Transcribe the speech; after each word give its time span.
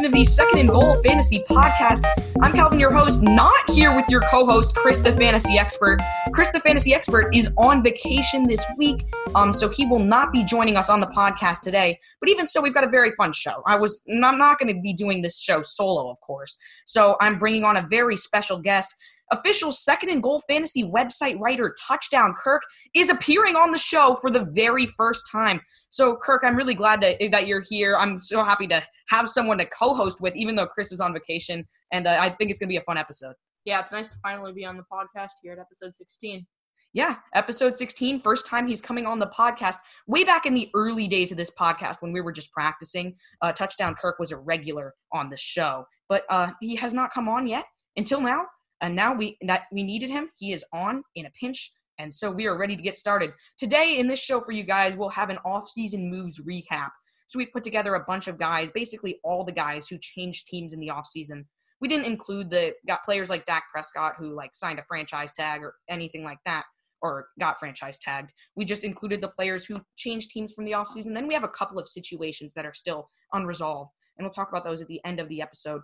edition 0.00 0.06
of 0.06 0.12
the 0.12 0.24
Second 0.24 0.58
and 0.60 0.68
Goal 0.68 1.02
Fantasy 1.02 1.44
Podcast. 1.48 2.02
I'm 2.40 2.52
Calvin, 2.52 2.80
your 2.80 2.92
host, 2.92 3.22
not 3.22 3.68
here 3.68 3.94
with 3.94 4.08
your 4.08 4.22
co 4.22 4.46
host, 4.46 4.74
Chris 4.74 5.00
the 5.00 5.12
Fantasy 5.12 5.58
Expert. 5.58 6.00
Chris 6.32 6.50
the 6.50 6.60
Fantasy 6.60 6.94
Expert 6.94 7.34
is 7.34 7.52
on 7.58 7.82
vacation 7.82 8.44
this 8.44 8.64
week, 8.78 9.04
um, 9.34 9.52
so 9.52 9.68
he 9.68 9.84
will 9.84 9.98
not 9.98 10.32
be 10.32 10.42
joining 10.44 10.76
us 10.76 10.88
on 10.88 11.00
the 11.00 11.06
podcast 11.08 11.60
today. 11.60 11.98
But 12.18 12.30
even 12.30 12.46
so, 12.46 12.62
we've 12.62 12.72
got 12.72 12.84
a 12.84 12.88
very 12.88 13.12
fun 13.16 13.32
show. 13.32 13.62
I 13.66 13.76
was, 13.76 14.02
I'm 14.10 14.38
not 14.38 14.58
going 14.58 14.74
to 14.74 14.80
be 14.80 14.94
doing 14.94 15.20
this 15.20 15.38
show 15.38 15.62
solo, 15.62 16.10
of 16.10 16.20
course. 16.20 16.56
So 16.86 17.16
I'm 17.20 17.38
bringing 17.38 17.64
on 17.64 17.76
a 17.76 17.86
very 17.90 18.16
special 18.16 18.58
guest 18.58 18.94
official 19.30 19.72
second 19.72 20.10
and 20.10 20.22
goal 20.22 20.40
fantasy 20.48 20.84
website 20.84 21.38
writer 21.38 21.74
touchdown 21.86 22.34
kirk 22.36 22.62
is 22.94 23.10
appearing 23.10 23.56
on 23.56 23.70
the 23.70 23.78
show 23.78 24.16
for 24.20 24.30
the 24.30 24.44
very 24.52 24.86
first 24.96 25.28
time. 25.30 25.60
So 25.90 26.16
kirk 26.16 26.42
i'm 26.44 26.56
really 26.56 26.74
glad 26.74 27.00
to, 27.02 27.28
that 27.30 27.46
you're 27.46 27.64
here. 27.68 27.96
I'm 27.96 28.18
so 28.18 28.42
happy 28.42 28.66
to 28.68 28.82
have 29.08 29.28
someone 29.28 29.58
to 29.58 29.66
co-host 29.66 30.20
with 30.20 30.34
even 30.36 30.56
though 30.56 30.66
chris 30.66 30.92
is 30.92 31.00
on 31.00 31.12
vacation 31.12 31.66
and 31.92 32.06
uh, 32.06 32.16
i 32.20 32.28
think 32.28 32.50
it's 32.50 32.58
going 32.58 32.68
to 32.68 32.72
be 32.72 32.76
a 32.76 32.82
fun 32.82 32.98
episode. 32.98 33.34
Yeah 33.64 33.80
it's 33.80 33.92
nice 33.92 34.08
to 34.08 34.16
finally 34.22 34.52
be 34.52 34.64
on 34.64 34.76
the 34.76 34.84
podcast 34.92 35.32
here 35.42 35.52
at 35.52 35.58
episode 35.58 35.94
16 35.94 36.46
yeah, 36.92 37.18
episode 37.36 37.76
16, 37.76 38.20
first 38.20 38.46
time 38.46 38.66
he's 38.66 38.80
coming 38.80 39.06
on 39.06 39.20
the 39.20 39.28
podcast. 39.28 39.76
Way 40.08 40.24
back 40.24 40.44
in 40.44 40.54
the 40.54 40.68
early 40.74 41.06
days 41.06 41.30
of 41.30 41.36
this 41.36 41.52
podcast 41.52 41.98
when 42.00 42.12
we 42.12 42.20
were 42.20 42.32
just 42.32 42.50
practicing, 42.50 43.14
uh, 43.42 43.52
Touchdown 43.52 43.94
Kirk 43.94 44.18
was 44.18 44.32
a 44.32 44.36
regular 44.36 44.94
on 45.12 45.30
the 45.30 45.36
show, 45.36 45.84
but 46.08 46.24
uh, 46.28 46.50
he 46.60 46.74
has 46.74 46.92
not 46.92 47.12
come 47.12 47.28
on 47.28 47.46
yet. 47.46 47.64
Until 47.96 48.20
now 48.20 48.46
and 48.80 48.94
now 48.94 49.14
we 49.14 49.36
that 49.42 49.62
we 49.72 49.82
needed 49.82 50.10
him. 50.10 50.30
He 50.36 50.52
is 50.52 50.64
on 50.72 51.02
in 51.14 51.26
a 51.26 51.30
pinch. 51.30 51.72
And 51.98 52.12
so 52.12 52.30
we 52.30 52.46
are 52.46 52.56
ready 52.56 52.76
to 52.76 52.82
get 52.82 52.96
started. 52.96 53.32
Today 53.58 53.96
in 53.98 54.06
this 54.06 54.20
show 54.20 54.40
for 54.40 54.52
you 54.52 54.62
guys, 54.62 54.96
we'll 54.96 55.10
have 55.10 55.28
an 55.28 55.36
off-season 55.44 56.10
moves 56.10 56.40
recap. 56.40 56.88
So 57.28 57.38
we 57.38 57.44
put 57.44 57.62
together 57.62 57.94
a 57.94 58.04
bunch 58.04 58.26
of 58.26 58.38
guys, 58.38 58.70
basically 58.70 59.20
all 59.22 59.44
the 59.44 59.52
guys 59.52 59.86
who 59.86 59.98
changed 59.98 60.46
teams 60.46 60.72
in 60.72 60.80
the 60.80 60.88
offseason. 60.88 61.44
We 61.78 61.88
didn't 61.88 62.06
include 62.06 62.50
the 62.50 62.72
got 62.86 63.04
players 63.04 63.28
like 63.28 63.44
Dak 63.44 63.64
Prescott 63.70 64.14
who 64.18 64.34
like 64.34 64.54
signed 64.54 64.78
a 64.78 64.84
franchise 64.88 65.34
tag 65.34 65.62
or 65.62 65.74
anything 65.90 66.24
like 66.24 66.38
that 66.46 66.64
or 67.02 67.28
got 67.38 67.58
franchise 67.58 67.98
tagged. 67.98 68.32
We 68.56 68.64
just 68.64 68.84
included 68.84 69.20
the 69.20 69.28
players 69.28 69.66
who 69.66 69.82
changed 69.96 70.30
teams 70.30 70.52
from 70.54 70.64
the 70.64 70.72
offseason. 70.72 71.14
Then 71.14 71.28
we 71.28 71.34
have 71.34 71.44
a 71.44 71.48
couple 71.48 71.78
of 71.78 71.86
situations 71.86 72.54
that 72.54 72.66
are 72.66 72.74
still 72.74 73.10
unresolved. 73.32 73.90
And 74.16 74.24
we'll 74.24 74.32
talk 74.32 74.50
about 74.50 74.64
those 74.64 74.80
at 74.80 74.88
the 74.88 75.00
end 75.04 75.20
of 75.20 75.28
the 75.28 75.40
episode 75.40 75.82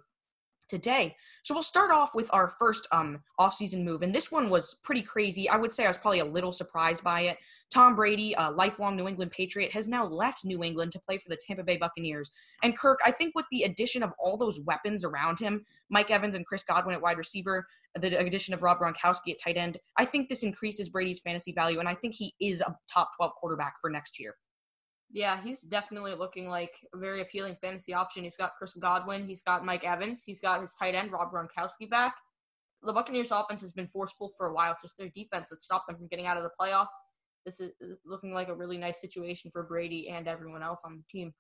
today. 0.69 1.17
So 1.45 1.55
we'll 1.55 1.63
start 1.63 1.91
off 1.91 2.15
with 2.15 2.29
our 2.33 2.49
first 2.49 2.87
um 2.93 3.21
offseason 3.41 3.85
move, 3.85 4.03
and 4.03 4.15
this 4.15 4.31
one 4.31 4.51
was 4.51 4.77
pretty 4.83 5.03
crazy. 5.03 5.49
I 5.49 5.57
would 5.57 5.73
say 5.73 5.85
I 5.85 5.89
was 5.89 5.99
probably 5.99 6.21
a 6.21 6.25
little 6.25 6.53
surprised 6.53 7.03
by 7.03 7.23
it. 7.23 7.39
Tom 7.73 7.97
Brady, 7.97 8.35
a 8.39 8.51
lifelong 8.51 8.97
New 8.97 9.09
England 9.09 9.33
Patriot, 9.33 9.73
has 9.73 9.89
now 9.89 10.07
left 10.07 10.45
New 10.45 10.63
England 10.63 10.93
to 10.93 11.01
play 11.01 11.19
for 11.19 11.29
the 11.29 11.37
Tampa 11.37 11.65
Bay 11.65 11.77
Buccaneers. 11.77 12.31
And 12.63 12.79
Kirk, 12.79 13.01
I 13.05 13.11
think 13.11 13.35
with 13.35 13.47
the 13.51 13.65
addition 13.65 14.03
of 14.03 14.13
all 14.21 14.37
those 14.37 14.61
weapons 14.61 15.05
around 15.05 15.39
him, 15.39 15.65
Mike 15.91 16.11
Evans 16.11 16.37
and 16.37 16.47
Chris 16.47 16.63
Godwin 16.63 16.95
at 16.95 17.03
wide 17.03 17.19
receiver, 17.19 17.67
the 17.99 18.19
addition 18.19 18.55
of 18.55 18.63
Rob 18.63 18.79
Gronkowski 18.79 19.33
at 19.33 19.41
tight 19.43 19.57
end, 19.57 19.79
I 19.97 20.05
think 20.05 20.29
this 20.29 20.43
increases 20.43 20.89
Brady's 20.89 21.21
fantasy 21.21 21.53
value, 21.53 21.81
and 21.81 21.89
I 21.89 21.95
think 21.95 22.15
he 22.15 22.35
is 22.41 22.61
a 22.61 22.77
top 22.93 23.11
12 23.17 23.33
quarterback 23.35 23.75
for 23.81 23.91
next 23.91 24.21
year. 24.21 24.35
Yeah, 25.11 25.41
he's 25.43 25.63
definitely 25.63 26.15
looking 26.15 26.49
like 26.49 26.75
a 26.95 26.99
very 26.99 27.23
appealing 27.23 27.57
fantasy 27.61 27.95
option. 27.95 28.25
He's 28.25 28.37
got 28.37 28.57
Chris 28.59 28.75
Godwin, 28.75 29.27
he's 29.27 29.43
got 29.43 29.65
Mike 29.65 29.85
Evans, 29.85 30.25
he's 30.25 30.41
got 30.41 30.61
his 30.61 30.75
tight 30.75 30.95
end 30.95 31.13
Rob 31.13 31.33
Gronkowski 31.33 31.89
back. 31.89 32.15
The 32.83 32.93
Buccaneers' 32.93 33.31
offense 33.31 33.63
has 33.63 33.73
been 33.73 33.87
forceful 33.87 34.31
for 34.37 34.49
a 34.49 34.53
while. 34.53 34.73
It's 34.73 34.83
just 34.83 34.99
their 34.99 35.09
defense 35.09 35.49
that 35.49 35.63
stopped 35.63 35.89
them 35.89 35.97
from 35.97 36.09
getting 36.09 36.27
out 36.27 36.37
of 36.37 36.43
the 36.43 36.51
playoffs. 36.61 36.89
This 37.45 37.61
is 37.61 37.73
looking 38.05 38.33
like 38.33 38.49
a 38.49 38.55
really 38.55 38.77
nice 38.77 39.01
situation 39.01 39.51
for 39.51 39.63
Brady 39.63 40.09
and 40.09 40.29
everyone 40.29 40.63
else 40.63 40.83
on 40.85 40.97
the 40.97 41.05
team. 41.11 41.33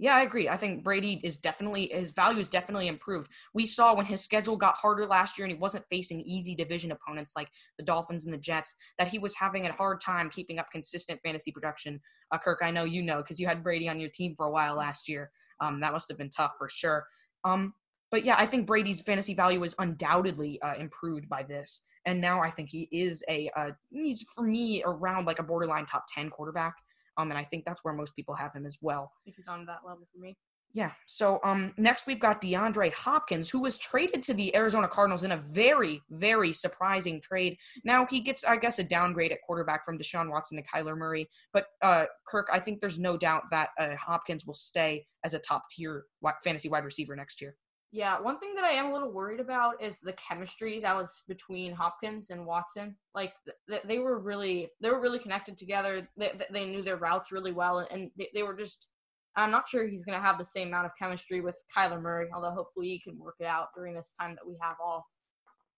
Yeah, 0.00 0.16
I 0.16 0.22
agree. 0.22 0.48
I 0.48 0.56
think 0.56 0.82
Brady 0.82 1.20
is 1.22 1.38
definitely 1.38 1.86
his 1.92 2.10
value 2.10 2.40
is 2.40 2.48
definitely 2.48 2.88
improved. 2.88 3.30
We 3.54 3.64
saw 3.64 3.94
when 3.94 4.06
his 4.06 4.20
schedule 4.20 4.56
got 4.56 4.74
harder 4.74 5.06
last 5.06 5.38
year 5.38 5.46
and 5.46 5.54
he 5.54 5.58
wasn't 5.58 5.84
facing 5.88 6.20
easy 6.22 6.56
division 6.56 6.90
opponents 6.90 7.32
like 7.36 7.48
the 7.78 7.84
Dolphins 7.84 8.24
and 8.24 8.34
the 8.34 8.38
Jets 8.38 8.74
that 8.98 9.06
he 9.08 9.20
was 9.20 9.34
having 9.36 9.66
a 9.66 9.72
hard 9.72 10.00
time 10.00 10.30
keeping 10.30 10.58
up 10.58 10.66
consistent 10.72 11.20
fantasy 11.24 11.52
production. 11.52 12.00
Uh, 12.32 12.38
Kirk, 12.38 12.58
I 12.60 12.72
know 12.72 12.82
you 12.82 13.02
know 13.02 13.18
because 13.18 13.38
you 13.38 13.46
had 13.46 13.62
Brady 13.62 13.88
on 13.88 14.00
your 14.00 14.10
team 14.10 14.34
for 14.36 14.46
a 14.46 14.50
while 14.50 14.74
last 14.74 15.08
year. 15.08 15.30
Um, 15.60 15.78
that 15.80 15.92
must 15.92 16.08
have 16.08 16.18
been 16.18 16.30
tough 16.30 16.52
for 16.58 16.68
sure. 16.68 17.06
Um, 17.44 17.74
but 18.10 18.24
yeah, 18.24 18.34
I 18.36 18.46
think 18.46 18.66
Brady's 18.66 19.00
fantasy 19.00 19.34
value 19.34 19.62
is 19.62 19.76
undoubtedly 19.78 20.60
uh, 20.62 20.74
improved 20.74 21.28
by 21.28 21.44
this, 21.44 21.82
and 22.04 22.20
now 22.20 22.40
I 22.40 22.50
think 22.50 22.68
he 22.68 22.88
is 22.90 23.22
a 23.28 23.48
uh, 23.56 23.70
he's 23.90 24.22
for 24.22 24.42
me 24.42 24.82
around 24.84 25.26
like 25.26 25.38
a 25.38 25.44
borderline 25.44 25.86
top 25.86 26.06
ten 26.12 26.30
quarterback. 26.30 26.74
Um, 27.16 27.30
and 27.30 27.38
I 27.38 27.44
think 27.44 27.64
that's 27.64 27.84
where 27.84 27.94
most 27.94 28.16
people 28.16 28.34
have 28.34 28.52
him 28.52 28.66
as 28.66 28.78
well. 28.80 29.12
If 29.26 29.36
he's 29.36 29.48
on 29.48 29.66
that 29.66 29.80
level 29.86 30.04
for 30.10 30.18
me. 30.18 30.36
Yeah. 30.74 30.90
So 31.06 31.38
um, 31.44 31.72
next 31.76 32.08
we've 32.08 32.18
got 32.18 32.42
DeAndre 32.42 32.92
Hopkins, 32.92 33.48
who 33.48 33.60
was 33.60 33.78
traded 33.78 34.24
to 34.24 34.34
the 34.34 34.54
Arizona 34.56 34.88
Cardinals 34.88 35.22
in 35.22 35.30
a 35.30 35.36
very, 35.36 36.02
very 36.10 36.52
surprising 36.52 37.20
trade. 37.20 37.56
Now 37.84 38.06
he 38.06 38.18
gets, 38.18 38.42
I 38.42 38.56
guess, 38.56 38.80
a 38.80 38.84
downgrade 38.84 39.30
at 39.30 39.38
quarterback 39.46 39.84
from 39.84 39.98
Deshaun 39.98 40.28
Watson 40.28 40.58
to 40.58 40.64
Kyler 40.64 40.96
Murray. 40.96 41.28
But 41.52 41.66
uh, 41.80 42.06
Kirk, 42.26 42.48
I 42.52 42.58
think 42.58 42.80
there's 42.80 42.98
no 42.98 43.16
doubt 43.16 43.44
that 43.52 43.68
uh, 43.78 43.94
Hopkins 43.94 44.46
will 44.46 44.54
stay 44.54 45.06
as 45.22 45.32
a 45.32 45.38
top 45.38 45.70
tier 45.70 46.06
fantasy 46.42 46.68
wide 46.68 46.84
receiver 46.84 47.14
next 47.14 47.40
year. 47.40 47.54
Yeah, 47.94 48.20
one 48.20 48.40
thing 48.40 48.56
that 48.56 48.64
I 48.64 48.72
am 48.72 48.86
a 48.86 48.92
little 48.92 49.12
worried 49.12 49.38
about 49.38 49.80
is 49.80 50.00
the 50.00 50.14
chemistry 50.14 50.80
that 50.80 50.96
was 50.96 51.22
between 51.28 51.72
Hopkins 51.72 52.30
and 52.30 52.44
Watson. 52.44 52.96
Like 53.14 53.34
th- 53.68 53.82
they 53.86 54.00
were 54.00 54.18
really 54.18 54.68
they 54.80 54.90
were 54.90 55.00
really 55.00 55.20
connected 55.20 55.56
together. 55.56 56.08
They, 56.16 56.32
they 56.52 56.66
knew 56.66 56.82
their 56.82 56.96
routes 56.96 57.30
really 57.30 57.52
well, 57.52 57.86
and 57.88 58.10
they, 58.18 58.30
they 58.34 58.42
were 58.42 58.56
just. 58.56 58.88
I'm 59.36 59.52
not 59.52 59.68
sure 59.68 59.86
he's 59.86 60.04
going 60.04 60.18
to 60.18 60.26
have 60.26 60.38
the 60.38 60.44
same 60.44 60.68
amount 60.68 60.86
of 60.86 60.92
chemistry 60.98 61.40
with 61.40 61.56
Kyler 61.76 62.02
Murray, 62.02 62.26
although 62.34 62.50
hopefully 62.50 62.88
he 62.88 62.98
can 63.00 63.16
work 63.16 63.36
it 63.38 63.46
out 63.46 63.68
during 63.76 63.94
this 63.94 64.16
time 64.20 64.34
that 64.34 64.46
we 64.46 64.56
have 64.60 64.76
off. 64.84 65.04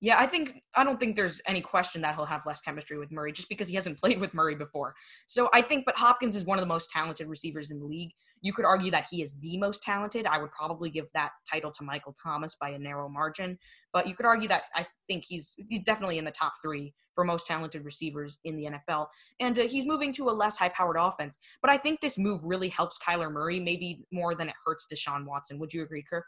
Yeah, 0.02 0.18
I 0.18 0.26
think 0.26 0.60
I 0.76 0.84
don't 0.84 1.00
think 1.00 1.16
there's 1.16 1.40
any 1.46 1.62
question 1.62 2.02
that 2.02 2.14
he'll 2.14 2.26
have 2.26 2.44
less 2.44 2.60
chemistry 2.60 2.98
with 2.98 3.10
Murray 3.10 3.32
just 3.32 3.48
because 3.48 3.68
he 3.68 3.74
hasn't 3.74 3.98
played 4.00 4.20
with 4.20 4.34
Murray 4.34 4.54
before. 4.54 4.94
So 5.26 5.48
I 5.54 5.62
think, 5.62 5.86
but 5.86 5.96
Hopkins 5.96 6.36
is 6.36 6.44
one 6.44 6.58
of 6.58 6.62
the 6.62 6.68
most 6.68 6.90
talented 6.90 7.28
receivers 7.28 7.70
in 7.70 7.80
the 7.80 7.86
league. 7.86 8.10
You 8.42 8.52
could 8.52 8.66
argue 8.66 8.90
that 8.90 9.06
he 9.10 9.22
is 9.22 9.40
the 9.40 9.56
most 9.56 9.82
talented. 9.82 10.26
I 10.26 10.38
would 10.38 10.52
probably 10.52 10.90
give 10.90 11.06
that 11.14 11.30
title 11.50 11.70
to 11.72 11.84
Michael 11.84 12.14
Thomas 12.22 12.54
by 12.60 12.70
a 12.70 12.78
narrow 12.78 13.08
margin. 13.08 13.58
But 13.94 14.06
you 14.06 14.14
could 14.14 14.26
argue 14.26 14.48
that 14.48 14.64
I 14.74 14.86
think 15.08 15.24
he's, 15.26 15.54
definitely 15.84 16.18
in 16.18 16.24
the 16.24 16.30
top 16.30 16.52
three 16.62 16.92
for 17.14 17.24
most 17.24 17.46
talented 17.46 17.84
receivers 17.84 18.38
in 18.44 18.56
the 18.56 18.66
NFL. 18.66 19.06
And 19.40 19.58
uh, 19.58 19.62
he's 19.62 19.86
moving 19.86 20.12
to 20.14 20.28
a 20.28 20.32
less 20.32 20.58
high 20.58 20.68
powered 20.68 20.96
offense. 20.98 21.38
But 21.62 21.70
I 21.70 21.78
think 21.78 22.00
this 22.00 22.18
move 22.18 22.44
really 22.44 22.68
helps 22.68 22.98
Kyler 22.98 23.32
Murray, 23.32 23.58
maybe 23.58 24.04
more 24.12 24.34
than 24.34 24.48
it 24.48 24.54
hurts 24.64 24.86
Deshaun 24.92 25.24
Watson. 25.26 25.58
Would 25.58 25.72
you 25.72 25.82
agree, 25.82 26.04
Kirk? 26.08 26.26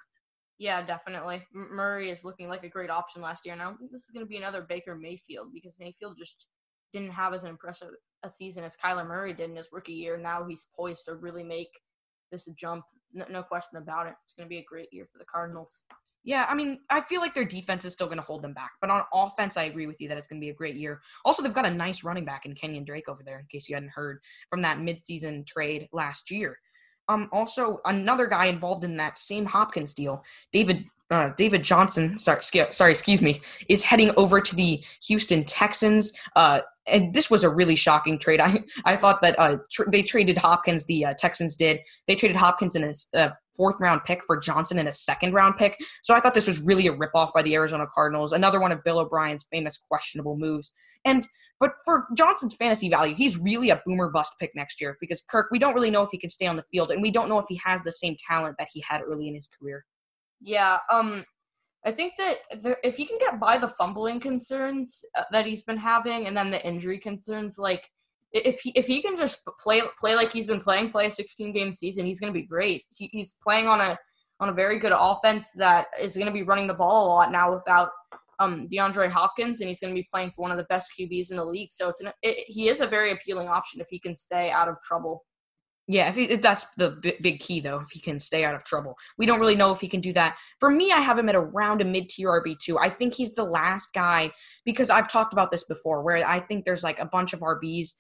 Yeah, 0.59 0.85
definitely. 0.85 1.47
M- 1.55 1.69
Murray 1.73 2.11
is 2.11 2.25
looking 2.25 2.49
like 2.49 2.65
a 2.65 2.69
great 2.69 2.91
option 2.91 3.23
last 3.23 3.47
year, 3.47 3.53
and 3.53 3.63
I 3.63 3.67
don't 3.67 3.79
think 3.79 3.93
this 3.93 4.03
is 4.03 4.11
going 4.11 4.25
to 4.25 4.29
be 4.29 4.37
another 4.37 4.63
Baker 4.63 4.97
Mayfield 4.97 5.49
because 5.53 5.77
Mayfield 5.79 6.17
just 6.19 6.47
didn't 6.93 7.13
have 7.13 7.35
as 7.35 7.45
impressive 7.45 7.91
a 8.25 8.31
season 8.31 8.65
as 8.65 8.77
Kyler 8.77 9.07
Murray 9.07 9.33
did 9.33 9.51
in 9.51 9.57
his 9.57 9.69
rookie 9.73 9.93
year. 9.93 10.17
Now 10.17 10.45
he's 10.49 10.67
poised 10.77 11.05
to 11.07 11.15
really 11.15 11.45
make 11.45 11.71
this 12.33 12.47
jump. 12.57 12.85
No, 13.13 13.25
no 13.31 13.43
question 13.43 13.77
about 13.77 14.07
it. 14.07 14.15
It's 14.25 14.35
going 14.35 14.47
to 14.47 14.51
be 14.51 14.59
a 14.59 14.65
great 14.65 14.89
year 14.93 15.07
for 15.07 15.19
the 15.19 15.25
Cardinals. 15.25 15.83
Yeah, 16.25 16.47
I 16.49 16.55
mean, 16.55 16.81
I 16.91 17.01
feel 17.03 17.21
like 17.21 17.35
their 17.35 17.45
defense 17.45 17.85
is 17.85 17.93
still 17.93 18.09
going 18.09 18.19
to 18.19 18.25
hold 18.25 18.43
them 18.43 18.53
back. 18.53 18.73
But 18.81 18.91
on 18.91 19.03
offense, 19.15 19.57
I 19.57 19.63
agree 19.63 19.87
with 19.87 20.01
you 20.01 20.09
that 20.09 20.19
it's 20.19 20.27
going 20.27 20.41
to 20.41 20.45
be 20.45 20.51
a 20.51 20.55
great 20.55 20.75
year. 20.75 21.01
Also, 21.25 21.43
they've 21.43 21.55
got 21.55 21.65
a 21.65 21.71
nice 21.71 22.03
running 22.03 22.25
back 22.25 22.45
in 22.45 22.55
Kenyon 22.55 22.85
Drake 22.85 23.09
over 23.09 23.23
there, 23.25 23.39
in 23.39 23.47
case 23.47 23.69
you 23.69 23.77
hadn't 23.77 23.93
heard 23.93 24.21
from 24.51 24.63
that 24.63 24.79
midseason 24.79 25.47
trade 25.47 25.89
last 25.93 26.31
year. 26.31 26.59
Um, 27.09 27.29
also, 27.33 27.81
another 27.85 28.27
guy 28.27 28.47
involved 28.47 28.85
in 28.85 28.97
that 28.99 29.17
same 29.17 29.47
Hopkins 29.47 29.95
deal, 29.95 30.25
David 30.53 30.85
uh, 31.11 31.31
David 31.39 31.65
Johnson, 31.65 32.19
sorry, 32.19 32.43
sorry, 32.71 32.91
excuse 32.91 33.23
me, 33.23 33.41
is 33.69 33.83
heading 33.83 34.11
over 34.17 34.41
to 34.43 34.55
the 34.55 34.85
Houston 35.07 35.43
Texans. 35.45 36.13
Uh, 36.37 36.61
and 36.91 37.15
this 37.15 37.31
was 37.31 37.45
a 37.45 37.51
really 37.51 37.77
shocking 37.77 38.19
trade. 38.19 38.41
I 38.43 38.63
I 38.85 38.97
thought 38.97 39.21
that 39.23 39.39
uh, 39.39 39.59
tr- 39.71 39.91
they 39.91 40.03
traded 40.03 40.39
Hopkins. 40.39 40.87
The 40.87 41.07
uh, 41.07 41.15
Texans 41.19 41.57
did. 41.57 41.81
They 42.07 42.15
traded 42.15 42.37
Hopkins 42.37 42.77
in 42.77 42.93
a 43.15 43.33
fourth 43.57 43.77
round 43.81 44.03
pick 44.05 44.23
for 44.27 44.39
Johnson 44.39 44.79
in 44.79 44.87
a 44.87 44.93
second 44.93 45.35
round 45.35 45.57
pick. 45.57 45.77
So 46.03 46.15
I 46.15 46.21
thought 46.21 46.35
this 46.35 46.47
was 46.47 46.61
really 46.61 46.87
a 46.87 46.93
ripoff 46.93 47.33
by 47.35 47.43
the 47.43 47.55
Arizona 47.55 47.87
Cardinals. 47.93 48.33
Another 48.33 48.61
one 48.61 48.73
of 48.73 48.85
Bill 48.85 49.01
O'Brien's 49.01 49.47
famous 49.53 49.79
questionable 49.91 50.39
moves. 50.39 50.73
And 51.05 51.27
but 51.61 51.73
for 51.85 52.07
Johnson's 52.17 52.55
fantasy 52.55 52.89
value, 52.89 53.17
he's 53.17 53.37
really 53.37 53.71
a 53.71 53.83
boomer 53.85 54.11
bust 54.11 54.35
pick 54.39 54.53
next 54.55 54.81
year 54.81 54.97
because 55.01 55.23
Kirk, 55.29 55.49
we 55.51 55.59
don't 55.59 55.75
really 55.75 55.91
know 55.91 56.03
if 56.03 56.11
he 56.13 56.19
can 56.19 56.31
stay 56.31 56.47
on 56.47 56.57
the 56.57 56.65
field, 56.71 56.93
and 56.93 57.03
we 57.03 57.11
don't 57.11 57.29
know 57.29 57.41
if 57.41 57.47
he 57.49 57.61
has 57.65 57.83
the 57.83 57.91
same 57.93 58.17
talent 58.29 58.55
that 58.59 58.69
he 58.73 58.83
had 58.89 59.03
early 59.03 59.27
in 59.27 59.35
his 59.35 59.49
career. 59.61 59.85
Yeah, 60.41 60.79
um, 60.91 61.25
I 61.87 61.93
think 61.93 62.15
that 62.19 62.39
if 62.83 62.97
he 62.97 63.07
can 63.07 63.19
get 63.19 63.39
by 63.39 63.57
the 63.57 63.69
fumbling 63.69 64.21
concerns 64.21 65.05
uh, 65.17 65.25
that 65.31 65.47
he's 65.47 65.63
been 65.63 65.77
having, 65.77 66.27
and 66.27 66.37
then 66.37 66.51
the 66.51 66.65
injury 66.67 66.99
concerns, 66.99 67.59
like 67.59 67.89
if 68.33 68.61
he 68.61 68.71
if 68.71 68.87
he 68.87 69.01
can 69.01 69.17
just 69.17 69.43
play 69.61 69.83
play 69.99 70.15
like 70.15 70.33
he's 70.33 70.47
been 70.47 70.61
playing, 70.61 70.91
play 70.91 71.07
a 71.07 71.11
16 71.11 71.53
game 71.53 71.73
season, 71.73 72.05
he's 72.05 72.21
going 72.21 72.33
to 72.33 72.39
be 72.39 72.47
great. 72.47 72.83
He, 72.91 73.09
he's 73.13 73.39
playing 73.43 73.69
on 73.69 73.81
a 73.81 73.99
on 74.41 74.49
a 74.49 74.53
very 74.53 74.79
good 74.79 74.93
offense 74.95 75.53
that 75.57 75.87
is 76.01 76.15
going 76.17 76.27
to 76.27 76.33
be 76.33 76.43
running 76.43 76.67
the 76.67 76.75
ball 76.75 77.07
a 77.07 77.09
lot 77.09 77.33
now 77.33 77.53
without 77.53 77.91
um, 78.39 78.69
DeAndre 78.69 79.11
Hopkins, 79.11 79.61
and 79.61 79.69
he's 79.69 79.81
going 79.81 79.93
to 79.93 80.01
be 80.01 80.09
playing 80.13 80.31
for 80.31 80.43
one 80.43 80.51
of 80.51 80.57
the 80.57 80.65
best 80.65 80.93
QBs 80.99 81.31
in 81.31 81.37
the 81.37 81.45
league. 81.45 81.73
So 81.73 81.89
it's 81.89 82.01
an, 82.01 82.13
it, 82.23 82.45
he 82.47 82.69
is 82.69 82.81
a 82.81 82.87
very 82.87 83.13
appealing 83.13 83.49
option 83.49 83.81
if 83.81 83.89
he 83.91 83.99
can 83.99 84.15
stay 84.15 84.51
out 84.51 84.69
of 84.69 84.77
trouble. 84.87 85.25
Yeah, 85.91 86.11
if, 86.11 86.17
he, 86.17 86.37
that's 86.37 86.67
the 86.77 86.91
b- 86.91 87.17
big 87.23 87.41
key, 87.41 87.61
though, 87.61 87.81
if 87.81 87.91
he 87.91 87.99
can 87.99 88.19
stay 88.19 88.45
out 88.45 88.55
of 88.55 88.63
trouble. 88.63 88.95
We 89.17 89.25
don't 89.25 89.41
really 89.41 89.55
know 89.55 89.73
if 89.73 89.81
he 89.81 89.89
can 89.89 90.03
do 90.03 90.13
that. 90.13 90.39
For 90.61 90.71
me, 90.71 90.93
I 90.93 90.99
have 90.99 91.19
him 91.19 91.31
at 91.31 91.35
around 91.35 91.81
a 91.81 91.85
mid 91.87 92.11
tier 92.11 92.29
RB2. 92.29 92.77
I 92.79 92.91
think 92.91 93.15
he's 93.15 93.35
the 93.35 93.45
last 93.45 93.95
guy 93.95 94.31
because 94.67 94.91
I've 94.91 95.11
talked 95.11 95.33
about 95.33 95.51
this 95.51 95.65
before, 95.65 96.03
where 96.03 96.27
I 96.29 96.41
think 96.41 96.67
there's 96.67 96.85
like 96.85 96.99
a 96.99 97.07
bunch 97.07 97.33
of 97.33 97.41
RBs 97.41 97.95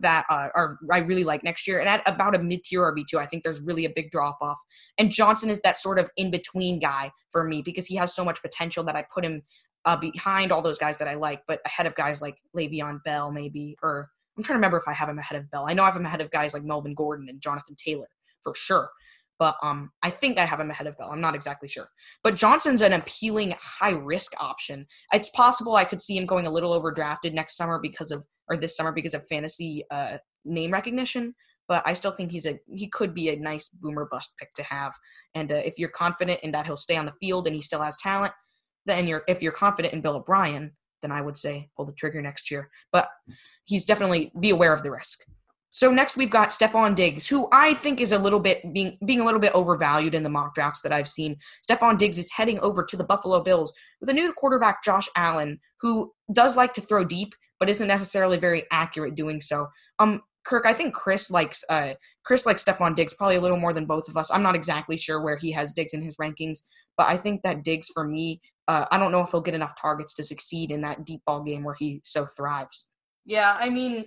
that 0.00 0.24
uh, 0.30 0.48
are 0.54 0.78
I 0.90 0.98
really 0.98 1.24
like 1.24 1.44
next 1.44 1.68
year. 1.68 1.80
And 1.80 1.88
at 1.88 2.02
about 2.06 2.34
a 2.34 2.38
mid 2.38 2.64
tier 2.64 2.80
RB2, 2.80 3.18
I 3.18 3.26
think 3.26 3.42
there's 3.42 3.60
really 3.60 3.84
a 3.84 3.90
big 3.94 4.10
drop 4.10 4.38
off. 4.40 4.58
And 4.96 5.10
Johnson 5.10 5.50
is 5.50 5.60
that 5.60 5.78
sort 5.78 5.98
of 5.98 6.10
in 6.16 6.30
between 6.30 6.78
guy 6.78 7.10
for 7.30 7.44
me 7.44 7.60
because 7.60 7.84
he 7.84 7.96
has 7.96 8.14
so 8.14 8.24
much 8.24 8.40
potential 8.40 8.82
that 8.84 8.96
I 8.96 9.04
put 9.12 9.22
him 9.22 9.42
uh, 9.84 9.96
behind 9.96 10.50
all 10.50 10.62
those 10.62 10.78
guys 10.78 10.96
that 10.96 11.08
I 11.08 11.14
like, 11.14 11.42
but 11.46 11.60
ahead 11.66 11.86
of 11.86 11.94
guys 11.94 12.22
like 12.22 12.38
Le'Veon 12.56 13.04
Bell, 13.04 13.30
maybe, 13.30 13.76
or 13.82 14.08
I'm 14.36 14.42
trying 14.42 14.54
to 14.54 14.58
remember 14.58 14.78
if 14.78 14.88
I 14.88 14.92
have 14.92 15.08
him 15.08 15.18
ahead 15.18 15.38
of 15.38 15.50
Bell. 15.50 15.66
I 15.68 15.74
know 15.74 15.82
I 15.82 15.86
have 15.86 15.96
him 15.96 16.06
ahead 16.06 16.20
of 16.20 16.30
guys 16.30 16.54
like 16.54 16.64
Melvin 16.64 16.94
Gordon 16.94 17.28
and 17.28 17.40
Jonathan 17.40 17.76
Taylor 17.76 18.08
for 18.42 18.54
sure. 18.54 18.90
But 19.38 19.56
um, 19.62 19.90
I 20.02 20.10
think 20.10 20.38
I 20.38 20.44
have 20.44 20.60
him 20.60 20.70
ahead 20.70 20.86
of 20.86 20.96
Bell. 20.96 21.10
I'm 21.10 21.20
not 21.20 21.34
exactly 21.34 21.68
sure. 21.68 21.88
But 22.22 22.36
Johnson's 22.36 22.82
an 22.82 22.92
appealing 22.92 23.54
high 23.60 23.90
risk 23.90 24.32
option. 24.40 24.86
It's 25.12 25.30
possible 25.30 25.74
I 25.74 25.84
could 25.84 26.00
see 26.00 26.16
him 26.16 26.26
going 26.26 26.46
a 26.46 26.50
little 26.50 26.80
overdrafted 26.80 27.34
next 27.34 27.56
summer 27.56 27.78
because 27.80 28.10
of 28.10 28.24
or 28.48 28.56
this 28.56 28.76
summer 28.76 28.92
because 28.92 29.14
of 29.14 29.26
fantasy 29.26 29.84
uh, 29.90 30.18
name 30.44 30.70
recognition. 30.70 31.34
But 31.66 31.82
I 31.86 31.94
still 31.94 32.12
think 32.12 32.30
he's 32.30 32.46
a 32.46 32.58
he 32.72 32.88
could 32.88 33.14
be 33.14 33.30
a 33.30 33.36
nice 33.36 33.68
boomer 33.68 34.06
bust 34.10 34.34
pick 34.38 34.54
to 34.54 34.62
have. 34.62 34.94
And 35.34 35.50
uh, 35.50 35.56
if 35.56 35.78
you're 35.78 35.88
confident 35.88 36.40
in 36.42 36.52
that 36.52 36.66
he'll 36.66 36.76
stay 36.76 36.96
on 36.96 37.06
the 37.06 37.14
field 37.20 37.46
and 37.46 37.56
he 37.56 37.62
still 37.62 37.82
has 37.82 37.96
talent, 37.96 38.34
then 38.86 39.06
you're 39.06 39.24
if 39.26 39.42
you're 39.42 39.52
confident 39.52 39.94
in 39.94 40.00
Bill 40.00 40.16
O'Brien, 40.16 40.72
then 41.04 41.12
I 41.12 41.20
would 41.20 41.36
say 41.36 41.68
pull 41.76 41.84
the 41.84 41.92
trigger 41.92 42.20
next 42.22 42.50
year. 42.50 42.70
But 42.90 43.08
he's 43.64 43.84
definitely 43.84 44.32
be 44.40 44.50
aware 44.50 44.72
of 44.72 44.82
the 44.82 44.90
risk. 44.90 45.20
So 45.70 45.90
next 45.90 46.16
we've 46.16 46.30
got 46.30 46.50
Stefon 46.50 46.94
Diggs, 46.94 47.26
who 47.26 47.48
I 47.52 47.74
think 47.74 48.00
is 48.00 48.12
a 48.12 48.18
little 48.18 48.38
bit 48.38 48.72
being 48.72 48.96
being 49.04 49.20
a 49.20 49.24
little 49.24 49.40
bit 49.40 49.52
overvalued 49.54 50.14
in 50.14 50.22
the 50.22 50.28
mock 50.28 50.54
drafts 50.54 50.82
that 50.82 50.92
I've 50.92 51.08
seen. 51.08 51.36
Stefon 51.68 51.98
Diggs 51.98 52.16
is 52.16 52.30
heading 52.30 52.60
over 52.60 52.84
to 52.84 52.96
the 52.96 53.02
Buffalo 53.02 53.42
Bills 53.42 53.72
with 54.00 54.08
a 54.08 54.12
new 54.12 54.32
quarterback, 54.32 54.84
Josh 54.84 55.08
Allen, 55.16 55.58
who 55.80 56.12
does 56.32 56.56
like 56.56 56.74
to 56.74 56.80
throw 56.80 57.04
deep, 57.04 57.34
but 57.58 57.68
isn't 57.68 57.88
necessarily 57.88 58.36
very 58.36 58.62
accurate 58.70 59.16
doing 59.16 59.40
so. 59.40 59.66
Um, 59.98 60.22
Kirk, 60.44 60.64
I 60.64 60.74
think 60.74 60.94
Chris 60.94 61.28
likes 61.28 61.64
uh, 61.68 61.94
Chris 62.24 62.46
likes 62.46 62.62
Stefon 62.62 62.94
Diggs 62.94 63.14
probably 63.14 63.36
a 63.36 63.40
little 63.40 63.56
more 63.56 63.72
than 63.72 63.86
both 63.86 64.08
of 64.08 64.16
us. 64.16 64.30
I'm 64.30 64.44
not 64.44 64.54
exactly 64.54 64.96
sure 64.96 65.22
where 65.22 65.36
he 65.36 65.50
has 65.52 65.72
Diggs 65.72 65.94
in 65.94 66.02
his 66.02 66.16
rankings, 66.18 66.60
but 66.96 67.06
I 67.08 67.16
think 67.16 67.42
that 67.42 67.64
Diggs 67.64 67.88
for 67.92 68.04
me 68.04 68.40
uh, 68.68 68.86
I 68.90 68.98
don't 68.98 69.12
know 69.12 69.20
if 69.20 69.30
he'll 69.30 69.40
get 69.40 69.54
enough 69.54 69.80
targets 69.80 70.14
to 70.14 70.22
succeed 70.22 70.70
in 70.70 70.80
that 70.82 71.04
deep 71.04 71.20
ball 71.26 71.42
game 71.42 71.64
where 71.64 71.76
he 71.78 72.00
so 72.04 72.26
thrives. 72.26 72.88
Yeah, 73.26 73.56
I 73.58 73.68
mean, 73.68 74.06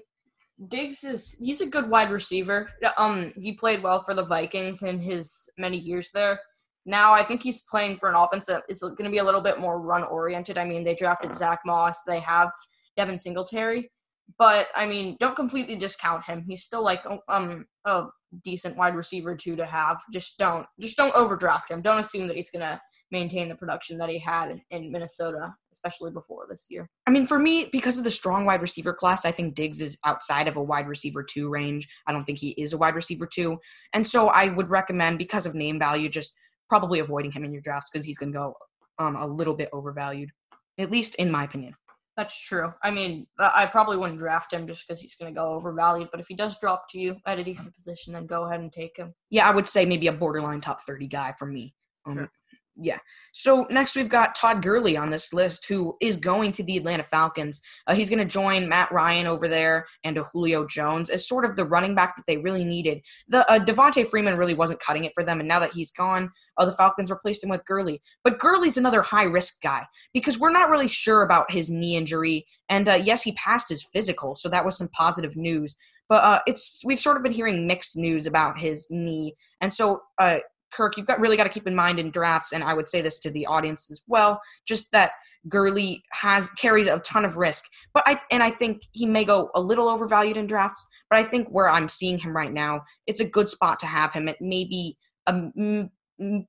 Diggs 0.67 1.03
is 1.03 1.37
he's 1.39 1.61
a 1.61 1.67
good 1.67 1.89
wide 1.89 2.09
receiver. 2.09 2.69
Um, 2.97 3.33
he 3.35 3.53
played 3.53 3.83
well 3.83 4.01
for 4.01 4.13
the 4.13 4.25
Vikings 4.25 4.83
in 4.83 4.99
his 4.99 5.47
many 5.57 5.77
years 5.77 6.09
there. 6.13 6.39
Now 6.85 7.13
I 7.13 7.23
think 7.23 7.43
he's 7.43 7.63
playing 7.69 7.97
for 7.99 8.09
an 8.09 8.15
offense 8.15 8.45
that 8.47 8.63
is 8.69 8.79
going 8.79 9.03
to 9.03 9.09
be 9.09 9.17
a 9.17 9.23
little 9.23 9.41
bit 9.41 9.59
more 9.59 9.79
run 9.79 10.03
oriented. 10.03 10.57
I 10.57 10.65
mean, 10.65 10.83
they 10.83 10.95
drafted 10.95 11.35
Zack 11.35 11.59
Moss, 11.65 12.03
they 12.07 12.19
have 12.21 12.49
Devin 12.95 13.17
Singletary, 13.17 13.91
but 14.39 14.67
I 14.73 14.87
mean, 14.87 15.17
don't 15.19 15.35
completely 15.35 15.75
discount 15.75 16.25
him. 16.25 16.45
He's 16.47 16.63
still 16.63 16.83
like 16.83 17.03
um 17.29 17.65
a 17.87 18.07
decent 18.43 18.77
wide 18.77 18.95
receiver 18.95 19.35
too 19.35 19.55
to 19.55 19.65
have. 19.65 19.97
Just 20.13 20.37
don't 20.37 20.67
just 20.79 20.97
don't 20.97 21.15
overdraft 21.15 21.71
him. 21.71 21.81
Don't 21.81 21.99
assume 21.99 22.27
that 22.27 22.37
he's 22.37 22.51
gonna 22.51 22.79
maintain 23.11 23.47
the 23.47 23.55
production 23.55 23.97
that 23.97 24.09
he 24.09 24.19
had 24.19 24.61
in 24.69 24.91
Minnesota, 24.91 25.53
especially 25.71 26.11
before 26.11 26.45
this 26.49 26.65
year. 26.69 26.89
I 27.07 27.11
mean, 27.11 27.25
for 27.25 27.39
me, 27.39 27.69
because 27.71 27.97
of 27.97 28.03
the 28.03 28.11
strong 28.11 28.45
wide 28.45 28.61
receiver 28.61 28.93
class, 28.93 29.23
I 29.23 29.31
think 29.31 29.55
Diggs 29.55 29.81
is 29.81 29.97
outside 30.05 30.47
of 30.47 30.57
a 30.57 30.63
wide 30.63 30.87
receiver 30.87 31.23
two 31.23 31.49
range. 31.49 31.87
I 32.05 32.11
don't 32.11 32.25
think 32.25 32.37
he 32.37 32.49
is 32.51 32.73
a 32.73 32.77
wide 32.77 32.95
receiver 32.95 33.25
two. 33.25 33.59
And 33.93 34.05
so 34.05 34.27
I 34.27 34.49
would 34.49 34.69
recommend, 34.69 35.17
because 35.19 35.45
of 35.45 35.55
name 35.55 35.79
value, 35.79 36.09
just 36.09 36.33
probably 36.67 36.99
avoiding 36.99 37.31
him 37.31 37.45
in 37.45 37.53
your 37.53 37.61
drafts 37.61 37.89
because 37.89 38.05
he's 38.05 38.17
going 38.17 38.33
to 38.33 38.37
go 38.37 38.53
um, 38.99 39.15
a 39.15 39.25
little 39.25 39.55
bit 39.55 39.69
overvalued, 39.71 40.31
at 40.77 40.91
least 40.91 41.15
in 41.15 41.31
my 41.31 41.45
opinion. 41.45 41.75
That's 42.17 42.43
true. 42.47 42.73
I 42.83 42.89
mean, 42.89 43.27
I 43.37 43.67
probably 43.67 43.95
wouldn't 43.95 44.17
draft 44.17 44.51
him 44.51 44.67
just 44.67 44.87
because 44.87 44.99
he's 44.99 45.15
going 45.15 45.31
to 45.31 45.39
go 45.39 45.53
overvalued. 45.53 46.09
But 46.11 46.19
if 46.19 46.27
he 46.27 46.35
does 46.35 46.59
drop 46.59 46.89
to 46.89 46.99
you 46.99 47.15
at 47.27 47.37
a 47.37 47.43
decent 47.43 47.75
position, 47.75 48.13
then 48.13 48.25
go 48.25 48.45
ahead 48.45 48.59
and 48.59 48.73
take 48.73 48.97
him. 48.97 49.13
Yeah, 49.29 49.47
I 49.47 49.53
would 49.53 49.67
say 49.67 49.85
maybe 49.85 50.07
a 50.07 50.11
borderline 50.11 50.59
top 50.59 50.81
30 50.81 51.07
guy 51.07 51.35
for 51.37 51.45
me. 51.45 51.75
Um, 52.07 52.15
sure 52.15 52.31
yeah. 52.79 52.99
So 53.33 53.65
next 53.69 53.95
we've 53.95 54.09
got 54.09 54.35
Todd 54.35 54.61
Gurley 54.61 54.95
on 54.95 55.09
this 55.09 55.33
list, 55.33 55.67
who 55.67 55.95
is 56.01 56.15
going 56.15 56.51
to 56.53 56.63
the 56.63 56.77
Atlanta 56.77 57.03
Falcons. 57.03 57.59
Uh, 57.87 57.95
he's 57.95 58.09
going 58.09 58.19
to 58.19 58.25
join 58.25 58.69
Matt 58.69 58.91
Ryan 58.91 59.25
over 59.25 59.47
there 59.47 59.87
and 60.03 60.17
Julio 60.31 60.65
Jones 60.67 61.09
as 61.09 61.27
sort 61.27 61.45
of 61.45 61.55
the 61.55 61.65
running 61.65 61.95
back 61.95 62.15
that 62.15 62.25
they 62.27 62.37
really 62.37 62.63
needed. 62.63 63.01
The 63.27 63.49
uh, 63.51 63.59
Devonta 63.59 64.07
Freeman 64.07 64.37
really 64.37 64.53
wasn't 64.53 64.79
cutting 64.79 65.05
it 65.05 65.13
for 65.15 65.23
them, 65.23 65.39
and 65.39 65.49
now 65.49 65.59
that 65.59 65.71
he's 65.71 65.91
gone, 65.91 66.31
uh, 66.57 66.65
the 66.65 66.73
Falcons 66.73 67.09
replaced 67.09 67.43
him 67.43 67.49
with 67.49 67.65
Gurley. 67.65 68.01
But 68.23 68.39
Gurley's 68.39 68.77
another 68.77 69.01
high 69.01 69.23
risk 69.23 69.55
guy 69.61 69.85
because 70.13 70.39
we're 70.39 70.51
not 70.51 70.69
really 70.69 70.87
sure 70.87 71.23
about 71.23 71.51
his 71.51 71.69
knee 71.69 71.95
injury. 71.95 72.45
And 72.69 72.87
uh, 72.87 72.99
yes, 73.01 73.23
he 73.23 73.31
passed 73.33 73.69
his 73.69 73.83
physical, 73.83 74.35
so 74.35 74.49
that 74.49 74.65
was 74.65 74.77
some 74.77 74.89
positive 74.89 75.35
news. 75.35 75.75
But 76.09 76.23
uh, 76.23 76.39
it's 76.47 76.83
we've 76.85 76.99
sort 76.99 77.17
of 77.17 77.23
been 77.23 77.33
hearing 77.33 77.67
mixed 77.67 77.97
news 77.97 78.25
about 78.25 78.59
his 78.59 78.87
knee, 78.89 79.35
and 79.59 79.73
so 79.73 80.01
uh, 80.19 80.39
Kirk, 80.77 80.95
you've 80.95 81.07
got 81.07 81.19
really 81.19 81.35
got 81.35 81.45
to 81.45 81.49
keep 81.49 81.67
in 81.67 81.75
mind 81.75 81.99
in 81.99 82.11
drafts, 82.11 82.53
and 82.53 82.63
I 82.63 82.75
would 82.75 82.87
say 82.87 83.01
this 83.01 83.19
to 83.19 83.31
the 83.31 83.47
audience 83.47 83.89
as 83.89 84.01
well, 84.07 84.39
just 84.67 84.91
that 84.91 85.11
Gurley 85.49 86.03
has 86.11 86.49
carries 86.51 86.87
a 86.87 86.99
ton 86.99 87.25
of 87.25 87.35
risk. 87.35 87.65
But 87.93 88.03
I 88.05 88.21
and 88.31 88.43
I 88.43 88.51
think 88.51 88.83
he 88.91 89.05
may 89.05 89.25
go 89.25 89.49
a 89.55 89.61
little 89.61 89.89
overvalued 89.89 90.37
in 90.37 90.45
drafts. 90.45 90.85
But 91.09 91.19
I 91.19 91.23
think 91.23 91.47
where 91.49 91.69
I'm 91.69 91.89
seeing 91.89 92.19
him 92.19 92.35
right 92.35 92.53
now, 92.53 92.81
it's 93.07 93.19
a 93.19 93.25
good 93.25 93.49
spot 93.49 93.79
to 93.79 93.87
have 93.87 94.13
him 94.13 94.29
at 94.29 94.39
maybe 94.39 94.97
a 95.25 95.89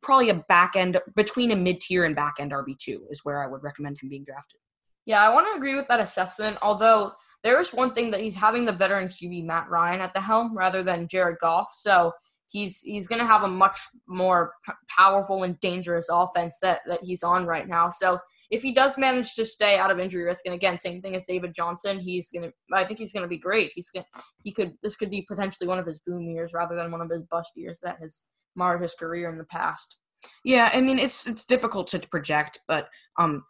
probably 0.03 0.31
a 0.31 0.35
back 0.35 0.77
end 0.77 0.99
between 1.15 1.51
a 1.51 1.57
mid 1.57 1.81
tier 1.81 2.05
and 2.05 2.17
back 2.17 2.35
end 2.39 2.53
RB 2.53 2.77
two 2.79 3.07
is 3.11 3.25
where 3.25 3.43
I 3.43 3.47
would 3.47 3.63
recommend 3.63 3.99
him 4.01 4.09
being 4.09 4.25
drafted. 4.25 4.61
Yeah, 5.07 5.23
I 5.23 5.33
want 5.33 5.47
to 5.51 5.57
agree 5.57 5.75
with 5.75 5.89
that 5.89 6.01
assessment. 6.01 6.59
Although 6.61 7.13
there 7.45 7.61
is 7.61 7.73
one 7.73 7.93
thing 7.93 8.11
that 8.11 8.21
he's 8.21 8.35
having 8.35 8.65
the 8.65 8.73
veteran 8.73 9.09
QB 9.09 9.45
Matt 9.45 9.69
Ryan 9.71 10.01
at 10.01 10.13
the 10.13 10.21
helm 10.21 10.57
rather 10.57 10.83
than 10.83 11.09
Jared 11.09 11.39
Goff, 11.41 11.69
so 11.73 12.13
he's 12.51 12.81
he's 12.81 13.07
going 13.07 13.21
to 13.21 13.27
have 13.27 13.43
a 13.43 13.49
much 13.49 13.77
more 14.07 14.53
p- 14.67 14.73
powerful 14.89 15.43
and 15.45 15.59
dangerous 15.61 16.09
offense 16.11 16.59
that 16.63 16.81
that 16.87 17.01
he's 17.03 17.23
on 17.23 17.47
right 17.47 17.69
now. 17.69 17.91
So 17.91 18.19
if 18.51 18.63
he 18.63 18.73
does 18.73 18.97
manage 18.97 19.35
to 19.35 19.45
stay 19.45 19.77
out 19.77 19.91
of 19.91 19.99
injury 19.99 20.25
risk, 20.25 20.41
and 20.47 20.55
again, 20.55 20.79
same 20.79 21.03
thing 21.03 21.15
as 21.15 21.27
David 21.27 21.55
Johnson, 21.55 21.99
he's 21.99 22.31
gonna. 22.31 22.51
I 22.73 22.85
think 22.85 22.99
he's 22.99 23.13
gonna 23.13 23.29
be 23.29 23.39
great. 23.39 23.73
He's 23.75 23.91
gonna. 23.91 24.07
He 24.43 24.53
could. 24.53 24.73
This 24.83 24.97
could 24.97 25.11
be 25.11 25.27
potentially 25.29 25.69
one 25.69 25.79
of 25.79 25.87
his 25.87 26.01
boom 26.07 26.29
years 26.31 26.53
rather 26.53 26.75
than 26.75 26.91
one 26.91 27.01
of 27.01 27.11
his 27.11 27.23
bust 27.31 27.53
years 27.57 27.79
that 27.83 27.99
has 28.01 28.27
marred 28.57 28.83
his 28.83 28.95
career 28.95 29.29
in 29.29 29.39
the 29.39 29.45
past. 29.45 29.97
Yeah, 30.45 30.71
I 30.73 30.81
mean 30.81 30.99
it's 30.99 31.27
it's 31.27 31.45
difficult 31.45 31.89
to 31.89 32.01
project, 32.01 32.61
but 32.67 32.89
um, 33.19 33.45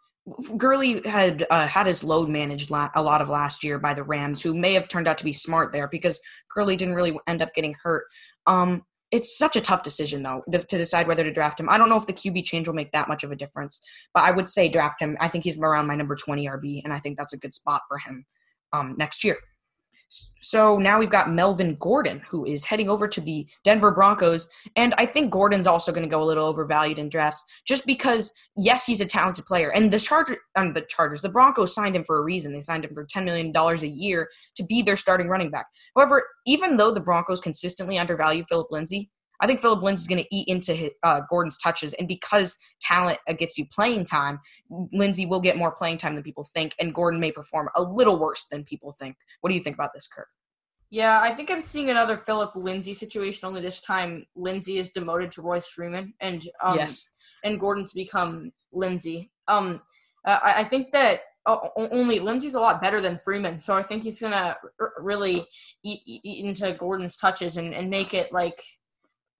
Gurley 0.57 1.01
had 1.05 1.45
uh, 1.49 1.67
had 1.67 1.87
his 1.87 2.03
load 2.03 2.29
managed 2.29 2.69
la- 2.69 2.91
a 2.95 3.01
lot 3.01 3.21
of 3.21 3.29
last 3.29 3.63
year 3.63 3.79
by 3.79 3.93
the 3.93 4.03
Rams, 4.03 4.41
who 4.41 4.53
may 4.53 4.73
have 4.73 4.87
turned 4.87 5.07
out 5.07 5.17
to 5.19 5.23
be 5.23 5.33
smart 5.33 5.71
there 5.71 5.87
because 5.87 6.19
Gurley 6.53 6.75
didn't 6.75 6.95
really 6.95 7.17
end 7.27 7.41
up 7.41 7.53
getting 7.55 7.75
hurt. 7.81 8.05
Um, 8.45 8.83
it's 9.11 9.37
such 9.37 9.55
a 9.55 9.61
tough 9.61 9.83
decision 9.83 10.23
though 10.23 10.43
to, 10.51 10.59
decide 10.59 11.07
whether 11.07 11.23
to 11.23 11.31
draft 11.31 11.59
him. 11.59 11.69
I 11.69 11.77
don't 11.77 11.89
know 11.89 11.97
if 11.97 12.05
the 12.05 12.13
QB 12.13 12.45
change 12.45 12.67
will 12.67 12.75
make 12.75 12.91
that 12.91 13.07
much 13.07 13.23
of 13.23 13.31
a 13.31 13.35
difference, 13.35 13.79
but 14.13 14.23
I 14.23 14.31
would 14.31 14.49
say 14.49 14.69
draft 14.69 15.01
him. 15.01 15.17
I 15.19 15.27
think 15.27 15.43
he's 15.43 15.57
around 15.57 15.87
my 15.87 15.95
number 15.95 16.15
20 16.15 16.47
RB, 16.47 16.81
and 16.83 16.93
I 16.93 16.99
think 16.99 17.17
that's 17.17 17.33
a 17.33 17.37
good 17.37 17.53
spot 17.53 17.81
for 17.87 17.97
him 17.97 18.25
um, 18.73 18.95
next 18.97 19.23
year. 19.23 19.37
So 20.41 20.79
now 20.79 20.97
we've 20.97 21.09
got 21.09 21.31
Melvin 21.31 21.75
Gordon, 21.79 22.21
who 22.27 22.45
is 22.45 22.65
heading 22.65 22.89
over 22.89 23.07
to 23.07 23.21
the 23.21 23.47
Denver 23.63 23.91
Broncos. 23.91 24.49
And 24.75 24.95
I 24.97 25.05
think 25.05 25.31
Gordon's 25.31 25.67
also 25.67 25.91
going 25.91 26.07
to 26.07 26.09
go 26.09 26.23
a 26.23 26.25
little 26.25 26.47
overvalued 26.47 26.97
in 26.97 27.09
drafts 27.09 27.43
just 27.65 27.85
because, 27.85 28.33
yes, 28.57 28.85
he's 28.85 29.01
a 29.01 29.05
talented 29.05 29.45
player. 29.45 29.71
And 29.71 29.91
the 29.91 29.99
Chargers, 29.99 30.37
um, 30.55 30.73
the 30.73 30.81
Chargers, 30.81 31.21
the 31.21 31.29
Broncos 31.29 31.75
signed 31.75 31.95
him 31.95 32.03
for 32.03 32.17
a 32.17 32.23
reason. 32.23 32.53
They 32.53 32.61
signed 32.61 32.85
him 32.85 32.93
for 32.93 33.05
$10 33.05 33.23
million 33.23 33.55
a 33.55 33.85
year 33.85 34.29
to 34.55 34.63
be 34.63 34.81
their 34.81 34.97
starting 34.97 35.27
running 35.27 35.51
back. 35.51 35.67
However, 35.95 36.25
even 36.47 36.77
though 36.77 36.91
the 36.91 36.99
Broncos 36.99 37.39
consistently 37.39 37.99
undervalue 37.99 38.43
Phillip 38.49 38.71
Lindsay, 38.71 39.11
I 39.41 39.47
think 39.47 39.59
Phillip 39.61 39.81
Lindsay 39.81 40.03
is 40.03 40.07
going 40.07 40.23
to 40.23 40.35
eat 40.35 40.47
into 40.47 40.73
his, 40.73 40.91
uh, 41.03 41.21
Gordon's 41.29 41.57
touches, 41.57 41.93
and 41.93 42.07
because 42.07 42.57
talent 42.81 43.19
uh, 43.27 43.33
gets 43.33 43.57
you 43.57 43.65
playing 43.73 44.05
time, 44.05 44.39
Lindsay 44.91 45.25
will 45.25 45.39
get 45.39 45.57
more 45.57 45.71
playing 45.71 45.97
time 45.97 46.15
than 46.15 46.23
people 46.23 46.43
think, 46.53 46.75
and 46.79 46.93
Gordon 46.93 47.19
may 47.19 47.31
perform 47.31 47.69
a 47.75 47.81
little 47.81 48.19
worse 48.19 48.47
than 48.51 48.63
people 48.63 48.91
think. 48.91 49.15
What 49.41 49.49
do 49.49 49.55
you 49.55 49.63
think 49.63 49.75
about 49.75 49.91
this, 49.93 50.07
Kirk? 50.07 50.27
Yeah, 50.89 51.21
I 51.21 51.35
think 51.35 51.51
I'm 51.51 51.61
seeing 51.61 51.89
another 51.89 52.17
Phillip 52.17 52.55
Lindsay 52.55 52.93
situation. 52.93 53.47
Only 53.47 53.61
this 53.61 53.79
time, 53.79 54.25
Lindsay 54.35 54.79
is 54.79 54.89
demoted 54.89 55.31
to 55.33 55.41
Royce 55.41 55.67
Freeman, 55.67 56.13
and 56.19 56.47
um, 56.63 56.77
yes, 56.77 57.11
and 57.43 57.59
Gordon's 57.59 57.93
become 57.93 58.51
Lindsay. 58.73 59.31
Um, 59.47 59.81
I, 60.25 60.55
I 60.57 60.63
think 60.65 60.91
that 60.91 61.21
only 61.75 62.19
Lindsay's 62.19 62.55
a 62.55 62.59
lot 62.59 62.81
better 62.81 63.01
than 63.01 63.19
Freeman, 63.19 63.59
so 63.59 63.75
I 63.75 63.83
think 63.83 64.03
he's 64.03 64.19
gonna 64.19 64.55
really 64.99 65.47
eat, 65.83 66.01
eat 66.05 66.45
into 66.45 66.73
Gordon's 66.73 67.15
touches 67.15 67.57
and, 67.57 67.73
and 67.73 67.89
make 67.89 68.13
it 68.13 68.31
like 68.31 68.61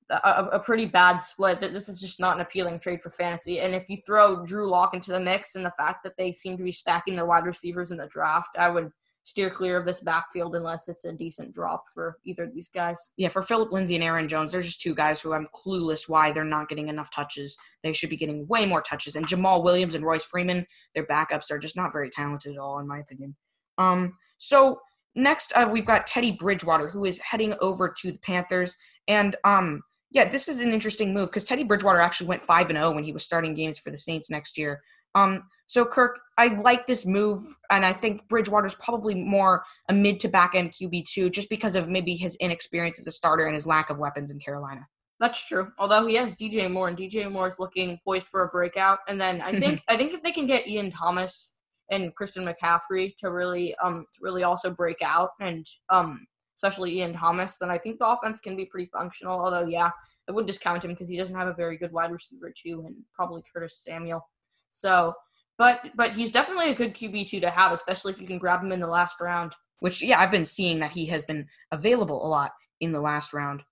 a, 0.10 0.50
a, 0.54 0.60
pretty 0.60 0.86
bad 0.86 1.18
split. 1.18 1.62
That 1.62 1.74
this 1.74 1.88
is 1.90 2.00
just 2.00 2.20
not 2.20 2.36
an 2.36 2.42
appealing 2.42 2.80
trade 2.80 3.02
for 3.02 3.10
fantasy. 3.10 3.60
And 3.60 3.76
if 3.76 3.90
you 3.90 3.98
throw 3.98 4.44
Drew 4.46 4.68
Lock 4.68 4.94
into 4.94 5.12
the 5.12 5.20
mix 5.20 5.56
and 5.56 5.66
the 5.66 5.74
fact 5.78 6.04
that 6.04 6.18
they 6.18 6.32
seem 6.32 6.58
to 6.58 6.64
be 6.64 6.72
stacking 6.72 7.16
their 7.16 7.26
wide 7.26 7.46
receivers 7.46 7.92
in 7.92 7.98
the 7.98 8.08
draft, 8.08 8.58
I 8.58 8.70
would 8.70 8.92
steer 9.24 9.52
clear 9.52 9.78
of 9.78 9.86
this 9.86 10.00
backfield 10.00 10.56
unless 10.56 10.88
it's 10.88 11.06
a 11.06 11.14
decent 11.14 11.54
drop 11.54 11.86
for 11.94 12.18
either 12.26 12.46
of 12.46 12.54
these 12.54 12.70
guys. 12.70 13.12
Yeah, 13.18 13.30
for 13.30 13.44
Phillip 13.44 13.72
Lindsay 13.72 13.94
and 13.96 14.04
Aaron 14.04 14.28
Jones, 14.28 14.52
there's 14.52 14.66
just 14.66 14.82
two 14.82 14.96
guys 14.96 15.22
who 15.22 15.34
I'm 15.34 15.48
clueless 15.54 16.10
why 16.10 16.32
they're 16.32 16.44
not 16.44 16.70
getting 16.70 16.88
enough 16.88 17.12
touches. 17.14 17.56
They 17.84 17.94
should 17.94 18.10
be 18.10 18.18
getting 18.18 18.48
way 18.48 18.66
more 18.66 18.82
touches. 18.82 19.16
And 19.16 19.28
Jamaal 19.28 19.64
Williams 19.64 19.94
and 19.94 20.04
Royce 20.04 20.26
Freeman, 20.26 20.66
their 20.96 21.06
backups 21.06 21.52
are 21.52 21.60
just 21.60 21.76
not 21.76 21.94
very 21.94 22.10
talented 22.10 22.54
at 22.54 22.60
all, 22.60 22.80
in 22.80 22.88
my 22.88 23.00
opinion. 23.00 23.36
Um, 23.78 24.18
so 24.40 24.80
next 25.16 25.54
uh, 25.56 25.70
we've 25.72 25.86
got 25.86 26.08
Teddy 26.08 26.32
Bridgewater, 26.32 26.88
who 26.88 27.06
is 27.06 27.20
heading 27.20 27.54
over 27.62 27.94
to 28.02 28.12
the 28.12 28.20
Panthers, 28.20 28.76
and 29.08 29.36
um, 29.44 29.82
yeah, 30.12 30.28
this 30.28 30.48
is 30.48 30.60
an 30.60 30.72
interesting 30.72 31.14
move 31.14 31.30
because 31.30 31.46
Teddy 31.46 31.64
Bridgewater 31.64 32.00
actually 32.00 32.28
went 32.28 32.42
five 32.42 32.70
and 32.70 32.78
zero 32.78 32.90
oh 32.90 32.92
when 32.92 33.04
he 33.04 33.12
was 33.12 33.24
starting 33.24 33.54
games 33.54 33.78
for 33.78 33.92
the 33.92 33.98
Saints 33.98 34.30
next 34.30 34.58
year. 34.58 34.82
Um, 35.16 35.44
so 35.68 35.86
Kirk, 35.86 36.20
I 36.38 36.48
like 36.48 36.88
this 36.88 37.06
move, 37.06 37.44
and 37.70 37.86
I 37.86 37.94
think 37.94 38.28
Bridgewater's 38.28 38.76
probably 38.76 39.14
more 39.14 39.64
a 39.88 39.94
mid 39.94 40.20
to 40.22 40.28
back 40.28 40.56
end 40.56 40.72
QB 40.72 41.06
two, 41.06 41.30
just 41.30 41.50
because 41.50 41.76
of 41.76 41.90
maybe 41.90 42.16
his 42.16 42.36
inexperience 42.38 43.00
as 43.00 43.08
a 43.08 43.12
starter 43.12 43.46
and 43.46 43.54
his 43.54 43.68
lack 43.68 43.90
of 43.90 44.00
weapons 44.00 44.32
in 44.32 44.40
Carolina. 44.40 44.82
That's 45.20 45.46
true. 45.46 45.72
Although 45.78 46.08
he 46.08 46.16
has 46.16 46.36
DJ 46.36 46.72
Moore, 46.72 46.88
and 46.88 46.98
DJ 46.98 47.30
Moore 47.32 47.48
is 47.48 47.60
looking 47.60 48.00
poised 48.04 48.28
for 48.28 48.44
a 48.44 48.48
breakout. 48.48 49.00
And 49.08 49.20
then 49.20 49.42
I 49.42 49.52
think 49.52 49.84
I 49.90 49.98
think 49.98 50.14
if 50.14 50.24
they 50.24 50.32
can 50.32 50.48
get 50.48 50.68
Ian 50.68 50.92
Thomas 50.92 51.54
and 51.92 52.16
Christian 52.16 52.48
McCaffrey 52.48 53.14
to 53.18 53.32
really 53.32 53.76
um 53.84 54.06
to 54.14 54.20
really 54.22 54.44
also 54.44 54.72
break 54.72 55.02
out, 55.04 55.30
and 55.40 55.68
um 55.90 56.26
especially 56.62 56.98
Ian 56.98 57.14
Thomas, 57.14 57.58
then 57.58 57.70
I 57.70 57.78
think 57.78 58.00
the 58.00 58.08
offense 58.08 58.42
can 58.42 58.58
be 58.58 58.66
pretty 58.66 58.90
functional. 58.92 59.40
Although 59.40 59.68
yeah, 59.68 59.92
I 60.28 60.32
would 60.32 60.46
discount 60.46 60.84
him 60.84 60.92
because 60.92 61.08
he 61.08 61.18
doesn't 61.18 61.36
have 61.36 61.48
a 61.48 61.54
very 61.54 61.78
good 61.78 61.94
wide 61.94 62.12
receiver 62.12 62.52
too, 62.52 62.84
and 62.86 62.96
probably 63.14 63.44
Curtis 63.54 63.82
Samuel. 63.84 64.28
So, 64.70 65.14
but 65.58 65.90
but 65.96 66.14
he's 66.14 66.34
definitely 66.34 66.72
a 66.72 66.76
good 66.76 66.94
QB 66.94 67.30
two 67.30 67.40
to 67.40 67.50
have, 67.50 67.72
especially 67.72 68.14
if 68.14 68.22
you 68.22 68.28
can 68.28 68.40
grab 68.40 68.62
him 68.62 68.74
in 68.74 68.82
the 68.82 68.88
last 68.88 69.22
round. 69.22 69.54
Which 69.80 70.04
yeah, 70.04 70.20
I've 70.20 70.32
been 70.32 70.46
seeing 70.46 70.80
that 70.80 70.92
he 70.92 71.06
has 71.08 71.24
been 71.24 71.48
available 71.72 72.26
a 72.26 72.28
lot 72.28 72.52
in 72.82 72.92
the 72.92 73.02
last 73.02 73.34
round. 73.34 73.64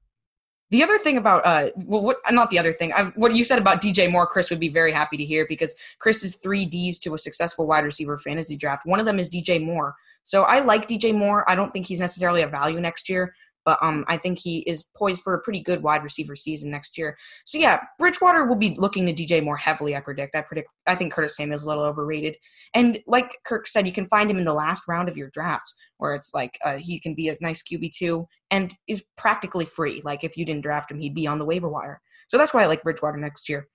The 0.70 0.84
other 0.84 0.98
thing 0.98 1.18
about 1.18 1.46
uh, 1.46 1.70
well, 1.78 2.02
what 2.02 2.18
not 2.30 2.50
the 2.50 2.60
other 2.60 2.74
thing, 2.74 2.92
I, 2.94 3.06
what 3.16 3.34
you 3.34 3.44
said 3.44 3.58
about 3.58 3.82
DJ 3.82 4.12
Moore, 4.12 4.28
Chris 4.28 4.50
would 4.50 4.60
be 4.60 4.70
very 4.70 4.92
happy 4.92 5.16
to 5.16 5.24
hear 5.24 5.46
because 5.48 5.74
Chris 6.00 6.24
is 6.24 6.36
three 6.36 6.66
D's 6.66 7.00
to 7.00 7.14
a 7.14 7.18
successful 7.18 7.66
wide 7.68 7.86
receiver 7.86 8.18
fantasy 8.18 8.58
draft. 8.58 8.86
One 8.86 9.00
of 9.00 9.06
them 9.06 9.18
is 9.18 9.30
DJ 9.30 9.64
Moore, 9.64 9.96
so 10.26 10.44
I 10.44 10.60
like 10.60 10.88
DJ 10.88 11.16
Moore. 11.16 11.50
I 11.50 11.56
don't 11.56 11.72
think 11.72 11.86
he's 11.86 12.02
necessarily 12.02 12.42
a 12.42 12.48
value 12.48 12.82
next 12.82 13.08
year, 13.08 13.34
but 13.68 13.78
um, 13.82 14.06
I 14.08 14.16
think 14.16 14.40
he 14.40 14.60
is 14.60 14.86
poised 14.96 15.24
for 15.24 15.34
a 15.34 15.42
pretty 15.42 15.62
good 15.62 15.84
wide 15.84 16.02
receiver 16.02 16.38
season 16.38 16.72
next 16.72 16.98
year. 16.98 17.18
So 17.44 17.58
yeah, 17.58 17.82
Bridgewater 18.00 18.46
will 18.46 18.56
be 18.56 18.78
looking 18.78 19.06
to 19.06 19.14
DJ 19.14 19.44
Moore 19.44 19.58
heavily. 19.58 19.94
I 19.94 20.00
predict. 20.00 20.38
I 20.38 20.42
predict. 20.42 20.70
I 20.88 20.96
think 20.96 21.12
Curtis 21.12 21.36
Samuel's 21.36 21.66
a 21.66 21.68
little 21.68 21.84
overrated, 21.84 22.38
and 22.74 22.98
like 23.08 23.30
Kirk 23.46 23.68
said, 23.68 23.86
you 23.86 23.92
can 23.92 24.08
find 24.08 24.32
him 24.32 24.38
in 24.38 24.46
the 24.46 24.54
last 24.54 24.84
round 24.88 25.10
of 25.10 25.18
your 25.18 25.30
drafts, 25.32 25.76
where 25.98 26.16
it's 26.16 26.34
like 26.34 26.58
uh, 26.64 26.78
he 26.78 26.98
can 26.98 27.14
be 27.14 27.28
a 27.28 27.36
nice 27.42 27.62
QB 27.62 27.92
two 27.92 28.26
and 28.52 28.74
is 28.88 29.04
practically 29.18 29.66
free. 29.66 30.02
Like 30.06 30.24
if 30.24 30.38
you 30.38 30.46
didn't 30.46 30.64
draft 30.64 30.90
him, 30.90 31.02
he'd 31.02 31.14
be 31.14 31.28
on 31.28 31.38
the 31.38 31.46
waiver 31.46 31.68
wire. 31.68 32.00
So 32.30 32.38
that's 32.38 32.54
why 32.54 32.64
I 32.64 32.68
like 32.68 32.84
Bridgewater 32.84 33.18
next 33.18 33.50
year. 33.50 33.68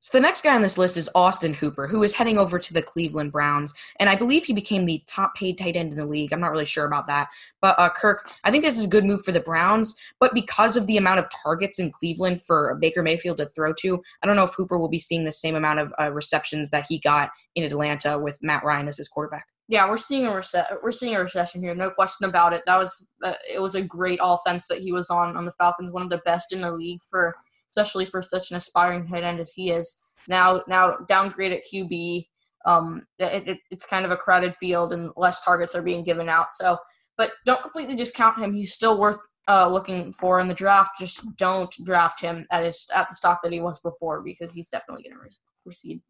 So 0.00 0.16
the 0.16 0.22
next 0.22 0.44
guy 0.44 0.54
on 0.54 0.62
this 0.62 0.78
list 0.78 0.96
is 0.96 1.10
Austin 1.16 1.52
Hooper, 1.52 1.88
who 1.88 2.04
is 2.04 2.14
heading 2.14 2.38
over 2.38 2.60
to 2.60 2.72
the 2.72 2.82
Cleveland 2.82 3.32
Browns, 3.32 3.74
and 3.98 4.08
I 4.08 4.14
believe 4.14 4.44
he 4.44 4.52
became 4.52 4.84
the 4.84 5.02
top 5.08 5.34
paid 5.34 5.58
tight 5.58 5.74
end 5.74 5.90
in 5.90 5.96
the 5.96 6.06
league. 6.06 6.32
I'm 6.32 6.40
not 6.40 6.52
really 6.52 6.64
sure 6.64 6.86
about 6.86 7.08
that, 7.08 7.28
but 7.60 7.76
uh, 7.80 7.88
Kirk, 7.88 8.30
I 8.44 8.52
think 8.52 8.62
this 8.62 8.78
is 8.78 8.84
a 8.84 8.88
good 8.88 9.04
move 9.04 9.24
for 9.24 9.32
the 9.32 9.40
Browns. 9.40 9.96
But 10.20 10.34
because 10.34 10.76
of 10.76 10.86
the 10.86 10.98
amount 10.98 11.18
of 11.18 11.26
targets 11.42 11.80
in 11.80 11.90
Cleveland 11.90 12.40
for 12.42 12.76
Baker 12.80 13.02
Mayfield 13.02 13.38
to 13.38 13.46
throw 13.46 13.72
to, 13.80 14.00
I 14.22 14.28
don't 14.28 14.36
know 14.36 14.44
if 14.44 14.54
Hooper 14.54 14.78
will 14.78 14.88
be 14.88 15.00
seeing 15.00 15.24
the 15.24 15.32
same 15.32 15.56
amount 15.56 15.80
of 15.80 15.92
uh, 16.00 16.12
receptions 16.12 16.70
that 16.70 16.86
he 16.88 17.00
got 17.00 17.30
in 17.56 17.64
Atlanta 17.64 18.20
with 18.20 18.38
Matt 18.40 18.62
Ryan 18.62 18.86
as 18.86 18.98
his 18.98 19.08
quarterback. 19.08 19.46
Yeah, 19.66 19.90
we're 19.90 19.96
seeing 19.96 20.26
a 20.26 20.30
rece- 20.30 20.78
we're 20.82 20.92
seeing 20.92 21.16
a 21.16 21.20
recession 21.20 21.60
here, 21.60 21.74
no 21.74 21.90
question 21.90 22.28
about 22.28 22.52
it. 22.52 22.62
That 22.66 22.78
was 22.78 23.04
uh, 23.24 23.34
it 23.52 23.60
was 23.60 23.74
a 23.74 23.82
great 23.82 24.20
offense 24.22 24.68
that 24.68 24.78
he 24.78 24.92
was 24.92 25.10
on 25.10 25.36
on 25.36 25.44
the 25.44 25.52
Falcons, 25.52 25.92
one 25.92 26.04
of 26.04 26.10
the 26.10 26.22
best 26.24 26.52
in 26.52 26.60
the 26.60 26.70
league 26.70 27.00
for 27.10 27.34
especially 27.68 28.06
for 28.06 28.22
such 28.22 28.50
an 28.50 28.56
aspiring 28.56 29.06
tight 29.06 29.24
end 29.24 29.40
as 29.40 29.52
he 29.52 29.70
is. 29.70 29.96
Now, 30.28 30.62
now 30.68 30.96
downgrade 31.08 31.52
at 31.52 31.62
QB. 31.72 32.26
Um, 32.66 33.02
it, 33.18 33.48
it, 33.48 33.58
it's 33.70 33.86
kind 33.86 34.04
of 34.04 34.10
a 34.10 34.16
crowded 34.16 34.56
field 34.56 34.92
and 34.92 35.10
less 35.16 35.42
targets 35.42 35.74
are 35.74 35.82
being 35.82 36.04
given 36.04 36.28
out. 36.28 36.52
So, 36.52 36.76
but 37.16 37.32
don't 37.46 37.62
completely 37.62 37.94
discount 37.94 38.38
him. 38.38 38.54
He's 38.54 38.74
still 38.74 38.98
worth 38.98 39.18
uh, 39.48 39.68
looking 39.68 40.12
for 40.12 40.40
in 40.40 40.48
the 40.48 40.54
draft. 40.54 40.98
Just 40.98 41.36
don't 41.36 41.72
draft 41.84 42.20
him 42.20 42.46
at 42.50 42.64
his 42.64 42.86
at 42.94 43.08
the 43.08 43.14
stock 43.14 43.40
that 43.42 43.52
he 43.52 43.60
was 43.60 43.80
before 43.80 44.22
because 44.22 44.52
he's 44.52 44.68
definitely 44.68 45.04
going 45.04 45.16
to 45.16 45.22
re- 45.22 45.30
recede. 45.64 46.00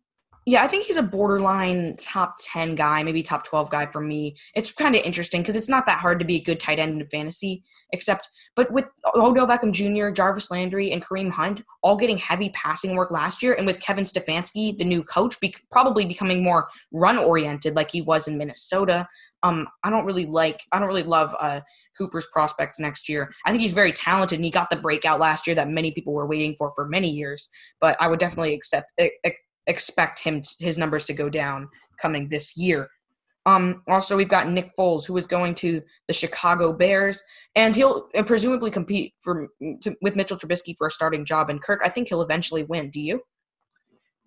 Yeah, 0.48 0.62
I 0.62 0.66
think 0.66 0.86
he's 0.86 0.96
a 0.96 1.02
borderline 1.02 1.94
top 1.98 2.36
10 2.40 2.74
guy, 2.74 3.02
maybe 3.02 3.22
top 3.22 3.44
12 3.44 3.68
guy 3.70 3.84
for 3.84 4.00
me. 4.00 4.34
It's 4.54 4.72
kind 4.72 4.96
of 4.96 5.02
interesting 5.02 5.42
because 5.42 5.56
it's 5.56 5.68
not 5.68 5.84
that 5.84 5.98
hard 5.98 6.18
to 6.20 6.24
be 6.24 6.36
a 6.36 6.42
good 6.42 6.58
tight 6.58 6.78
end 6.78 7.02
in 7.02 7.06
fantasy, 7.10 7.64
except, 7.92 8.30
but 8.56 8.72
with 8.72 8.90
Odell 9.14 9.46
Beckham 9.46 9.72
Jr., 9.72 10.08
Jarvis 10.08 10.50
Landry, 10.50 10.90
and 10.90 11.04
Kareem 11.04 11.30
Hunt 11.30 11.64
all 11.82 11.98
getting 11.98 12.16
heavy 12.16 12.48
passing 12.54 12.96
work 12.96 13.10
last 13.10 13.42
year, 13.42 13.56
and 13.58 13.66
with 13.66 13.78
Kevin 13.80 14.04
Stefanski, 14.04 14.78
the 14.78 14.86
new 14.86 15.02
coach, 15.02 15.38
be- 15.38 15.54
probably 15.70 16.06
becoming 16.06 16.42
more 16.42 16.70
run 16.92 17.18
oriented 17.18 17.76
like 17.76 17.90
he 17.90 18.00
was 18.00 18.26
in 18.26 18.38
Minnesota, 18.38 19.06
um, 19.42 19.68
I 19.84 19.90
don't 19.90 20.06
really 20.06 20.24
like, 20.24 20.62
I 20.72 20.78
don't 20.78 20.88
really 20.88 21.02
love 21.02 21.36
uh, 21.38 21.60
Hooper's 21.98 22.26
prospects 22.32 22.80
next 22.80 23.06
year. 23.06 23.30
I 23.44 23.50
think 23.50 23.62
he's 23.62 23.74
very 23.74 23.92
talented 23.92 24.38
and 24.38 24.44
he 24.46 24.50
got 24.50 24.70
the 24.70 24.76
breakout 24.76 25.20
last 25.20 25.46
year 25.46 25.54
that 25.56 25.68
many 25.68 25.92
people 25.92 26.14
were 26.14 26.26
waiting 26.26 26.54
for 26.56 26.70
for 26.70 26.88
many 26.88 27.10
years, 27.10 27.50
but 27.82 28.00
I 28.00 28.08
would 28.08 28.18
definitely 28.18 28.54
accept, 28.54 28.90
expect 29.68 30.18
him 30.18 30.42
his 30.58 30.76
numbers 30.76 31.04
to 31.04 31.12
go 31.12 31.28
down 31.28 31.68
coming 32.00 32.28
this 32.28 32.56
year. 32.56 32.88
Um, 33.46 33.82
also, 33.88 34.16
we've 34.16 34.28
got 34.28 34.48
Nick 34.48 34.72
Foles, 34.78 35.06
who 35.06 35.16
is 35.16 35.26
going 35.26 35.54
to 35.56 35.80
the 36.06 36.12
Chicago 36.12 36.72
Bears, 36.72 37.22
and 37.54 37.74
he'll 37.74 38.02
presumably 38.26 38.70
compete 38.70 39.14
for 39.22 39.48
to, 39.82 39.96
with 40.02 40.16
Mitchell 40.16 40.36
Trubisky 40.36 40.74
for 40.76 40.88
a 40.88 40.90
starting 40.90 41.24
job. 41.24 41.48
And 41.48 41.62
Kirk, 41.62 41.80
I 41.84 41.88
think 41.88 42.08
he'll 42.08 42.20
eventually 42.20 42.64
win. 42.64 42.90
Do 42.90 43.00
you? 43.00 43.22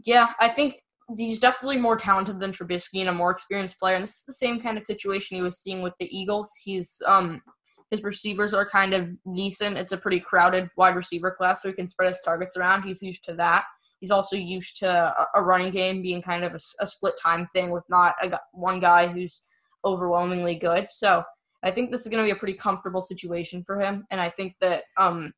Yeah, 0.04 0.30
I 0.40 0.48
think 0.48 0.82
he's 1.18 1.40
definitely 1.40 1.78
more 1.78 1.98
talented 1.98 2.40
than 2.40 2.52
Trubisky 2.52 3.02
and 3.02 3.10
a 3.10 3.14
more 3.14 3.32
experienced 3.32 3.78
player. 3.80 3.96
And 3.96 4.04
this 4.04 4.18
is 4.18 4.26
the 4.26 4.34
same 4.34 4.60
kind 4.60 4.78
of 4.78 4.86
situation 4.86 5.38
he 5.38 5.44
was 5.44 5.62
seeing 5.62 5.84
with 5.84 5.94
the 6.00 6.10
Eagles. 6.18 6.50
He's 6.64 7.00
um 7.06 7.42
his 7.92 8.04
receivers 8.04 8.54
are 8.54 8.68
kind 8.68 8.94
of 8.94 9.10
decent. 9.36 9.78
It's 9.78 9.92
a 9.92 9.98
pretty 9.98 10.22
crowded 10.22 10.70
wide 10.78 10.96
receiver 10.96 11.30
class, 11.30 11.62
so 11.62 11.68
he 11.68 11.76
can 11.76 11.88
spread 11.88 12.08
his 12.10 12.22
targets 12.22 12.56
around. 12.58 12.84
He's 12.84 13.04
used 13.04 13.26
to 13.26 13.36
that. 13.36 13.66
He's 14.02 14.12
also 14.12 14.36
used 14.36 14.78
to 14.80 15.16
a 15.36 15.42
running 15.42 15.72
game 15.72 16.02
being 16.02 16.22
kind 16.22 16.44
of 16.44 16.54
a, 16.54 16.60
a 16.82 16.88
split 16.88 17.14
time 17.24 17.48
thing 17.56 17.72
with 17.72 17.84
not 17.90 18.16
a, 18.22 18.38
one 18.52 18.82
guy 18.82 19.08
who's 19.08 19.42
overwhelmingly 19.86 20.56
good. 20.56 20.88
So 20.92 21.24
I 21.64 21.72
think 21.72 21.92
this 21.92 22.02
is 22.02 22.08
going 22.08 22.22
to 22.22 22.28
be 22.28 22.36
a 22.36 22.40
pretty 22.40 22.56
comfortable 22.56 23.04
situation 23.04 23.64
for 23.64 23.80
him, 23.80 24.06
and 24.12 24.20
I 24.20 24.30
think 24.30 24.56
that 24.60 24.84
um 24.98 25.34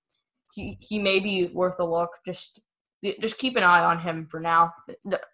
he 0.54 0.78
he 0.80 1.00
may 1.00 1.20
be 1.20 1.50
worth 1.54 1.80
a 1.80 1.86
look. 1.86 2.10
Just 2.26 2.62
just 3.20 3.38
keep 3.38 3.58
an 3.58 3.64
eye 3.64 3.84
on 3.84 4.00
him 4.00 4.28
for 4.30 4.40
now. 4.40 4.72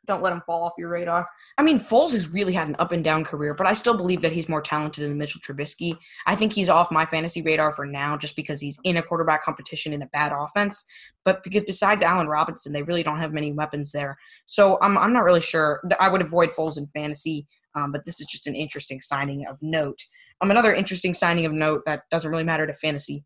Don't 0.08 0.24
let 0.24 0.34
him 0.34 0.42
fall 0.46 0.64
off 0.64 0.74
your 0.78 0.90
radar. 0.90 1.28
I 1.58 1.62
mean, 1.62 1.80
Foles 1.80 2.12
has 2.12 2.30
really 2.30 2.54
had 2.54 2.68
an 2.68 2.76
up 2.80 2.92
and 2.92 3.04
down 3.04 3.24
career, 3.24 3.54
but 3.54 3.68
I 3.68 3.74
still 3.74 3.96
believe 3.96 4.22
that 4.22 4.32
he's 4.32 4.50
more 4.50 4.62
talented 4.62 5.04
than 5.04 5.18
Mitchell 5.18 5.42
Trubisky. 5.42 5.98
I 6.26 6.36
think 6.36 6.54
he's 6.54 6.70
off 6.70 6.92
my 6.92 7.06
fantasy 7.06 7.42
radar 7.42 7.72
for 7.72 7.86
now 7.86 8.18
just 8.18 8.36
because 8.36 8.60
he's 8.60 8.80
in 8.84 8.98
a 8.98 9.04
quarterback 9.04 9.44
competition 9.44 9.94
in 9.94 10.02
a 10.02 10.08
bad 10.08 10.32
offense. 10.36 10.84
But 11.26 11.44
because 11.44 11.64
besides 11.64 12.02
Allen 12.02 12.28
Robinson, 12.28 12.74
they 12.74 12.84
really 12.84 13.04
don't 13.04 13.20
have 13.20 13.34
many 13.34 13.52
weapons 13.52 13.92
there. 13.92 14.18
So 14.48 14.80
I'm, 14.82 14.98
I'm 14.98 15.14
not 15.14 15.24
really 15.24 15.42
sure. 15.42 15.82
I 16.00 16.10
would 16.10 16.22
avoid 16.22 16.50
Foles 16.50 16.78
in 16.78 16.88
fantasy. 16.88 17.48
Um, 17.76 17.92
but 17.92 18.04
this 18.04 18.20
is 18.20 18.26
just 18.26 18.48
an 18.48 18.56
interesting 18.56 19.00
signing 19.00 19.46
of 19.46 19.60
note. 19.62 20.00
Um, 20.42 20.50
another 20.50 20.74
interesting 20.74 21.14
signing 21.14 21.46
of 21.46 21.52
note 21.52 21.84
that 21.86 22.02
doesn't 22.10 22.32
really 22.32 22.44
matter 22.44 22.66
to 22.66 22.74
fantasy 22.74 23.24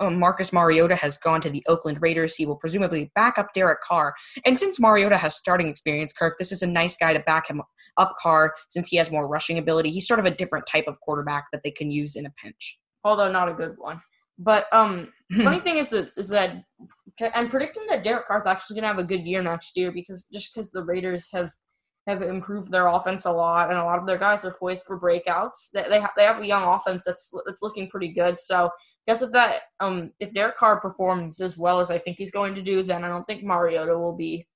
um, 0.00 0.18
Marcus 0.18 0.52
Mariota 0.52 0.96
has 0.96 1.16
gone 1.16 1.40
to 1.40 1.50
the 1.50 1.64
Oakland 1.68 1.98
Raiders. 2.00 2.34
He 2.34 2.46
will 2.46 2.56
presumably 2.56 3.10
back 3.14 3.38
up 3.38 3.52
Derek 3.54 3.80
Carr. 3.82 4.14
And 4.44 4.58
since 4.58 4.80
Mariota 4.80 5.16
has 5.16 5.36
starting 5.36 5.68
experience, 5.68 6.12
Kirk, 6.12 6.36
this 6.38 6.52
is 6.52 6.62
a 6.62 6.66
nice 6.66 6.96
guy 6.96 7.12
to 7.12 7.20
back 7.20 7.48
him 7.48 7.62
up 7.96 8.14
Carr 8.20 8.54
since 8.70 8.88
he 8.88 8.96
has 8.96 9.10
more 9.10 9.28
rushing 9.28 9.58
ability. 9.58 9.90
He's 9.90 10.08
sort 10.08 10.20
of 10.20 10.26
a 10.26 10.30
different 10.30 10.66
type 10.66 10.86
of 10.88 11.00
quarterback 11.00 11.44
that 11.52 11.62
they 11.62 11.70
can 11.70 11.90
use 11.90 12.16
in 12.16 12.26
a 12.26 12.32
pinch. 12.42 12.78
Although 13.04 13.30
not 13.30 13.48
a 13.48 13.54
good 13.54 13.74
one. 13.78 14.00
But 14.38 14.66
um, 14.72 15.12
funny 15.32 15.60
thing 15.60 15.76
is 15.76 15.90
that 15.90 16.08
is 16.16 16.28
that 16.28 16.64
I'm 17.34 17.48
predicting 17.48 17.86
that 17.88 18.02
Derek 18.02 18.26
Carr's 18.26 18.46
actually 18.46 18.76
gonna 18.76 18.88
have 18.88 18.98
a 18.98 19.04
good 19.04 19.20
year 19.20 19.42
next 19.42 19.76
year 19.76 19.92
because 19.92 20.26
just 20.32 20.52
because 20.52 20.72
the 20.72 20.82
Raiders 20.82 21.28
have 21.32 21.50
have 22.06 22.22
improved 22.22 22.70
their 22.70 22.88
offense 22.88 23.24
a 23.24 23.32
lot 23.32 23.70
and 23.70 23.78
a 23.78 23.84
lot 23.84 23.98
of 23.98 24.06
their 24.06 24.18
guys 24.18 24.44
are 24.44 24.52
poised 24.52 24.84
for 24.86 25.00
breakouts. 25.00 25.70
They 25.72 25.84
they, 25.88 26.00
ha- 26.00 26.12
they 26.16 26.24
have 26.24 26.40
a 26.40 26.46
young 26.46 26.62
offense 26.62 27.04
that's 27.04 27.32
that's 27.46 27.62
looking 27.62 27.88
pretty 27.88 28.12
good. 28.12 28.38
So 28.38 28.66
I 28.66 29.12
guess 29.12 29.22
if 29.22 29.32
that 29.32 29.62
um 29.80 30.12
if 30.20 30.34
Derek 30.34 30.56
Carr 30.56 30.80
performs 30.80 31.40
as 31.40 31.56
well 31.56 31.80
as 31.80 31.90
I 31.90 31.98
think 31.98 32.18
he's 32.18 32.30
going 32.30 32.54
to 32.54 32.62
do, 32.62 32.82
then 32.82 33.04
I 33.04 33.08
don't 33.08 33.24
think 33.24 33.42
Mariota 33.42 33.96
will 33.98 34.16
be 34.16 34.46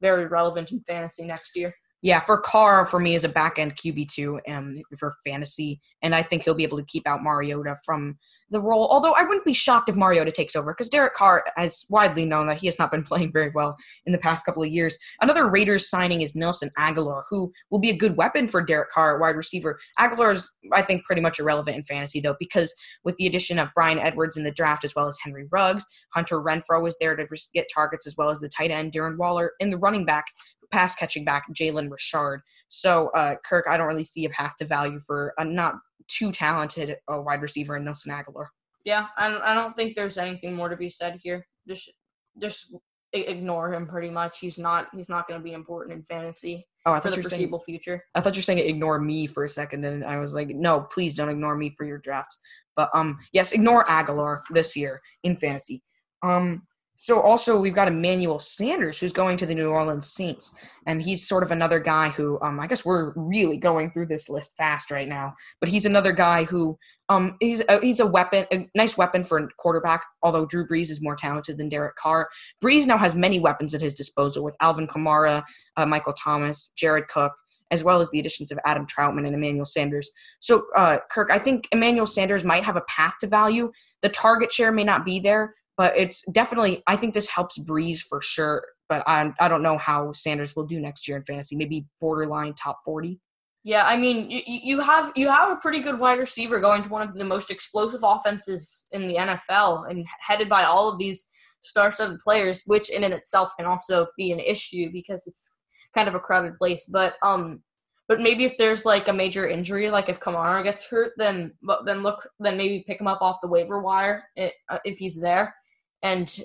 very 0.00 0.26
relevant 0.26 0.72
in 0.72 0.80
fantasy 0.80 1.24
next 1.24 1.56
year. 1.56 1.74
Yeah, 2.02 2.18
for 2.18 2.38
Carr, 2.38 2.84
for 2.84 2.98
me, 2.98 3.14
is 3.14 3.22
a 3.22 3.28
back 3.28 3.60
end 3.60 3.76
QB2 3.76 4.40
um, 4.48 4.76
for 4.98 5.14
fantasy. 5.24 5.80
And 6.02 6.16
I 6.16 6.22
think 6.22 6.42
he'll 6.42 6.54
be 6.54 6.64
able 6.64 6.78
to 6.78 6.84
keep 6.84 7.06
out 7.06 7.22
Mariota 7.22 7.76
from 7.84 8.18
the 8.50 8.60
role. 8.60 8.88
Although 8.90 9.12
I 9.12 9.22
wouldn't 9.22 9.44
be 9.44 9.52
shocked 9.52 9.88
if 9.88 9.94
Mariota 9.94 10.32
takes 10.32 10.56
over 10.56 10.74
because 10.74 10.88
Derek 10.88 11.14
Carr 11.14 11.44
has 11.56 11.86
widely 11.88 12.26
known 12.26 12.48
that 12.48 12.58
he 12.58 12.66
has 12.66 12.76
not 12.78 12.90
been 12.90 13.04
playing 13.12 13.32
very 13.32 13.50
well 13.54 13.76
in 14.04 14.12
the 14.12 14.18
past 14.18 14.44
couple 14.44 14.64
of 14.64 14.68
years. 14.68 14.98
Another 15.20 15.48
Raiders 15.48 15.88
signing 15.88 16.22
is 16.22 16.34
Nelson 16.34 16.70
Agholor, 16.76 17.22
who 17.30 17.52
will 17.70 17.78
be 17.78 17.90
a 17.90 17.96
good 17.96 18.16
weapon 18.16 18.48
for 18.48 18.64
Derek 18.64 18.90
Carr, 18.90 19.18
wide 19.18 19.36
receiver. 19.36 19.78
Aguilar 19.96 20.32
is, 20.32 20.50
I 20.72 20.82
think, 20.82 21.04
pretty 21.04 21.22
much 21.22 21.38
irrelevant 21.38 21.76
in 21.76 21.84
fantasy 21.84 22.20
though 22.20 22.36
because 22.40 22.74
with 23.04 23.16
the 23.16 23.28
addition 23.28 23.60
of 23.60 23.68
Bryan 23.76 24.00
Edwards 24.00 24.36
in 24.36 24.42
the 24.42 24.50
draft 24.50 24.84
as 24.84 24.94
well 24.96 25.06
as 25.06 25.18
Henry 25.22 25.46
Ruggs, 25.52 25.86
Hunter 26.14 26.42
Renfrow 26.42 26.86
is 26.88 26.96
there 27.00 27.14
to 27.14 27.26
get 27.54 27.68
targets 27.72 28.08
as 28.08 28.16
well 28.16 28.28
as 28.28 28.40
the 28.40 28.48
tight 28.48 28.72
end 28.72 28.92
Darren 28.92 29.16
Waller 29.16 29.52
in 29.60 29.70
the 29.70 29.78
running 29.78 30.04
back 30.04 30.26
pass 30.72 30.94
catching 30.94 31.24
back 31.24 31.44
Jalen 31.54 31.90
Richard. 31.90 32.42
So, 32.68 33.10
uh, 33.10 33.36
Kirk, 33.44 33.66
I 33.68 33.76
don't 33.76 33.86
really 33.86 34.04
see 34.04 34.24
a 34.24 34.30
path 34.30 34.54
to 34.58 34.64
value 34.64 34.98
for 35.06 35.34
a 35.38 35.44
not 35.44 35.74
too 36.08 36.32
talented 36.32 36.96
uh, 37.12 37.20
wide 37.20 37.42
receiver 37.42 37.76
in 37.76 37.84
Nelson 37.84 38.12
Agholor. 38.12 38.46
Yeah, 38.84 39.06
I, 39.16 39.38
I 39.44 39.54
don't 39.54 39.76
think 39.76 39.94
there's 39.94 40.18
anything 40.18 40.54
more 40.54 40.68
to 40.68 40.76
be 40.76 40.90
said 40.90 41.20
here. 41.22 41.46
Just 41.68 41.92
just 42.40 42.74
ignore 43.12 43.72
him 43.72 43.86
pretty 43.86 44.10
much. 44.10 44.40
He's 44.40 44.58
not 44.58 44.88
he's 44.94 45.08
not 45.08 45.28
going 45.28 45.38
to 45.38 45.44
be 45.44 45.52
important 45.52 45.96
in 45.96 46.02
fantasy 46.04 46.66
oh, 46.86 46.92
I 46.92 47.00
for 47.00 47.10
the 47.10 47.16
foreseeable 47.22 47.58
saying, 47.58 47.78
future. 47.78 48.04
I 48.14 48.20
thought 48.20 48.34
you're 48.34 48.42
saying 48.42 48.58
ignore 48.58 48.98
me 48.98 49.26
for 49.26 49.44
a 49.44 49.48
second, 49.48 49.84
and 49.84 50.04
I 50.04 50.18
was 50.18 50.34
like, 50.34 50.48
no, 50.48 50.80
please 50.80 51.14
don't 51.14 51.28
ignore 51.28 51.56
me 51.56 51.70
for 51.76 51.84
your 51.84 51.98
drafts. 51.98 52.40
But 52.74 52.90
um, 52.94 53.18
yes, 53.32 53.52
ignore 53.52 53.84
Agholor 53.84 54.40
this 54.50 54.76
year 54.76 55.00
in 55.22 55.36
fantasy. 55.36 55.82
Um, 56.22 56.62
so 57.02 57.20
also 57.20 57.58
we've 57.58 57.74
got 57.74 57.88
Emmanuel 57.88 58.38
Sanders 58.38 59.00
who's 59.00 59.12
going 59.12 59.36
to 59.38 59.44
the 59.44 59.56
New 59.56 59.70
Orleans 59.70 60.06
Saints, 60.06 60.54
and 60.86 61.02
he's 61.02 61.26
sort 61.26 61.42
of 61.42 61.50
another 61.50 61.80
guy 61.80 62.10
who 62.10 62.40
um, 62.42 62.60
I 62.60 62.68
guess 62.68 62.84
we're 62.84 63.12
really 63.16 63.56
going 63.56 63.90
through 63.90 64.06
this 64.06 64.28
list 64.28 64.56
fast 64.56 64.88
right 64.92 65.08
now. 65.08 65.34
But 65.58 65.68
he's 65.68 65.84
another 65.84 66.12
guy 66.12 66.44
who 66.44 66.78
um, 67.08 67.36
he's 67.40 67.60
a, 67.68 67.80
he's 67.80 67.98
a 67.98 68.06
weapon, 68.06 68.46
a 68.52 68.70
nice 68.76 68.96
weapon 68.96 69.24
for 69.24 69.38
a 69.38 69.48
quarterback. 69.58 70.04
Although 70.22 70.46
Drew 70.46 70.64
Brees 70.64 70.90
is 70.90 71.02
more 71.02 71.16
talented 71.16 71.58
than 71.58 71.68
Derek 71.68 71.96
Carr, 71.96 72.28
Brees 72.62 72.86
now 72.86 72.98
has 72.98 73.16
many 73.16 73.40
weapons 73.40 73.74
at 73.74 73.82
his 73.82 73.94
disposal 73.94 74.44
with 74.44 74.54
Alvin 74.60 74.86
Kamara, 74.86 75.42
uh, 75.76 75.84
Michael 75.84 76.12
Thomas, 76.12 76.70
Jared 76.76 77.08
Cook, 77.08 77.32
as 77.72 77.82
well 77.82 78.00
as 78.00 78.10
the 78.10 78.20
additions 78.20 78.52
of 78.52 78.60
Adam 78.64 78.86
Trautman 78.86 79.26
and 79.26 79.34
Emmanuel 79.34 79.64
Sanders. 79.64 80.08
So, 80.38 80.66
uh, 80.76 80.98
Kirk, 81.10 81.32
I 81.32 81.40
think 81.40 81.66
Emmanuel 81.72 82.06
Sanders 82.06 82.44
might 82.44 82.62
have 82.62 82.76
a 82.76 82.82
path 82.82 83.14
to 83.22 83.26
value. 83.26 83.72
The 84.02 84.08
target 84.08 84.52
share 84.52 84.70
may 84.70 84.84
not 84.84 85.04
be 85.04 85.18
there, 85.18 85.56
but 85.76 85.96
it's 85.96 86.22
definitely 86.32 86.82
I 86.86 86.96
think 86.96 87.14
this 87.14 87.28
helps 87.28 87.58
Brees 87.58 88.00
for 88.00 88.20
sure. 88.20 88.64
But 88.88 89.02
I 89.06 89.32
I 89.40 89.48
don't 89.48 89.62
know 89.62 89.78
how 89.78 90.12
Sanders 90.12 90.54
will 90.54 90.66
do 90.66 90.80
next 90.80 91.08
year 91.08 91.16
in 91.16 91.24
fantasy. 91.24 91.56
Maybe 91.56 91.86
borderline 92.00 92.54
top 92.54 92.80
forty. 92.84 93.20
Yeah, 93.64 93.84
I 93.86 93.96
mean 93.96 94.30
you, 94.30 94.42
you 94.46 94.80
have 94.80 95.12
you 95.16 95.28
have 95.28 95.50
a 95.50 95.56
pretty 95.56 95.80
good 95.80 95.98
wide 95.98 96.18
receiver 96.18 96.60
going 96.60 96.82
to 96.82 96.88
one 96.88 97.08
of 97.08 97.14
the 97.14 97.24
most 97.24 97.50
explosive 97.50 98.00
offenses 98.02 98.86
in 98.92 99.08
the 99.08 99.16
NFL 99.16 99.88
and 99.88 100.04
headed 100.20 100.48
by 100.48 100.64
all 100.64 100.92
of 100.92 100.98
these 100.98 101.26
star-studded 101.62 102.18
players, 102.20 102.62
which 102.66 102.90
in 102.90 103.04
and 103.04 103.14
itself 103.14 103.52
can 103.56 103.66
also 103.66 104.08
be 104.16 104.32
an 104.32 104.40
issue 104.40 104.90
because 104.92 105.26
it's 105.28 105.54
kind 105.94 106.08
of 106.08 106.14
a 106.16 106.20
crowded 106.20 106.58
place. 106.58 106.86
But 106.92 107.14
um, 107.22 107.62
but 108.08 108.20
maybe 108.20 108.44
if 108.44 108.58
there's 108.58 108.84
like 108.84 109.08
a 109.08 109.12
major 109.12 109.48
injury, 109.48 109.90
like 109.90 110.08
if 110.08 110.20
Kamara 110.20 110.64
gets 110.64 110.86
hurt, 110.88 111.12
then 111.16 111.54
then 111.86 112.02
look, 112.02 112.28
then 112.40 112.58
maybe 112.58 112.84
pick 112.86 113.00
him 113.00 113.06
up 113.06 113.22
off 113.22 113.40
the 113.40 113.48
waiver 113.48 113.80
wire 113.80 114.24
eh, 114.36 114.50
if 114.84 114.98
he's 114.98 115.18
there 115.18 115.54
and 116.02 116.40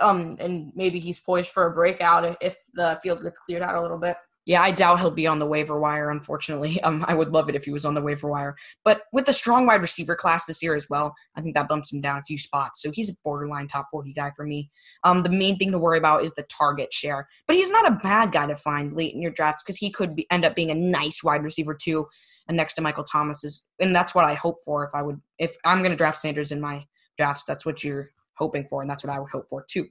um 0.00 0.36
and 0.40 0.72
maybe 0.74 0.98
he's 0.98 1.20
poised 1.20 1.50
for 1.50 1.66
a 1.66 1.72
breakout 1.72 2.36
if 2.40 2.58
the 2.74 2.98
field 3.02 3.22
gets 3.22 3.38
cleared 3.38 3.62
out 3.62 3.76
a 3.76 3.82
little 3.82 3.98
bit. 3.98 4.16
Yeah, 4.44 4.60
I 4.60 4.72
doubt 4.72 4.98
he'll 4.98 5.12
be 5.12 5.28
on 5.28 5.38
the 5.38 5.46
waiver 5.46 5.78
wire, 5.78 6.10
unfortunately. 6.10 6.80
Um, 6.82 7.04
I 7.06 7.14
would 7.14 7.28
love 7.28 7.48
it 7.48 7.54
if 7.54 7.64
he 7.64 7.70
was 7.70 7.84
on 7.84 7.94
the 7.94 8.02
waiver 8.02 8.28
wire. 8.28 8.56
But 8.84 9.02
with 9.12 9.26
the 9.26 9.32
strong 9.32 9.66
wide 9.66 9.80
receiver 9.80 10.16
class 10.16 10.46
this 10.46 10.62
year 10.62 10.74
as 10.74 10.90
well, 10.90 11.14
I 11.36 11.40
think 11.40 11.54
that 11.54 11.68
bumps 11.68 11.92
him 11.92 12.00
down 12.00 12.18
a 12.18 12.24
few 12.24 12.38
spots. 12.38 12.82
So 12.82 12.90
he's 12.90 13.08
a 13.08 13.14
borderline 13.22 13.68
top 13.68 13.86
40 13.92 14.12
guy 14.12 14.32
for 14.34 14.44
me. 14.44 14.68
Um, 15.04 15.22
the 15.22 15.28
main 15.28 15.58
thing 15.58 15.70
to 15.70 15.78
worry 15.78 15.98
about 15.98 16.24
is 16.24 16.34
the 16.34 16.42
target 16.44 16.92
share. 16.92 17.28
But 17.46 17.54
he's 17.54 17.70
not 17.70 17.86
a 17.86 17.98
bad 18.02 18.32
guy 18.32 18.46
to 18.46 18.56
find 18.56 18.96
late 18.96 19.14
in 19.14 19.22
your 19.22 19.30
drafts 19.30 19.62
because 19.62 19.76
he 19.76 19.92
could 19.92 20.16
be, 20.16 20.26
end 20.30 20.44
up 20.44 20.56
being 20.56 20.72
a 20.72 20.74
nice 20.74 21.22
wide 21.22 21.44
receiver 21.44 21.74
too, 21.74 22.06
and 22.48 22.56
next 22.56 22.74
to 22.74 22.82
Michael 22.82 23.04
Thomas 23.04 23.44
is, 23.44 23.64
and 23.78 23.94
that's 23.94 24.14
what 24.14 24.24
I 24.24 24.34
hope 24.34 24.58
for 24.64 24.84
if 24.84 24.90
I 24.92 25.02
would, 25.02 25.20
if 25.38 25.54
I'm 25.64 25.78
going 25.78 25.92
to 25.92 25.96
draft 25.96 26.20
Sanders 26.20 26.50
in 26.50 26.60
my 26.60 26.84
drafts. 27.16 27.44
That's 27.44 27.64
what 27.64 27.84
you're 27.84 28.08
hoping 28.42 28.66
for, 28.68 28.82
and 28.82 28.90
that's 28.90 29.04
what 29.04 29.14
I 29.14 29.20
would 29.20 29.30
hope 29.30 29.48
for 29.48 29.64
too. 29.68 29.86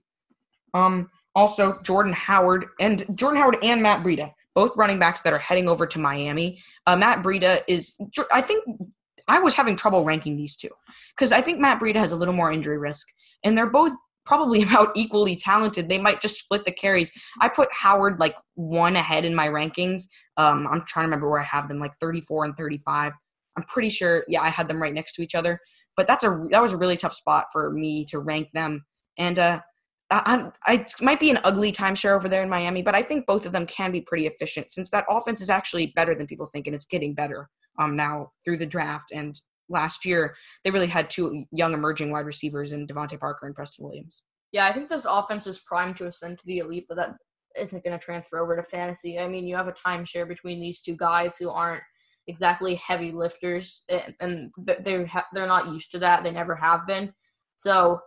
Um, 0.73 1.09
also, 1.35 1.81
Jordan 1.81 2.13
Howard 2.13 2.65
and 2.79 3.05
Jordan 3.17 3.39
Howard 3.39 3.57
and 3.63 3.81
Matt 3.81 4.03
Breida, 4.03 4.33
both 4.53 4.75
running 4.75 4.99
backs 4.99 5.21
that 5.21 5.31
are 5.31 5.39
heading 5.39 5.69
over 5.69 5.85
to 5.87 5.99
Miami. 5.99 6.59
Uh, 6.85 6.95
Matt 6.95 7.23
Breida 7.23 7.61
is, 7.67 7.95
I 8.33 8.41
think, 8.41 8.65
I 9.27 9.39
was 9.39 9.53
having 9.53 9.75
trouble 9.77 10.03
ranking 10.03 10.35
these 10.35 10.57
two 10.57 10.71
because 11.15 11.31
I 11.31 11.41
think 11.41 11.59
Matt 11.59 11.79
Breida 11.79 11.97
has 11.97 12.11
a 12.11 12.17
little 12.17 12.33
more 12.33 12.51
injury 12.51 12.77
risk, 12.77 13.07
and 13.43 13.57
they're 13.57 13.69
both 13.69 13.93
probably 14.25 14.61
about 14.67 14.91
equally 14.95 15.35
talented. 15.35 15.89
They 15.89 15.99
might 15.99 16.21
just 16.21 16.39
split 16.39 16.65
the 16.65 16.71
carries. 16.71 17.11
I 17.39 17.47
put 17.47 17.69
Howard 17.71 18.19
like 18.19 18.35
one 18.55 18.95
ahead 18.95 19.25
in 19.25 19.33
my 19.33 19.47
rankings. 19.47 20.03
Um, 20.37 20.67
I'm 20.67 20.83
trying 20.85 21.03
to 21.03 21.07
remember 21.07 21.29
where 21.29 21.39
I 21.39 21.45
have 21.45 21.67
them, 21.67 21.79
like 21.79 21.93
34 21.99 22.45
and 22.45 22.57
35. 22.57 23.13
I'm 23.57 23.63
pretty 23.63 23.89
sure, 23.89 24.23
yeah, 24.27 24.41
I 24.41 24.49
had 24.49 24.67
them 24.67 24.81
right 24.81 24.93
next 24.93 25.13
to 25.13 25.21
each 25.21 25.35
other. 25.35 25.59
But 25.97 26.07
that's 26.07 26.23
a 26.23 26.47
that 26.51 26.61
was 26.61 26.73
a 26.73 26.77
really 26.77 26.97
tough 26.97 27.13
spot 27.13 27.47
for 27.51 27.71
me 27.71 28.05
to 28.05 28.19
rank 28.19 28.51
them. 28.53 28.85
And 29.17 29.37
uh, 29.37 29.61
I, 30.11 30.51
I, 30.65 30.85
might 31.01 31.19
be 31.19 31.31
an 31.31 31.39
ugly 31.43 31.71
timeshare 31.71 32.15
over 32.15 32.27
there 32.27 32.43
in 32.43 32.49
Miami, 32.49 32.81
but 32.81 32.95
I 32.95 33.01
think 33.01 33.25
both 33.25 33.45
of 33.45 33.53
them 33.53 33.65
can 33.65 33.91
be 33.91 34.01
pretty 34.01 34.27
efficient 34.27 34.71
since 34.71 34.89
that 34.89 35.05
offense 35.09 35.39
is 35.41 35.49
actually 35.49 35.87
better 35.95 36.13
than 36.13 36.27
people 36.27 36.47
think, 36.47 36.67
and 36.67 36.75
it's 36.75 36.85
getting 36.85 37.13
better 37.13 37.49
um, 37.79 37.95
now 37.95 38.31
through 38.43 38.57
the 38.57 38.65
draft. 38.65 39.11
And 39.13 39.39
last 39.69 40.05
year, 40.05 40.35
they 40.63 40.71
really 40.71 40.87
had 40.87 41.09
two 41.09 41.45
young 41.51 41.73
emerging 41.73 42.11
wide 42.11 42.25
receivers 42.25 42.73
in 42.73 42.87
DeVante 42.87 43.19
Parker 43.19 43.45
and 43.45 43.55
Preston 43.55 43.85
Williams. 43.85 44.23
Yeah, 44.51 44.67
I 44.67 44.73
think 44.73 44.89
this 44.89 45.07
offense 45.09 45.47
is 45.47 45.59
primed 45.59 45.97
to 45.97 46.07
ascend 46.07 46.39
to 46.39 46.45
the 46.45 46.59
elite, 46.59 46.85
but 46.89 46.95
that 46.95 47.15
isn't 47.57 47.83
going 47.83 47.97
to 47.97 48.03
transfer 48.03 48.39
over 48.39 48.55
to 48.55 48.63
fantasy. 48.63 49.17
I 49.17 49.29
mean, 49.29 49.47
you 49.47 49.55
have 49.55 49.69
a 49.69 49.73
timeshare 49.73 50.27
between 50.27 50.59
these 50.59 50.81
two 50.81 50.95
guys 50.95 51.37
who 51.37 51.49
aren't 51.49 51.83
exactly 52.27 52.75
heavy 52.75 53.11
lifters, 53.11 53.83
and 54.19 54.51
they're 54.57 55.09
they're 55.33 55.47
not 55.47 55.67
used 55.67 55.91
to 55.91 55.99
that. 55.99 56.23
They 56.23 56.31
never 56.31 56.55
have 56.55 56.85
been. 56.87 57.13
So 57.57 57.99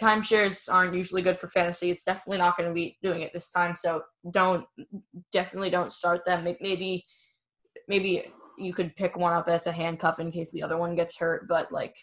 timeshares 0.00 0.72
aren't 0.72 0.94
usually 0.94 1.22
good 1.22 1.38
for 1.38 1.48
fantasy. 1.48 1.90
It's 1.90 2.04
definitely 2.04 2.38
not 2.38 2.56
going 2.56 2.68
to 2.68 2.74
be 2.74 2.98
doing 3.02 3.22
it 3.22 3.32
this 3.32 3.50
time. 3.50 3.76
So 3.76 4.02
don't 4.30 4.66
definitely 5.32 5.70
don't 5.70 5.92
start 5.92 6.24
them. 6.24 6.44
Maybe 6.60 7.04
maybe 7.88 8.32
you 8.56 8.72
could 8.72 8.94
pick 8.96 9.16
one 9.16 9.32
up 9.32 9.48
as 9.48 9.66
a 9.66 9.72
handcuff 9.72 10.20
in 10.20 10.30
case 10.30 10.52
the 10.52 10.62
other 10.62 10.78
one 10.78 10.94
gets 10.94 11.18
hurt, 11.18 11.48
but 11.48 11.72
like 11.72 11.96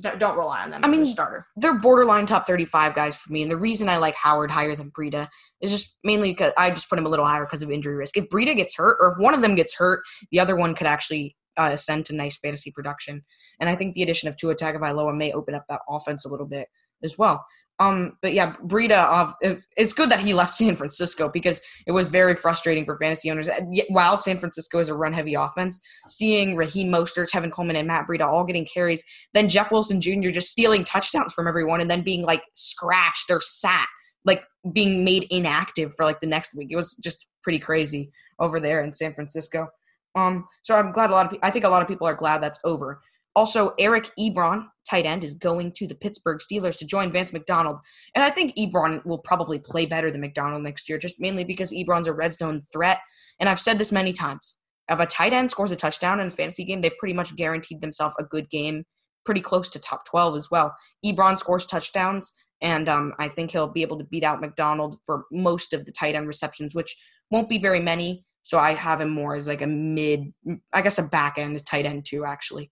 don't 0.00 0.36
rely 0.36 0.62
on 0.62 0.70
them. 0.70 0.84
I 0.84 0.88
mean, 0.88 1.06
starter. 1.06 1.46
They're 1.56 1.78
borderline 1.78 2.26
top 2.26 2.46
35 2.46 2.94
guys 2.94 3.16
for 3.16 3.32
me, 3.32 3.42
and 3.42 3.50
the 3.50 3.56
reason 3.56 3.88
I 3.88 3.96
like 3.96 4.14
Howard 4.14 4.50
higher 4.50 4.74
than 4.74 4.90
Breida 4.90 5.28
is 5.60 5.70
just 5.70 5.96
mainly 6.04 6.32
because 6.32 6.52
I 6.56 6.70
just 6.70 6.88
put 6.88 6.98
him 6.98 7.06
a 7.06 7.08
little 7.08 7.26
higher 7.26 7.44
because 7.44 7.62
of 7.62 7.70
injury 7.70 7.94
risk. 7.94 8.16
If 8.16 8.28
Breida 8.28 8.56
gets 8.56 8.76
hurt, 8.76 8.98
or 9.00 9.12
if 9.12 9.18
one 9.18 9.34
of 9.34 9.42
them 9.42 9.54
gets 9.54 9.74
hurt, 9.74 10.02
the 10.30 10.40
other 10.40 10.56
one 10.56 10.74
could 10.74 10.86
actually 10.86 11.36
uh, 11.56 11.70
ascend 11.72 12.04
to 12.06 12.14
nice 12.14 12.38
fantasy 12.38 12.70
production. 12.70 13.24
And 13.60 13.70
I 13.70 13.76
think 13.76 13.94
the 13.94 14.02
addition 14.02 14.28
of 14.28 14.36
Tua 14.36 14.54
Tagovailoa 14.54 15.16
may 15.16 15.32
open 15.32 15.54
up 15.54 15.64
that 15.68 15.80
offense 15.88 16.24
a 16.24 16.28
little 16.28 16.46
bit 16.46 16.68
as 17.06 17.16
well. 17.16 17.46
Um, 17.78 18.16
but 18.22 18.32
yeah, 18.32 18.54
Breida, 18.64 19.34
uh, 19.42 19.56
it's 19.76 19.92
good 19.92 20.10
that 20.10 20.20
he 20.20 20.32
left 20.32 20.54
San 20.54 20.76
Francisco 20.76 21.28
because 21.28 21.60
it 21.86 21.92
was 21.92 22.08
very 22.08 22.34
frustrating 22.34 22.86
for 22.86 22.98
fantasy 22.98 23.30
owners. 23.30 23.50
While 23.90 24.16
San 24.16 24.38
Francisco 24.38 24.78
is 24.78 24.88
a 24.88 24.94
run-heavy 24.94 25.34
offense, 25.34 25.78
seeing 26.08 26.56
Raheem 26.56 26.90
Mostert, 26.90 27.30
Tevin 27.30 27.52
Coleman, 27.52 27.76
and 27.76 27.86
Matt 27.86 28.06
Breida 28.08 28.22
all 28.22 28.44
getting 28.44 28.64
carries, 28.64 29.04
then 29.34 29.48
Jeff 29.50 29.70
Wilson 29.70 30.00
Jr. 30.00 30.30
just 30.30 30.50
stealing 30.50 30.84
touchdowns 30.84 31.34
from 31.34 31.46
everyone 31.46 31.82
and 31.82 31.90
then 31.90 32.00
being 32.00 32.24
like 32.24 32.42
scratched 32.54 33.30
or 33.30 33.40
sat, 33.42 33.86
like 34.24 34.42
being 34.72 35.04
made 35.04 35.26
inactive 35.30 35.92
for 35.96 36.04
like 36.04 36.20
the 36.20 36.26
next 36.26 36.54
week. 36.54 36.68
It 36.70 36.76
was 36.76 36.96
just 36.96 37.26
pretty 37.42 37.58
crazy 37.58 38.10
over 38.38 38.58
there 38.58 38.82
in 38.82 38.92
San 38.92 39.12
Francisco. 39.12 39.68
Um, 40.16 40.46
so 40.62 40.74
I'm 40.74 40.92
glad 40.92 41.10
a 41.10 41.12
lot 41.12 41.26
of 41.26 41.32
people, 41.32 41.46
I 41.46 41.50
think 41.50 41.66
a 41.66 41.68
lot 41.68 41.82
of 41.82 41.88
people 41.88 42.06
are 42.06 42.14
glad 42.14 42.42
that's 42.42 42.58
over. 42.64 43.02
Also, 43.36 43.74
Eric 43.78 44.10
Ebron, 44.18 44.66
tight 44.88 45.04
end, 45.04 45.22
is 45.22 45.34
going 45.34 45.70
to 45.72 45.86
the 45.86 45.94
Pittsburgh 45.94 46.40
Steelers 46.40 46.78
to 46.78 46.86
join 46.86 47.12
Vance 47.12 47.34
McDonald. 47.34 47.76
And 48.14 48.24
I 48.24 48.30
think 48.30 48.56
Ebron 48.56 49.04
will 49.04 49.18
probably 49.18 49.58
play 49.58 49.84
better 49.84 50.10
than 50.10 50.22
McDonald 50.22 50.62
next 50.62 50.88
year, 50.88 50.96
just 50.96 51.20
mainly 51.20 51.44
because 51.44 51.70
Ebron's 51.70 52.08
a 52.08 52.14
red 52.14 52.32
zone 52.32 52.62
threat. 52.72 52.98
And 53.38 53.50
I've 53.50 53.60
said 53.60 53.78
this 53.78 53.92
many 53.92 54.14
times. 54.14 54.56
If 54.88 55.00
a 55.00 55.04
tight 55.04 55.34
end 55.34 55.50
scores 55.50 55.70
a 55.70 55.76
touchdown 55.76 56.18
in 56.18 56.28
a 56.28 56.30
fantasy 56.30 56.64
game, 56.64 56.80
they 56.80 56.90
pretty 56.98 57.12
much 57.12 57.36
guaranteed 57.36 57.82
themselves 57.82 58.14
a 58.18 58.24
good 58.24 58.48
game, 58.48 58.84
pretty 59.26 59.42
close 59.42 59.68
to 59.70 59.78
top 59.78 60.06
12 60.06 60.36
as 60.36 60.50
well. 60.50 60.74
Ebron 61.04 61.38
scores 61.38 61.66
touchdowns, 61.66 62.32
and 62.62 62.88
um, 62.88 63.12
I 63.18 63.28
think 63.28 63.50
he'll 63.50 63.68
be 63.68 63.82
able 63.82 63.98
to 63.98 64.04
beat 64.04 64.24
out 64.24 64.40
McDonald 64.40 64.96
for 65.04 65.26
most 65.30 65.74
of 65.74 65.84
the 65.84 65.92
tight 65.92 66.14
end 66.14 66.26
receptions, 66.26 66.74
which 66.74 66.96
won't 67.30 67.50
be 67.50 67.58
very 67.58 67.80
many. 67.80 68.24
So 68.44 68.58
I 68.58 68.72
have 68.72 69.02
him 69.02 69.10
more 69.10 69.34
as 69.34 69.46
like 69.46 69.60
a 69.60 69.66
mid, 69.66 70.32
I 70.72 70.80
guess 70.80 70.98
a 70.98 71.02
back 71.02 71.36
end 71.36 71.62
tight 71.66 71.84
end 71.84 72.06
too, 72.06 72.24
actually. 72.24 72.70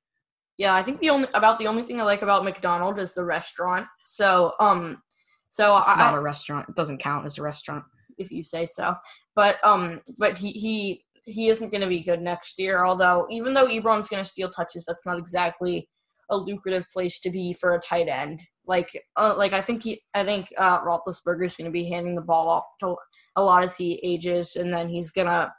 Yeah, 0.56 0.74
I 0.74 0.82
think 0.82 1.00
the 1.00 1.10
only 1.10 1.28
about 1.34 1.58
the 1.58 1.66
only 1.66 1.82
thing 1.82 2.00
I 2.00 2.04
like 2.04 2.22
about 2.22 2.44
McDonald 2.44 2.98
is 2.98 3.14
the 3.14 3.24
restaurant. 3.24 3.86
So, 4.04 4.52
um, 4.60 5.02
so 5.50 5.76
it's 5.78 5.88
I, 5.88 5.96
not 5.96 6.14
a 6.14 6.20
restaurant. 6.20 6.68
It 6.68 6.76
doesn't 6.76 6.98
count 6.98 7.26
as 7.26 7.38
a 7.38 7.42
restaurant 7.42 7.84
if 8.18 8.30
you 8.30 8.44
say 8.44 8.66
so. 8.66 8.94
But 9.34 9.56
um, 9.64 10.00
but 10.16 10.38
he 10.38 10.52
he 10.52 11.02
he 11.24 11.48
isn't 11.48 11.70
going 11.70 11.80
to 11.80 11.88
be 11.88 12.02
good 12.02 12.20
next 12.20 12.58
year. 12.58 12.84
Although, 12.84 13.26
even 13.30 13.54
though 13.54 13.66
Ebron's 13.66 14.08
going 14.08 14.22
to 14.22 14.28
steal 14.28 14.50
touches, 14.50 14.84
that's 14.84 15.06
not 15.06 15.18
exactly 15.18 15.88
a 16.30 16.36
lucrative 16.36 16.86
place 16.90 17.20
to 17.20 17.30
be 17.30 17.52
for 17.52 17.74
a 17.74 17.80
tight 17.80 18.08
end. 18.08 18.42
Like, 18.66 18.88
uh, 19.16 19.34
like 19.36 19.52
I 19.52 19.60
think 19.60 19.82
he, 19.82 20.00
I 20.14 20.24
think 20.24 20.52
uh, 20.56 20.80
Roethlisberger 20.80 21.44
is 21.44 21.56
going 21.56 21.66
to 21.66 21.72
be 21.72 21.88
handing 21.88 22.14
the 22.14 22.22
ball 22.22 22.48
off 22.48 22.64
to 22.80 22.96
a 23.36 23.42
lot 23.42 23.62
as 23.62 23.76
he 23.76 24.00
ages, 24.02 24.56
and 24.56 24.72
then 24.72 24.88
he's 24.88 25.10
going 25.10 25.26
to 25.26 25.52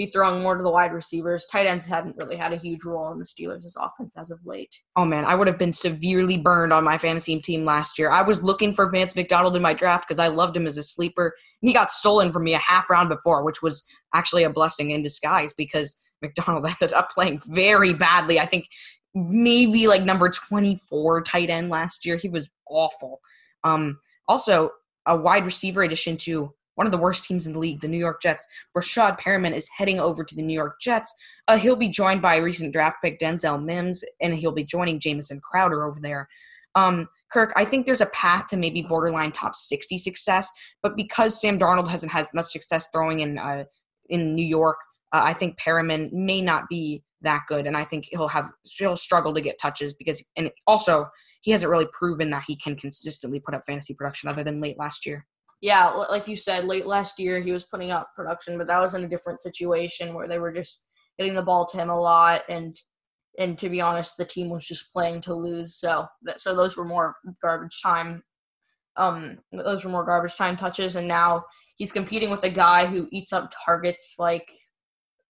be 0.00 0.06
throwing 0.06 0.42
more 0.42 0.56
to 0.56 0.62
the 0.62 0.70
wide 0.70 0.94
receivers. 0.94 1.46
Tight 1.52 1.66
ends 1.66 1.84
haven't 1.84 2.16
really 2.16 2.34
had 2.34 2.54
a 2.54 2.56
huge 2.56 2.84
role 2.86 3.12
in 3.12 3.18
the 3.18 3.24
Steelers' 3.26 3.76
offense 3.78 4.16
as 4.16 4.30
of 4.30 4.40
late. 4.46 4.74
Oh 4.96 5.04
man, 5.04 5.26
I 5.26 5.34
would 5.34 5.46
have 5.46 5.58
been 5.58 5.72
severely 5.72 6.38
burned 6.38 6.72
on 6.72 6.84
my 6.84 6.96
fantasy 6.96 7.38
team 7.38 7.66
last 7.66 7.98
year. 7.98 8.10
I 8.10 8.22
was 8.22 8.42
looking 8.42 8.72
for 8.72 8.90
Vance 8.90 9.14
McDonald 9.14 9.56
in 9.56 9.62
my 9.62 9.74
draft 9.74 10.08
because 10.08 10.18
I 10.18 10.28
loved 10.28 10.56
him 10.56 10.66
as 10.66 10.78
a 10.78 10.82
sleeper. 10.82 11.34
And 11.60 11.68
He 11.68 11.74
got 11.74 11.92
stolen 11.92 12.32
from 12.32 12.44
me 12.44 12.54
a 12.54 12.58
half 12.58 12.88
round 12.88 13.10
before, 13.10 13.44
which 13.44 13.60
was 13.60 13.84
actually 14.14 14.42
a 14.42 14.48
blessing 14.48 14.90
in 14.90 15.02
disguise 15.02 15.52
because 15.52 15.98
McDonald 16.22 16.64
ended 16.80 16.94
up 16.94 17.10
playing 17.10 17.40
very 17.48 17.92
badly. 17.92 18.40
I 18.40 18.46
think 18.46 18.68
maybe 19.14 19.86
like 19.86 20.02
number 20.02 20.30
24 20.30 21.24
tight 21.24 21.50
end 21.50 21.68
last 21.68 22.06
year. 22.06 22.16
He 22.16 22.30
was 22.30 22.48
awful. 22.70 23.20
Um, 23.64 23.98
also, 24.26 24.70
a 25.04 25.14
wide 25.14 25.44
receiver 25.44 25.82
addition 25.82 26.16
to 26.16 26.54
one 26.80 26.86
of 26.86 26.92
the 26.92 26.96
worst 26.96 27.26
teams 27.26 27.46
in 27.46 27.52
the 27.52 27.58
league, 27.58 27.82
the 27.82 27.88
New 27.88 27.98
York 27.98 28.22
Jets. 28.22 28.46
Breshad 28.74 29.20
Perriman 29.20 29.52
is 29.52 29.68
heading 29.76 30.00
over 30.00 30.24
to 30.24 30.34
the 30.34 30.40
New 30.40 30.54
York 30.54 30.80
Jets. 30.80 31.14
Uh, 31.46 31.58
he'll 31.58 31.76
be 31.76 31.90
joined 31.90 32.22
by 32.22 32.36
recent 32.36 32.72
draft 32.72 32.96
pick 33.04 33.18
Denzel 33.18 33.62
Mims, 33.62 34.02
and 34.22 34.34
he'll 34.34 34.50
be 34.50 34.64
joining 34.64 34.98
Jamison 34.98 35.42
Crowder 35.42 35.84
over 35.84 36.00
there. 36.00 36.26
Um, 36.74 37.06
Kirk, 37.30 37.52
I 37.54 37.66
think 37.66 37.84
there's 37.84 38.00
a 38.00 38.06
path 38.06 38.46
to 38.46 38.56
maybe 38.56 38.80
borderline 38.80 39.30
top 39.30 39.56
60 39.56 39.98
success, 39.98 40.50
but 40.82 40.96
because 40.96 41.38
Sam 41.38 41.58
Darnold 41.58 41.86
hasn't 41.86 42.12
had 42.12 42.28
much 42.32 42.46
success 42.46 42.88
throwing 42.94 43.20
in 43.20 43.36
uh, 43.36 43.64
in 44.08 44.32
New 44.32 44.46
York, 44.46 44.78
uh, 45.12 45.20
I 45.22 45.34
think 45.34 45.58
Perriman 45.58 46.10
may 46.14 46.40
not 46.40 46.66
be 46.70 47.04
that 47.20 47.42
good, 47.46 47.66
and 47.66 47.76
I 47.76 47.84
think 47.84 48.08
he'll 48.10 48.28
have 48.28 48.50
he'll 48.78 48.96
struggle 48.96 49.34
to 49.34 49.42
get 49.42 49.58
touches 49.58 49.92
because, 49.92 50.24
and 50.34 50.50
also 50.66 51.10
he 51.42 51.50
hasn't 51.50 51.70
really 51.70 51.88
proven 51.92 52.30
that 52.30 52.44
he 52.46 52.56
can 52.56 52.74
consistently 52.74 53.38
put 53.38 53.54
up 53.54 53.64
fantasy 53.66 53.92
production 53.92 54.30
other 54.30 54.42
than 54.42 54.62
late 54.62 54.78
last 54.78 55.04
year 55.04 55.26
yeah, 55.60 55.88
like 55.88 56.26
you 56.26 56.36
said, 56.36 56.64
late 56.64 56.86
last 56.86 57.18
year 57.18 57.40
he 57.40 57.52
was 57.52 57.66
putting 57.66 57.90
up 57.90 58.08
production, 58.16 58.56
but 58.56 58.66
that 58.68 58.80
was 58.80 58.94
in 58.94 59.04
a 59.04 59.08
different 59.08 59.42
situation 59.42 60.14
where 60.14 60.26
they 60.26 60.38
were 60.38 60.52
just 60.52 60.86
getting 61.18 61.34
the 61.34 61.42
ball 61.42 61.66
to 61.66 61.76
him 61.76 61.90
a 61.90 61.98
lot, 61.98 62.42
and 62.48 62.76
and 63.38 63.58
to 63.58 63.68
be 63.68 63.80
honest, 63.80 64.16
the 64.16 64.24
team 64.24 64.48
was 64.50 64.64
just 64.64 64.92
playing 64.92 65.20
to 65.22 65.34
lose. 65.34 65.76
So 65.76 66.06
so 66.38 66.56
those 66.56 66.76
were 66.76 66.84
more 66.84 67.14
garbage 67.42 67.80
time. 67.82 68.22
Um, 68.96 69.38
those 69.52 69.84
were 69.84 69.90
more 69.90 70.04
garbage 70.04 70.36
time 70.36 70.56
touches, 70.56 70.96
and 70.96 71.06
now 71.06 71.44
he's 71.76 71.92
competing 71.92 72.30
with 72.30 72.44
a 72.44 72.50
guy 72.50 72.86
who 72.86 73.08
eats 73.12 73.32
up 73.32 73.52
targets 73.64 74.16
like 74.18 74.50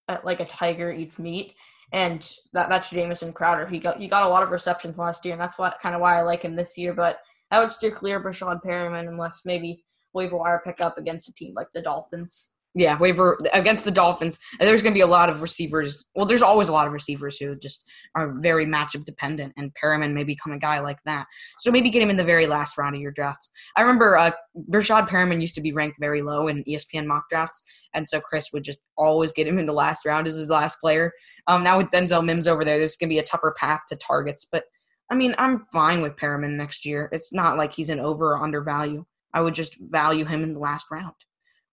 uh, 0.08 0.18
like 0.24 0.40
a 0.40 0.46
tiger 0.46 0.92
eats 0.92 1.18
meat, 1.18 1.54
and 1.92 2.32
that 2.52 2.68
that's 2.68 2.90
Jamison 2.90 3.32
Crowder. 3.32 3.66
He 3.66 3.80
got 3.80 3.98
he 3.98 4.06
got 4.06 4.24
a 4.24 4.28
lot 4.28 4.44
of 4.44 4.50
receptions 4.52 4.96
last 4.96 5.24
year, 5.24 5.34
and 5.34 5.40
that's 5.40 5.58
what 5.58 5.80
kind 5.82 5.96
of 5.96 6.00
why 6.00 6.18
I 6.18 6.22
like 6.22 6.42
him 6.42 6.54
this 6.54 6.78
year. 6.78 6.94
But 6.94 7.18
I 7.50 7.58
would 7.58 7.72
steer 7.72 7.90
clear 7.90 8.18
of 8.18 8.24
Breshad 8.24 8.60
Perriman 8.64 9.08
unless 9.08 9.42
maybe 9.44 9.82
waiver 10.14 10.37
wire 10.37 10.62
pickup 10.64 10.99
against 10.99 11.29
a 11.29 11.35
team 11.35 11.53
like 11.55 11.68
the 11.75 11.83
Dolphins. 11.83 12.53
Yeah, 12.77 12.96
waiver 12.99 13.37
against 13.53 13.85
the 13.85 13.90
Dolphins. 13.90 14.38
There's 14.61 14.81
going 14.81 14.92
to 14.92 14.96
be 14.99 15.03
a 15.03 15.07
lot 15.07 15.29
of 15.29 15.42
receivers. 15.42 16.05
Well, 16.14 16.25
there's 16.25 16.40
always 16.40 16.68
a 16.68 16.73
lot 16.73 16.87
of 16.87 16.92
receivers 16.92 17.37
who 17.37 17.57
just 17.57 17.85
are 18.14 18.33
very 18.38 18.64
matchup 18.64 19.05
dependent, 19.05 19.55
and 19.57 19.73
Perriman 19.75 20.12
may 20.12 20.23
become 20.23 20.53
a 20.53 20.59
guy 20.59 20.79
like 20.79 20.99
that. 21.05 21.27
So 21.59 21.73
maybe 21.73 21.90
get 21.90 22.01
him 22.01 22.11
in 22.11 22.16
the 22.16 22.23
very 22.23 22.46
last 22.46 22.79
round 22.79 22.94
of 22.94 23.01
your 23.01 23.11
drafts. 23.11 23.51
I 23.77 23.81
remember 23.81 24.16
uh, 24.16 24.31
Rashad 24.70 25.09
Perriman 25.09 25.40
used 25.40 25.57
to 25.57 25.61
be 25.61 25.73
ranked 25.73 25.96
very 25.99 26.23
low 26.23 26.46
in 26.46 26.62
ESPN 26.62 27.07
mock 27.07 27.25
drafts, 27.29 27.61
and 27.92 28.09
so 28.09 28.20
Chris 28.20 28.51
would 28.53 28.62
just 28.62 28.79
always 28.96 29.33
get 29.33 29.49
him 29.49 29.59
in 29.59 29.66
the 29.66 29.73
last 29.73 30.05
round 30.07 30.29
as 30.29 30.37
his 30.37 30.49
last 30.49 30.79
player. 30.81 31.12
Um, 31.49 31.64
now 31.64 31.79
with 31.79 31.90
Denzel 31.90 32.25
Mims 32.25 32.46
over 32.46 32.64
there, 32.64 32.79
there's 32.79 32.94
going 32.94 33.09
to 33.09 33.14
be 33.14 33.18
a 33.18 33.25
tougher 33.25 33.53
path 33.59 33.81
to 33.88 33.96
targets, 33.96 34.46
but 34.51 34.62
I 35.11 35.16
mean, 35.16 35.35
I'm 35.38 35.66
fine 35.73 36.03
with 36.03 36.14
Perriman 36.14 36.53
next 36.53 36.87
year. 36.87 37.09
It's 37.11 37.33
not 37.33 37.57
like 37.57 37.73
he's 37.73 37.90
an 37.90 37.99
over 37.99 38.35
or 38.35 38.44
under 38.44 38.62
value. 38.62 39.05
I 39.32 39.40
would 39.40 39.54
just 39.54 39.76
value 39.80 40.24
him 40.24 40.42
in 40.42 40.52
the 40.52 40.60
last 40.60 40.86
round. 40.90 41.14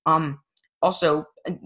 Um, 0.06 0.40
also, 0.82 1.26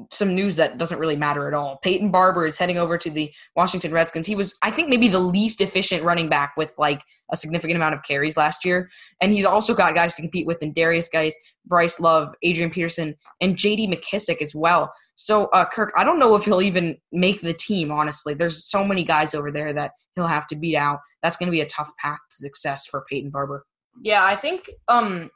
some 0.10 0.36
news 0.36 0.56
that 0.56 0.78
doesn't 0.78 1.00
really 1.00 1.18
matter 1.18 1.48
at 1.48 1.54
all. 1.54 1.80
Peyton 1.84 2.12
Barber 2.12 2.46
is 2.46 2.58
heading 2.58 2.78
over 2.78 2.98
to 2.98 3.10
the 3.10 3.32
Washington 3.58 3.92
Redskins. 3.92 4.26
He 4.26 4.36
was, 4.36 4.56
I 4.64 4.72
think, 4.72 4.88
maybe 4.88 5.10
the 5.10 5.20
least 5.20 5.60
efficient 5.60 6.04
running 6.04 6.30
back 6.30 6.54
with 6.56 6.74
like 6.78 7.02
a 7.32 7.36
significant 7.36 7.76
amount 7.76 7.94
of 7.94 8.04
carries 8.04 8.38
last 8.38 8.64
year. 8.64 8.90
And 9.20 9.34
he's 9.34 9.44
also 9.44 9.74
got 9.74 9.96
guys 9.96 10.16
to 10.16 10.22
compete 10.22 10.48
with 10.48 10.64
in 10.64 10.72
Darius 10.72 11.10
Guice, 11.10 11.38
Bryce 11.66 12.00
Love, 12.00 12.34
Adrian 12.42 12.70
Peterson, 12.70 13.16
and 13.42 13.58
JD 13.58 13.94
McKissic 13.94 14.42
as 14.42 14.56
well. 14.56 14.94
So, 15.16 15.48
uh, 15.48 15.66
Kirk, 15.66 15.92
I 15.98 16.06
don't 16.06 16.20
know 16.20 16.36
if 16.36 16.46
he'll 16.46 16.62
even 16.62 16.98
make 17.12 17.42
the 17.42 17.54
team, 17.54 17.92
honestly. 17.92 18.34
There's 18.34 18.70
so 18.70 18.84
many 18.86 19.04
guys 19.04 19.34
over 19.34 19.52
there 19.52 19.74
that 19.74 19.92
he'll 20.16 20.28
have 20.28 20.48
to 20.48 20.56
beat 20.56 20.78
out. 20.78 21.00
That's 21.22 21.36
going 21.36 21.48
to 21.48 21.52
be 21.52 21.62
a 21.62 21.68
tough 21.68 21.92
path 22.02 22.20
to 22.32 22.38
success 22.38 22.88
for 22.88 23.06
Peyton 23.10 23.30
Barber. 23.30 23.66
Yeah, 24.04 24.24
I 24.24 24.38
think 24.38 24.70
um 24.88 25.30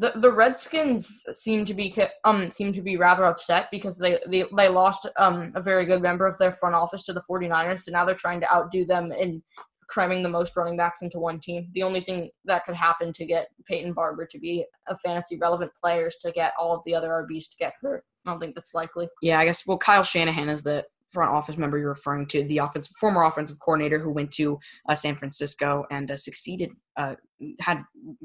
the 0.00 0.12
the 0.16 0.32
Redskins 0.32 1.24
seem 1.32 1.64
to 1.66 1.74
be 1.74 1.94
um 2.24 2.50
seem 2.50 2.72
to 2.72 2.82
be 2.82 2.96
rather 2.96 3.24
upset 3.24 3.68
because 3.70 3.98
they 3.98 4.18
they, 4.26 4.44
they 4.56 4.68
lost 4.68 5.06
um 5.18 5.52
a 5.54 5.62
very 5.62 5.84
good 5.84 6.02
member 6.02 6.26
of 6.26 6.36
their 6.38 6.52
front 6.52 6.74
office 6.74 7.02
to 7.04 7.12
the 7.12 7.22
49ers 7.30 7.80
so 7.80 7.92
now 7.92 8.04
they're 8.04 8.14
trying 8.14 8.40
to 8.40 8.52
outdo 8.52 8.84
them 8.84 9.12
in 9.12 9.42
cramming 9.90 10.22
the 10.22 10.28
most 10.28 10.56
running 10.56 10.76
backs 10.76 11.02
into 11.02 11.18
one 11.18 11.40
team. 11.40 11.68
The 11.74 11.82
only 11.82 12.00
thing 12.00 12.30
that 12.44 12.64
could 12.64 12.76
happen 12.76 13.12
to 13.12 13.26
get 13.26 13.48
Peyton 13.66 13.92
Barber 13.92 14.24
to 14.24 14.38
be 14.38 14.64
a 14.86 14.96
fantasy 14.96 15.36
relevant 15.36 15.72
player 15.82 16.06
is 16.06 16.16
to 16.22 16.30
get 16.30 16.52
all 16.58 16.74
of 16.74 16.82
the 16.86 16.94
other 16.94 17.08
RBs 17.08 17.50
to 17.50 17.56
get 17.58 17.74
hurt. 17.82 18.04
I 18.24 18.30
don't 18.30 18.38
think 18.38 18.54
that's 18.54 18.72
likely. 18.72 19.08
Yeah, 19.20 19.40
I 19.40 19.44
guess 19.44 19.66
well 19.66 19.78
Kyle 19.78 20.04
Shanahan 20.04 20.48
is 20.48 20.62
the 20.62 20.86
front 21.12 21.30
office 21.30 21.56
member 21.56 21.78
you're 21.78 21.88
referring 21.88 22.26
to, 22.26 22.44
the 22.44 22.58
offensive 22.58 22.94
former 23.00 23.22
offensive 23.22 23.58
coordinator 23.60 23.98
who 23.98 24.10
went 24.10 24.30
to 24.32 24.58
uh, 24.88 24.94
San 24.94 25.16
Francisco 25.16 25.84
and 25.90 26.10
uh, 26.10 26.16
succeeded, 26.16 26.70
uh, 26.96 27.14
had 27.60 27.82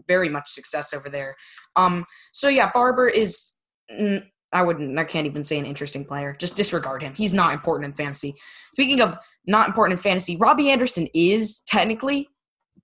very 0.07 0.29
much 0.29 0.49
success 0.49 0.93
over 0.93 1.09
there. 1.09 1.35
Um, 1.75 2.05
so 2.33 2.47
yeah, 2.47 2.71
Barber 2.73 3.07
is. 3.07 3.53
I 4.51 4.61
wouldn't. 4.61 4.97
I 4.97 5.03
can't 5.03 5.27
even 5.27 5.43
say 5.43 5.59
an 5.59 5.65
interesting 5.65 6.05
player. 6.05 6.35
Just 6.39 6.55
disregard 6.55 7.01
him. 7.01 7.13
He's 7.13 7.33
not 7.33 7.53
important 7.53 7.91
in 7.91 7.93
fantasy. 7.93 8.35
Speaking 8.73 9.01
of 9.01 9.17
not 9.45 9.67
important 9.67 9.99
in 9.99 10.03
fantasy, 10.03 10.37
Robbie 10.37 10.69
Anderson 10.69 11.07
is 11.13 11.61
technically 11.67 12.29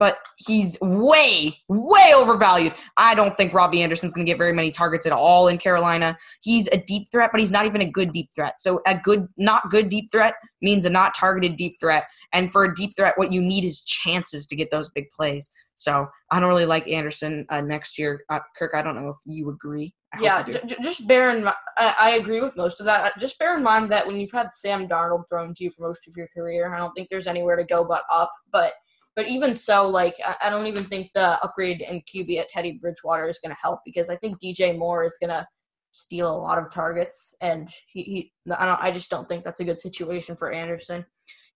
but 0.01 0.17
he's 0.35 0.79
way, 0.81 1.55
way 1.69 2.11
overvalued. 2.15 2.73
I 2.97 3.13
don't 3.13 3.37
think 3.37 3.53
Robbie 3.53 3.83
Anderson's 3.83 4.13
going 4.13 4.25
to 4.25 4.31
get 4.31 4.39
very 4.39 4.51
many 4.51 4.71
targets 4.71 5.05
at 5.05 5.11
all 5.11 5.47
in 5.47 5.59
Carolina. 5.59 6.17
He's 6.41 6.67
a 6.71 6.77
deep 6.77 7.07
threat, 7.11 7.29
but 7.31 7.39
he's 7.39 7.51
not 7.51 7.67
even 7.67 7.81
a 7.81 7.85
good 7.85 8.11
deep 8.11 8.29
threat. 8.33 8.55
So 8.57 8.81
a 8.87 8.97
good, 8.97 9.27
not 9.37 9.69
good 9.69 9.89
deep 9.89 10.11
threat 10.11 10.33
means 10.59 10.87
a 10.87 10.89
not 10.89 11.13
targeted 11.13 11.55
deep 11.55 11.75
threat. 11.79 12.05
And 12.33 12.51
for 12.51 12.63
a 12.63 12.73
deep 12.73 12.95
threat, 12.95 13.13
what 13.15 13.31
you 13.31 13.41
need 13.41 13.63
is 13.63 13.81
chances 13.81 14.47
to 14.47 14.55
get 14.55 14.71
those 14.71 14.89
big 14.89 15.05
plays. 15.11 15.51
So 15.75 16.07
I 16.31 16.39
don't 16.39 16.49
really 16.49 16.65
like 16.65 16.87
Anderson 16.87 17.45
uh, 17.49 17.61
next 17.61 17.99
year. 17.99 18.23
Uh, 18.31 18.39
Kirk, 18.57 18.71
I 18.73 18.81
don't 18.81 18.95
know 18.95 19.09
if 19.09 19.17
you 19.27 19.51
agree. 19.51 19.93
Yeah, 20.19 20.41
j- 20.43 20.77
just 20.81 21.07
bear 21.07 21.29
in 21.29 21.43
mind, 21.43 21.55
I-, 21.77 21.95
I 21.99 22.09
agree 22.13 22.41
with 22.41 22.57
most 22.57 22.79
of 22.79 22.87
that. 22.87 23.05
Uh, 23.05 23.19
just 23.19 23.37
bear 23.37 23.55
in 23.55 23.61
mind 23.61 23.91
that 23.91 24.07
when 24.07 24.15
you've 24.15 24.31
had 24.31 24.51
Sam 24.51 24.87
Darnold 24.87 25.29
thrown 25.29 25.53
to 25.53 25.63
you 25.63 25.69
for 25.69 25.83
most 25.87 26.07
of 26.07 26.17
your 26.17 26.27
career, 26.35 26.73
I 26.73 26.79
don't 26.79 26.91
think 26.93 27.09
there's 27.11 27.27
anywhere 27.27 27.55
to 27.55 27.63
go 27.63 27.83
but 27.83 28.01
up. 28.11 28.31
But 28.51 28.73
but 29.15 29.28
even 29.28 29.54
so, 29.54 29.88
like 29.89 30.15
I 30.41 30.50
don't 30.50 30.67
even 30.67 30.84
think 30.84 31.12
the 31.13 31.41
upgrade 31.43 31.82
in 31.82 32.02
QB 32.02 32.39
at 32.39 32.47
Teddy 32.47 32.80
Bridgewater 32.82 33.28
is 33.28 33.39
going 33.39 33.54
to 33.54 33.62
help 33.62 33.80
because 33.86 34.10
I 34.10 34.15
think 34.15 34.41
DJ 34.41 34.78
Moore 34.78 35.04
is 35.04 35.17
going 35.19 35.32
to 35.32 35.45
steal 35.91 36.34
a 36.34 36.38
lot 36.38 36.58
of 36.58 36.71
targets, 36.71 37.36
and 37.41 37.69
he, 37.88 38.04
he 38.04 38.32
I 38.58 38.65
don't 38.65 38.82
I 38.82 38.91
just 38.91 39.10
don't 39.10 39.28
think 39.28 39.43
that's 39.43 39.60
a 39.60 39.65
good 39.65 39.82
situation 39.82 40.38
for 40.38 40.52
Anderson. 40.52 41.06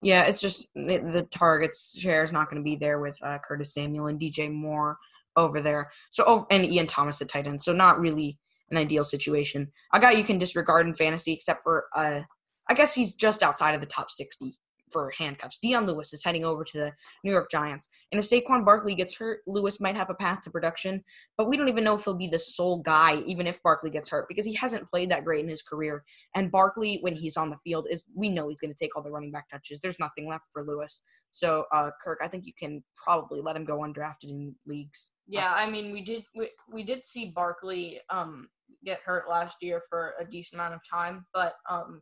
Yeah, 0.02 0.24
it's 0.24 0.42
just 0.42 0.68
the 0.74 1.26
targets 1.30 1.98
share 1.98 2.22
is 2.22 2.32
not 2.32 2.50
going 2.50 2.62
to 2.62 2.64
be 2.64 2.76
there 2.76 3.00
with 3.00 3.16
uh, 3.22 3.38
Curtis 3.46 3.72
Samuel 3.72 4.08
and 4.08 4.20
DJ 4.20 4.52
Moore 4.52 4.98
over 5.36 5.60
there. 5.60 5.90
So 6.10 6.24
oh, 6.26 6.46
and 6.50 6.66
Ian 6.66 6.86
Thomas 6.86 7.22
at 7.22 7.30
tight 7.30 7.46
end. 7.46 7.62
So 7.62 7.72
not 7.72 7.98
really 7.98 8.38
an 8.70 8.76
ideal 8.76 9.04
situation. 9.04 9.72
A 9.94 10.00
guy 10.00 10.10
you 10.10 10.24
can 10.24 10.36
disregard 10.36 10.86
in 10.86 10.92
fantasy, 10.92 11.32
except 11.32 11.62
for 11.62 11.86
uh, 11.94 12.20
I 12.68 12.74
guess 12.74 12.94
he's 12.94 13.14
just 13.14 13.42
outside 13.42 13.74
of 13.74 13.80
the 13.80 13.86
top 13.86 14.10
sixty 14.10 14.58
for 14.96 15.12
handcuffs. 15.18 15.58
Dion 15.58 15.86
Lewis 15.86 16.14
is 16.14 16.24
heading 16.24 16.42
over 16.42 16.64
to 16.64 16.78
the 16.78 16.92
New 17.22 17.30
York 17.30 17.50
Giants. 17.50 17.90
And 18.10 18.18
if 18.18 18.30
Saquon 18.30 18.64
Barkley 18.64 18.94
gets 18.94 19.18
hurt, 19.18 19.40
Lewis 19.46 19.78
might 19.78 19.94
have 19.94 20.08
a 20.08 20.14
path 20.14 20.40
to 20.42 20.50
production, 20.50 21.04
but 21.36 21.50
we 21.50 21.58
don't 21.58 21.68
even 21.68 21.84
know 21.84 21.98
if 21.98 22.04
he'll 22.04 22.14
be 22.14 22.28
the 22.28 22.38
sole 22.38 22.78
guy, 22.78 23.16
even 23.26 23.46
if 23.46 23.62
Barkley 23.62 23.90
gets 23.90 24.08
hurt, 24.08 24.26
because 24.26 24.46
he 24.46 24.54
hasn't 24.54 24.88
played 24.90 25.10
that 25.10 25.26
great 25.26 25.44
in 25.44 25.50
his 25.50 25.60
career. 25.60 26.02
And 26.34 26.50
Barkley, 26.50 26.96
when 27.02 27.14
he's 27.14 27.36
on 27.36 27.50
the 27.50 27.58
field, 27.62 27.88
is 27.90 28.06
we 28.14 28.30
know 28.30 28.48
he's 28.48 28.58
going 28.58 28.72
to 28.72 28.78
take 28.78 28.96
all 28.96 29.02
the 29.02 29.10
running 29.10 29.32
back 29.32 29.50
touches. 29.50 29.80
There's 29.80 30.00
nothing 30.00 30.26
left 30.26 30.44
for 30.50 30.62
Lewis. 30.62 31.02
So, 31.30 31.64
uh, 31.74 31.90
Kirk, 32.02 32.20
I 32.22 32.28
think 32.28 32.46
you 32.46 32.54
can 32.58 32.82
probably 32.96 33.42
let 33.42 33.54
him 33.54 33.66
go 33.66 33.80
undrafted 33.80 34.30
in 34.30 34.54
leagues. 34.66 35.10
Yeah, 35.26 35.52
I 35.52 35.68
mean, 35.68 35.92
we 35.92 36.00
did 36.00 36.24
we, 36.34 36.48
we 36.72 36.84
did 36.84 37.04
see 37.04 37.32
Barkley 37.34 38.00
um, 38.08 38.48
get 38.82 39.00
hurt 39.04 39.28
last 39.28 39.58
year 39.60 39.82
for 39.90 40.14
a 40.18 40.24
decent 40.24 40.58
amount 40.58 40.72
of 40.72 40.80
time, 40.88 41.26
but 41.34 41.56
um, 41.68 42.00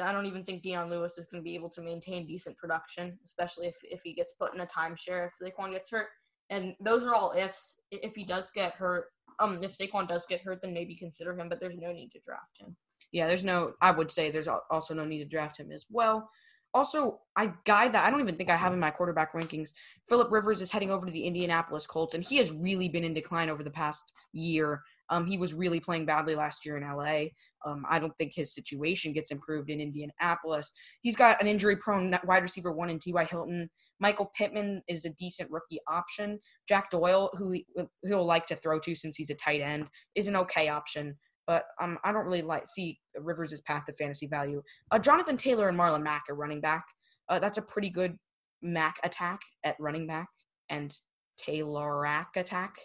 I 0.00 0.12
don't 0.12 0.26
even 0.26 0.44
think 0.44 0.62
Dion 0.62 0.90
Lewis 0.90 1.18
is 1.18 1.26
going 1.26 1.42
to 1.42 1.44
be 1.44 1.54
able 1.54 1.70
to 1.70 1.80
maintain 1.80 2.26
decent 2.26 2.56
production, 2.56 3.18
especially 3.24 3.68
if, 3.68 3.76
if 3.82 4.00
he 4.02 4.12
gets 4.12 4.34
put 4.34 4.54
in 4.54 4.60
a 4.60 4.66
timeshare 4.66 5.28
if 5.28 5.34
Saquon 5.40 5.72
gets 5.72 5.90
hurt. 5.90 6.08
And 6.50 6.74
those 6.80 7.04
are 7.04 7.14
all 7.14 7.32
ifs. 7.36 7.80
If 7.90 8.14
he 8.14 8.24
does 8.24 8.50
get 8.54 8.72
hurt, 8.72 9.06
um, 9.40 9.62
if 9.62 9.76
Saquon 9.76 10.08
does 10.08 10.26
get 10.26 10.42
hurt, 10.42 10.60
then 10.62 10.74
maybe 10.74 10.94
consider 10.94 11.38
him, 11.38 11.48
but 11.48 11.60
there's 11.60 11.78
no 11.78 11.92
need 11.92 12.10
to 12.10 12.20
draft 12.20 12.60
him. 12.60 12.76
Yeah, 13.12 13.26
there's 13.26 13.44
no. 13.44 13.74
I 13.80 13.92
would 13.92 14.10
say 14.10 14.30
there's 14.30 14.48
also 14.48 14.94
no 14.94 15.04
need 15.04 15.18
to 15.18 15.24
draft 15.24 15.58
him 15.58 15.70
as 15.70 15.86
well. 15.90 16.28
Also, 16.72 17.20
I 17.36 17.52
guy 17.64 17.86
that 17.86 18.04
I 18.04 18.10
don't 18.10 18.20
even 18.20 18.36
think 18.36 18.50
I 18.50 18.56
have 18.56 18.72
in 18.72 18.80
my 18.80 18.90
quarterback 18.90 19.32
rankings. 19.32 19.70
Philip 20.08 20.32
Rivers 20.32 20.60
is 20.60 20.72
heading 20.72 20.90
over 20.90 21.06
to 21.06 21.12
the 21.12 21.24
Indianapolis 21.24 21.86
Colts, 21.86 22.14
and 22.14 22.24
he 22.24 22.36
has 22.38 22.50
really 22.50 22.88
been 22.88 23.04
in 23.04 23.14
decline 23.14 23.48
over 23.48 23.62
the 23.62 23.70
past 23.70 24.12
year. 24.32 24.82
Um, 25.10 25.26
he 25.26 25.36
was 25.36 25.54
really 25.54 25.80
playing 25.80 26.06
badly 26.06 26.34
last 26.34 26.64
year 26.64 26.76
in 26.76 26.82
LA. 26.82 27.26
Um, 27.66 27.84
I 27.88 27.98
don't 27.98 28.16
think 28.16 28.32
his 28.34 28.54
situation 28.54 29.12
gets 29.12 29.30
improved 29.30 29.70
in 29.70 29.80
Indianapolis. 29.80 30.72
He's 31.02 31.16
got 31.16 31.40
an 31.40 31.46
injury 31.46 31.76
prone 31.76 32.16
wide 32.24 32.42
receiver 32.42 32.72
one 32.72 32.90
in 32.90 32.98
T.Y. 32.98 33.24
Hilton. 33.24 33.68
Michael 34.00 34.30
Pittman 34.36 34.82
is 34.88 35.04
a 35.04 35.10
decent 35.10 35.50
rookie 35.50 35.80
option. 35.88 36.38
Jack 36.68 36.90
Doyle, 36.90 37.30
who 37.34 37.52
he, 37.52 37.66
he'll 38.02 38.24
like 38.24 38.46
to 38.46 38.56
throw 38.56 38.78
to 38.80 38.94
since 38.94 39.16
he's 39.16 39.30
a 39.30 39.34
tight 39.34 39.60
end, 39.60 39.88
is 40.14 40.26
an 40.26 40.36
okay 40.36 40.68
option. 40.68 41.16
But 41.46 41.64
um, 41.80 41.98
I 42.04 42.12
don't 42.12 42.24
really 42.24 42.42
like 42.42 42.66
see 42.66 42.98
Rivers' 43.18 43.60
path 43.62 43.84
to 43.86 43.92
fantasy 43.92 44.26
value. 44.26 44.62
Uh, 44.90 44.98
Jonathan 44.98 45.36
Taylor 45.36 45.68
and 45.68 45.78
Marlon 45.78 46.02
Mack 46.02 46.24
are 46.30 46.34
running 46.34 46.60
back. 46.60 46.84
Uh, 47.28 47.38
that's 47.38 47.58
a 47.58 47.62
pretty 47.62 47.90
good 47.90 48.16
Mack 48.62 48.96
attack 49.04 49.40
at 49.62 49.76
running 49.78 50.06
back, 50.06 50.28
and 50.70 50.94
Taylorac 51.36 52.36
attack. 52.36 52.76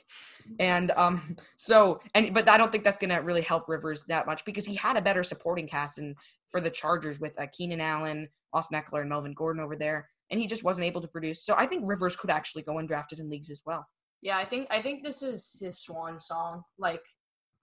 And 0.60 0.92
um 0.92 1.36
so 1.58 2.00
and 2.16 2.34
but 2.34 2.50
I 2.50 2.58
don't 2.58 2.72
think 2.72 2.84
that's 2.84 2.98
gonna 2.98 3.22
really 3.22 3.42
help 3.42 3.68
Rivers 3.68 4.06
that 4.06 4.26
much 4.26 4.46
because 4.46 4.66
he 4.66 4.76
had 4.76 4.98
a 4.98 5.02
better 5.02 5.24
supporting 5.24 5.68
cast 5.68 5.98
and 6.00 6.16
for 6.50 6.60
the 6.60 6.70
Chargers 6.70 7.20
with 7.20 7.40
uh, 7.40 7.46
Keenan 7.52 7.82
Allen, 7.82 8.28
Austin 8.54 8.82
Ekeler, 8.82 9.02
and 9.02 9.10
Melvin 9.10 9.34
Gordon 9.34 9.62
over 9.62 9.76
there, 9.76 10.10
and 10.32 10.40
he 10.40 10.48
just 10.48 10.64
wasn't 10.64 10.88
able 10.88 11.02
to 11.02 11.08
produce. 11.08 11.46
So 11.46 11.54
I 11.56 11.66
think 11.66 11.84
Rivers 11.86 12.16
could 12.16 12.32
actually 12.32 12.64
go 12.64 12.74
undrafted 12.74 13.20
in 13.20 13.30
leagues 13.30 13.52
as 13.52 13.62
well. 13.66 13.86
Yeah, 14.22 14.38
I 14.38 14.46
think 14.46 14.68
I 14.70 14.82
think 14.82 15.04
this 15.04 15.22
is 15.22 15.58
his 15.62 15.82
swan 15.82 16.20
song. 16.20 16.64
Like 16.78 17.02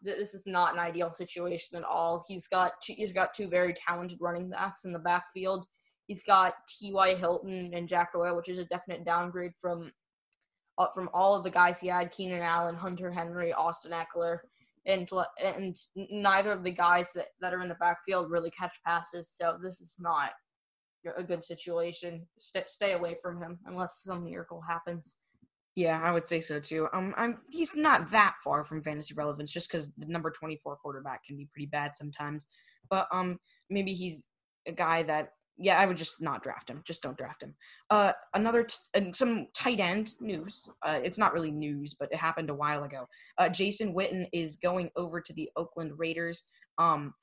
this 0.02 0.34
is 0.34 0.46
not 0.46 0.74
an 0.74 0.78
ideal 0.78 1.12
situation 1.12 1.78
at 1.78 1.84
all. 1.84 2.24
He's 2.28 2.46
got 2.46 2.72
two, 2.82 2.94
he's 2.96 3.12
got 3.12 3.34
two 3.34 3.48
very 3.48 3.74
talented 3.74 4.18
running 4.20 4.50
backs 4.50 4.84
in 4.84 4.92
the 4.92 4.98
backfield. 4.98 5.66
He's 6.06 6.22
got 6.22 6.54
T.Y. 6.78 7.16
Hilton 7.16 7.72
and 7.74 7.88
Jack 7.88 8.12
Doyle, 8.12 8.36
which 8.36 8.48
is 8.48 8.58
a 8.58 8.64
definite 8.66 9.04
downgrade 9.04 9.56
from 9.60 9.90
from 10.94 11.08
all 11.12 11.34
of 11.34 11.44
the 11.44 11.50
guys 11.50 11.80
he 11.80 11.88
had: 11.88 12.12
Keenan 12.12 12.42
Allen, 12.42 12.74
Hunter 12.74 13.10
Henry, 13.10 13.52
Austin 13.52 13.92
Ekeler, 13.92 14.38
and 14.86 15.08
and 15.42 15.76
neither 15.94 16.52
of 16.52 16.64
the 16.64 16.70
guys 16.70 17.12
that, 17.14 17.28
that 17.40 17.52
are 17.52 17.62
in 17.62 17.68
the 17.68 17.76
backfield 17.76 18.30
really 18.30 18.50
catch 18.50 18.76
passes. 18.84 19.30
So 19.30 19.58
this 19.62 19.80
is 19.80 19.96
not 19.98 20.30
a 21.16 21.22
good 21.22 21.44
situation. 21.44 22.26
Stay, 22.38 22.64
stay 22.66 22.92
away 22.92 23.16
from 23.22 23.40
him 23.40 23.58
unless 23.66 24.02
some 24.02 24.24
miracle 24.24 24.62
happens. 24.66 25.16
Yeah, 25.76 26.00
I 26.02 26.10
would 26.10 26.26
say 26.26 26.40
so 26.40 26.58
too. 26.58 26.88
Um, 26.94 27.14
I'm 27.18 27.36
he's 27.50 27.74
not 27.74 28.10
that 28.10 28.36
far 28.42 28.64
from 28.64 28.82
fantasy 28.82 29.14
relevance, 29.14 29.52
just 29.52 29.70
because 29.70 29.92
the 29.98 30.06
number 30.06 30.30
24 30.30 30.76
quarterback 30.76 31.24
can 31.24 31.36
be 31.36 31.48
pretty 31.52 31.66
bad 31.66 31.94
sometimes. 31.94 32.46
But 32.88 33.08
um, 33.12 33.38
maybe 33.68 33.92
he's 33.92 34.24
a 34.66 34.72
guy 34.72 35.02
that 35.02 35.32
yeah, 35.58 35.78
I 35.78 35.86
would 35.86 35.96
just 35.96 36.20
not 36.20 36.42
draft 36.42 36.68
him. 36.68 36.82
Just 36.84 37.02
don't 37.02 37.16
draft 37.16 37.42
him. 37.42 37.54
Uh, 37.90 38.12
another 38.34 38.64
t- 38.64 39.12
some 39.12 39.46
tight 39.54 39.80
end 39.80 40.14
news. 40.20 40.68
Uh, 40.82 41.00
it's 41.02 41.18
not 41.18 41.32
really 41.32 41.50
news, 41.50 41.94
but 41.98 42.10
it 42.12 42.18
happened 42.18 42.50
a 42.50 42.54
while 42.54 42.84
ago. 42.84 43.06
Uh, 43.38 43.48
Jason 43.48 43.94
Witten 43.94 44.26
is 44.32 44.56
going 44.56 44.90
over 44.96 45.20
to 45.20 45.32
the 45.32 45.50
Oakland 45.56 45.92
Raiders. 45.96 46.42
Um, 46.78 47.14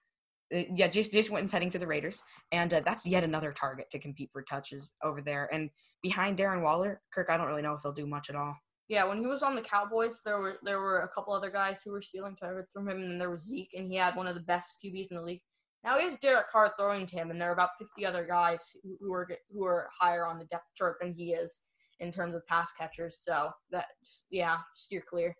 uh, 0.54 0.63
yeah, 0.74 0.88
Jason, 0.88 1.13
Jason 1.13 1.34
Witten's 1.34 1.52
heading 1.52 1.69
to 1.72 1.80
the 1.80 1.88
Raiders, 1.88 2.24
and 2.52 2.74
uh, 2.74 2.82
that's 2.86 3.06
yet 3.06 3.24
another 3.24 3.52
target 3.52 3.89
to 3.91 4.00
compete 4.00 4.30
for 4.34 4.41
touches 4.41 4.91
over 5.04 5.22
there. 5.22 5.50
And 5.54 5.69
behind 6.02 6.38
Darren 6.38 6.63
Waller, 6.63 7.02
Kirk, 7.13 7.30
I 7.30 7.38
don't 7.38 7.48
really 7.48 7.62
know 7.62 7.74
if 7.74 7.82
he'll 7.84 7.91
do 7.91 8.08
much 8.08 8.30
at 8.30 8.36
all. 8.36 8.56
Yeah, 8.89 9.08
when 9.08 9.22
he 9.22 9.28
was 9.28 9.43
on 9.43 9.56
the 9.56 9.62
Cowboys, 9.62 10.22
there 10.26 10.39
were 10.39 10.58
there 10.63 10.80
were 10.80 11.00
a 11.02 11.08
couple 11.10 11.34
other 11.34 11.50
guys 11.50 11.82
who 11.84 11.91
were 11.91 12.02
stealing 12.02 12.36
targets 12.36 12.74
from 12.74 12.89
him, 12.89 12.98
and 12.98 13.22
there 13.22 13.32
was 13.32 13.48
Zeke, 13.48 13.72
and 13.74 13.89
he 13.91 13.98
had 13.98 14.15
one 14.15 14.28
of 14.28 14.36
the 14.36 14.41
best 14.41 14.80
QBs 14.84 15.08
in 15.12 15.17
the 15.17 15.24
league. 15.24 15.41
Now 15.84 15.98
he 15.98 16.06
has 16.06 16.17
Derek 16.17 16.50
Carr 16.50 16.74
throwing 16.78 17.06
to 17.08 17.15
him, 17.15 17.30
and 17.30 17.39
there 17.39 17.50
are 17.50 17.54
about 17.54 17.72
50 17.78 18.06
other 18.06 18.26
guys 18.26 18.76
who, 19.02 19.12
are 19.12 19.28
who 19.52 19.65
are 19.65 19.89
higher 19.98 20.26
on 20.26 20.39
the 20.39 20.46
depth 20.46 20.67
chart 20.76 20.98
than 21.02 21.13
he 21.13 21.34
is 21.34 21.62
in 22.00 22.12
terms 22.12 22.36
of 22.36 22.46
pass 22.48 22.72
catchers. 22.72 23.17
So 23.22 23.50
that, 23.72 23.88
yeah, 24.32 24.58
steer 24.76 25.04
clear. 25.08 25.36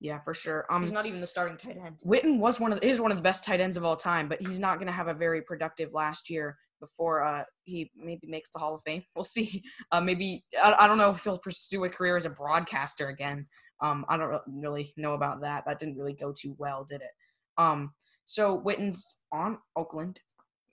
Yeah, 0.00 0.18
for 0.20 0.34
sure. 0.34 0.66
Um, 0.68 0.82
he's 0.82 0.92
not 0.92 1.06
even 1.06 1.20
the 1.20 1.26
starting 1.26 1.56
tight 1.56 1.78
end. 1.84 1.96
Witten 2.04 2.38
was 2.38 2.58
one 2.58 2.72
of 2.72 2.80
the, 2.80 2.86
is 2.86 3.00
one 3.00 3.12
of 3.12 3.16
the 3.16 3.22
best 3.22 3.44
tight 3.44 3.60
ends 3.60 3.76
of 3.76 3.84
all 3.84 3.96
time, 3.96 4.28
but 4.28 4.40
he's 4.40 4.58
not 4.58 4.78
going 4.78 4.88
to 4.88 4.92
have 4.92 5.06
a 5.06 5.14
very 5.14 5.42
productive 5.42 5.92
last 5.92 6.28
year 6.28 6.56
before 6.80 7.22
uh, 7.22 7.44
he 7.62 7.90
maybe 7.96 8.26
makes 8.26 8.50
the 8.50 8.58
Hall 8.58 8.74
of 8.74 8.82
Fame. 8.84 9.04
We'll 9.14 9.24
see. 9.24 9.62
Uh, 9.92 10.00
maybe 10.00 10.42
I, 10.62 10.74
I 10.80 10.86
don't 10.88 10.98
know 10.98 11.10
if 11.10 11.22
he'll 11.22 11.38
pursue 11.38 11.84
a 11.84 11.88
career 11.88 12.16
as 12.16 12.26
a 12.26 12.30
broadcaster 12.30 13.08
again. 13.08 13.46
Um, 13.80 14.04
I 14.08 14.16
don't 14.16 14.42
really 14.48 14.92
know 14.96 15.14
about 15.14 15.40
that. 15.42 15.64
That 15.66 15.78
didn't 15.78 15.96
really 15.96 16.14
go 16.14 16.32
too 16.32 16.56
well, 16.58 16.84
did 16.88 17.00
it? 17.00 17.10
Um, 17.56 17.92
so 18.26 18.54
Witten's 18.54 19.18
on 19.32 19.58
Oakland. 19.76 20.20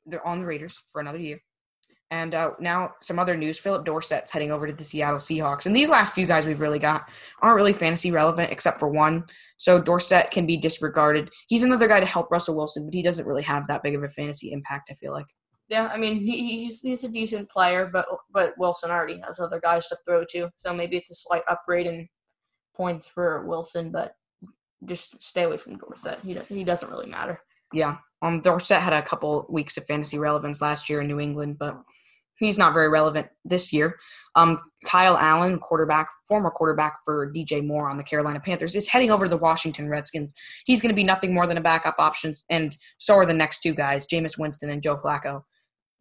They're 0.05 0.25
on 0.25 0.39
the 0.39 0.45
Raiders 0.45 0.81
for 0.91 1.01
another 1.01 1.19
year. 1.19 1.39
And 2.11 2.33
uh, 2.33 2.51
now 2.59 2.93
some 3.01 3.19
other 3.19 3.37
news. 3.37 3.59
Phillip 3.59 3.85
Dorsett's 3.85 4.31
heading 4.31 4.51
over 4.51 4.65
to 4.65 4.73
the 4.73 4.83
Seattle 4.83 5.19
Seahawks. 5.19 5.67
And 5.67 5.75
these 5.75 5.91
last 5.91 6.13
few 6.13 6.25
guys 6.25 6.47
we've 6.47 6.59
really 6.59 6.79
got 6.79 7.07
aren't 7.41 7.55
really 7.55 7.73
fantasy 7.73 8.09
relevant 8.09 8.51
except 8.51 8.79
for 8.79 8.89
one. 8.89 9.25
So 9.57 9.79
Dorsett 9.79 10.31
can 10.31 10.47
be 10.47 10.57
disregarded. 10.57 11.29
He's 11.47 11.61
another 11.61 11.87
guy 11.87 11.99
to 11.99 12.05
help 12.07 12.31
Russell 12.31 12.55
Wilson, 12.55 12.85
but 12.85 12.95
he 12.95 13.03
doesn't 13.03 13.27
really 13.27 13.43
have 13.43 13.67
that 13.67 13.83
big 13.83 13.93
of 13.93 14.03
a 14.03 14.09
fantasy 14.09 14.51
impact, 14.51 14.89
I 14.89 14.95
feel 14.95 15.11
like. 15.11 15.27
Yeah, 15.69 15.87
I 15.93 15.97
mean 15.97 16.19
he, 16.19 16.63
he's 16.63 16.81
he's 16.81 17.03
a 17.03 17.09
decent 17.09 17.47
player, 17.47 17.87
but 17.93 18.07
but 18.31 18.55
Wilson 18.57 18.89
already 18.89 19.21
has 19.25 19.39
other 19.39 19.59
guys 19.59 19.85
to 19.87 19.97
throw 20.03 20.25
to, 20.31 20.49
so 20.57 20.73
maybe 20.73 20.97
it's 20.97 21.11
a 21.11 21.15
slight 21.15 21.43
upgrade 21.47 21.85
in 21.85 22.09
points 22.75 23.07
for 23.07 23.45
Wilson, 23.45 23.91
but 23.91 24.13
just 24.85 25.21
stay 25.21 25.43
away 25.43 25.57
from 25.57 25.77
Dorsett. 25.77 26.19
He 26.23 26.37
he 26.53 26.63
doesn't 26.63 26.89
really 26.89 27.09
matter. 27.09 27.39
Yeah, 27.73 27.97
um, 28.21 28.41
Dorsett 28.41 28.81
had 28.81 28.93
a 28.93 29.01
couple 29.01 29.45
weeks 29.49 29.77
of 29.77 29.85
fantasy 29.85 30.17
relevance 30.17 30.61
last 30.61 30.89
year 30.89 31.01
in 31.01 31.07
New 31.07 31.19
England, 31.19 31.57
but 31.59 31.77
he's 32.37 32.57
not 32.57 32.73
very 32.73 32.89
relevant 32.89 33.27
this 33.45 33.71
year. 33.71 33.99
Um, 34.35 34.59
Kyle 34.85 35.17
Allen, 35.17 35.59
quarterback, 35.59 36.09
former 36.27 36.49
quarterback 36.49 36.97
for 37.05 37.31
DJ 37.31 37.65
Moore 37.65 37.89
on 37.89 37.97
the 37.97 38.03
Carolina 38.03 38.39
Panthers, 38.39 38.75
is 38.75 38.87
heading 38.87 39.11
over 39.11 39.25
to 39.25 39.29
the 39.29 39.37
Washington 39.37 39.89
Redskins. 39.89 40.33
He's 40.65 40.81
going 40.81 40.89
to 40.89 40.95
be 40.95 41.03
nothing 41.03 41.33
more 41.33 41.45
than 41.45 41.57
a 41.57 41.61
backup 41.61 41.95
option, 41.99 42.33
and 42.49 42.75
so 42.97 43.15
are 43.15 43.25
the 43.25 43.33
next 43.33 43.61
two 43.61 43.73
guys, 43.73 44.07
Jameis 44.07 44.37
Winston 44.37 44.69
and 44.69 44.81
Joe 44.81 44.97
Flacco. 44.97 45.43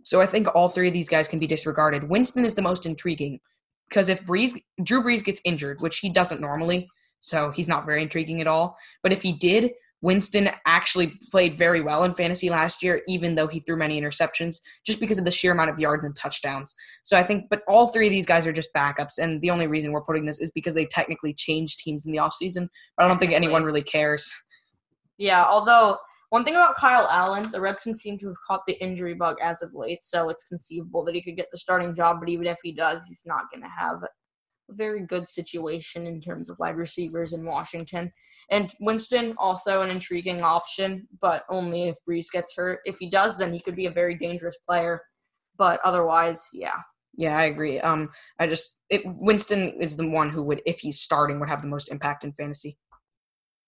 So 0.05 0.21
I 0.23 0.27
think 0.27 0.49
all 0.55 0.69
three 0.69 0.89
of 0.89 0.95
these 0.95 1.09
guys 1.09 1.29
can 1.29 1.39
be 1.39 1.47
disregarded. 1.47 2.09
Winston 2.09 2.45
is 2.45 2.55
the 2.55 2.63
most 2.63 2.87
intriguing 2.87 3.41
because 3.89 4.09
if 4.09 4.25
Brees, 4.25 4.53
Drew 4.83 5.03
Brees 5.03 5.25
gets 5.25 5.41
injured, 5.45 5.81
which 5.81 5.99
he 5.99 6.11
doesn't 6.11 6.41
normally, 6.41 6.89
so 7.21 7.51
he's 7.51 7.69
not 7.69 7.87
very 7.87 8.03
intriguing 8.03 8.41
at 8.41 8.47
all. 8.47 8.77
But 9.03 9.13
if 9.13 9.23
he 9.23 9.33
did, 9.33 9.73
Winston 10.01 10.51
actually 10.65 11.19
played 11.31 11.55
very 11.55 11.81
well 11.81 12.05
in 12.05 12.15
fantasy 12.15 12.51
last 12.51 12.83
year, 12.83 13.03
even 13.09 13.35
though 13.35 13.49
he 13.49 13.61
threw 13.61 13.77
many 13.77 14.01
interceptions, 14.01 14.61
just 14.87 15.01
because 15.01 15.19
of 15.19 15.25
the 15.25 15.31
sheer 15.31 15.53
amount 15.53 15.71
of 15.71 15.81
yards 15.81 16.05
and 16.05 16.15
touchdowns. 16.15 16.75
So 17.03 17.17
I 17.17 17.25
think, 17.25 17.47
but 17.51 17.63
all 17.67 17.89
three 17.89 18.07
of 18.07 18.13
these 18.13 18.27
guys 18.27 18.47
are 18.47 18.53
just 18.53 18.73
backups. 18.75 19.19
And 19.19 19.41
the 19.41 19.51
only 19.51 19.67
reason 19.67 19.91
we're 19.91 20.05
putting 20.05 20.25
this 20.25 20.41
is 20.41 20.53
because 20.53 20.75
they 20.75 20.87
technically 20.87 21.35
changed 21.35 21.81
teams 21.81 22.07
in 22.07 22.13
the 22.13 22.19
offseason. 22.19 22.69
But 22.97 23.07
I 23.07 23.09
don't 23.09 23.19
think 23.19 23.33
anyone 23.33 23.65
really 23.65 23.83
cares. 23.83 24.33
Yeah, 25.17 25.45
although 25.45 25.99
one 26.31 26.45
thing 26.45 26.55
about 26.55 26.77
Kyle 26.77 27.09
Allen, 27.11 27.51
the 27.51 27.61
Redskins 27.61 28.01
seem 28.01 28.19
to 28.19 28.27
have 28.27 28.37
caught 28.47 28.61
the 28.67 28.81
injury 28.81 29.15
bug 29.15 29.37
as 29.43 29.63
of 29.63 29.75
late, 29.75 30.03
so 30.03 30.29
it's 30.29 30.45
conceivable 30.45 31.05
that 31.07 31.15
he 31.15 31.23
could 31.23 31.37
get 31.37 31.49
the 31.51 31.59
starting 31.59 31.95
job. 31.97 32.19
But 32.21 32.29
even 32.29 32.47
if 32.47 32.59
he 32.63 32.71
does, 32.71 33.05
he's 33.09 33.25
not 33.27 33.51
going 33.53 33.63
to 33.63 33.69
have 33.69 34.01
very 34.71 35.01
good 35.01 35.29
situation 35.29 36.07
in 36.07 36.21
terms 36.21 36.51
of 36.51 36.59
wide 36.59 36.77
receivers 36.77 37.33
in 37.33 37.45
Washington. 37.45 38.13
And 38.51 38.75
Winston 38.81 39.35
also 39.39 39.83
an 39.83 39.91
intriguing 39.91 40.43
option, 40.43 41.07
but 41.21 41.45
only 41.51 41.85
if 41.85 41.97
Brees 42.09 42.31
gets 42.33 42.55
hurt. 42.57 42.81
If 42.87 42.97
he 42.99 43.11
does, 43.11 43.39
then 43.39 43.53
he 43.53 43.61
could 43.61 43.77
be 43.77 43.87
a 43.87 43.91
very 43.91 44.17
dangerous 44.17 44.57
player. 44.67 45.03
But 45.57 45.81
otherwise, 45.85 46.49
yeah. 46.53 46.77
Yeah, 47.15 47.37
I 47.37 47.45
agree. 47.45 47.81
Um, 47.81 48.11
I 48.39 48.47
just 48.47 48.79
it, 48.91 49.03
Winston 49.05 49.81
is 49.81 49.97
the 49.97 50.09
one 50.09 50.31
who 50.31 50.43
would, 50.45 50.63
if 50.67 50.79
he's 50.81 51.01
starting, 51.01 51.41
would 51.41 51.49
have 51.49 51.63
the 51.63 51.69
most 51.69 51.91
impact 51.91 52.25
in 52.25 52.33
fantasy. 52.33 52.79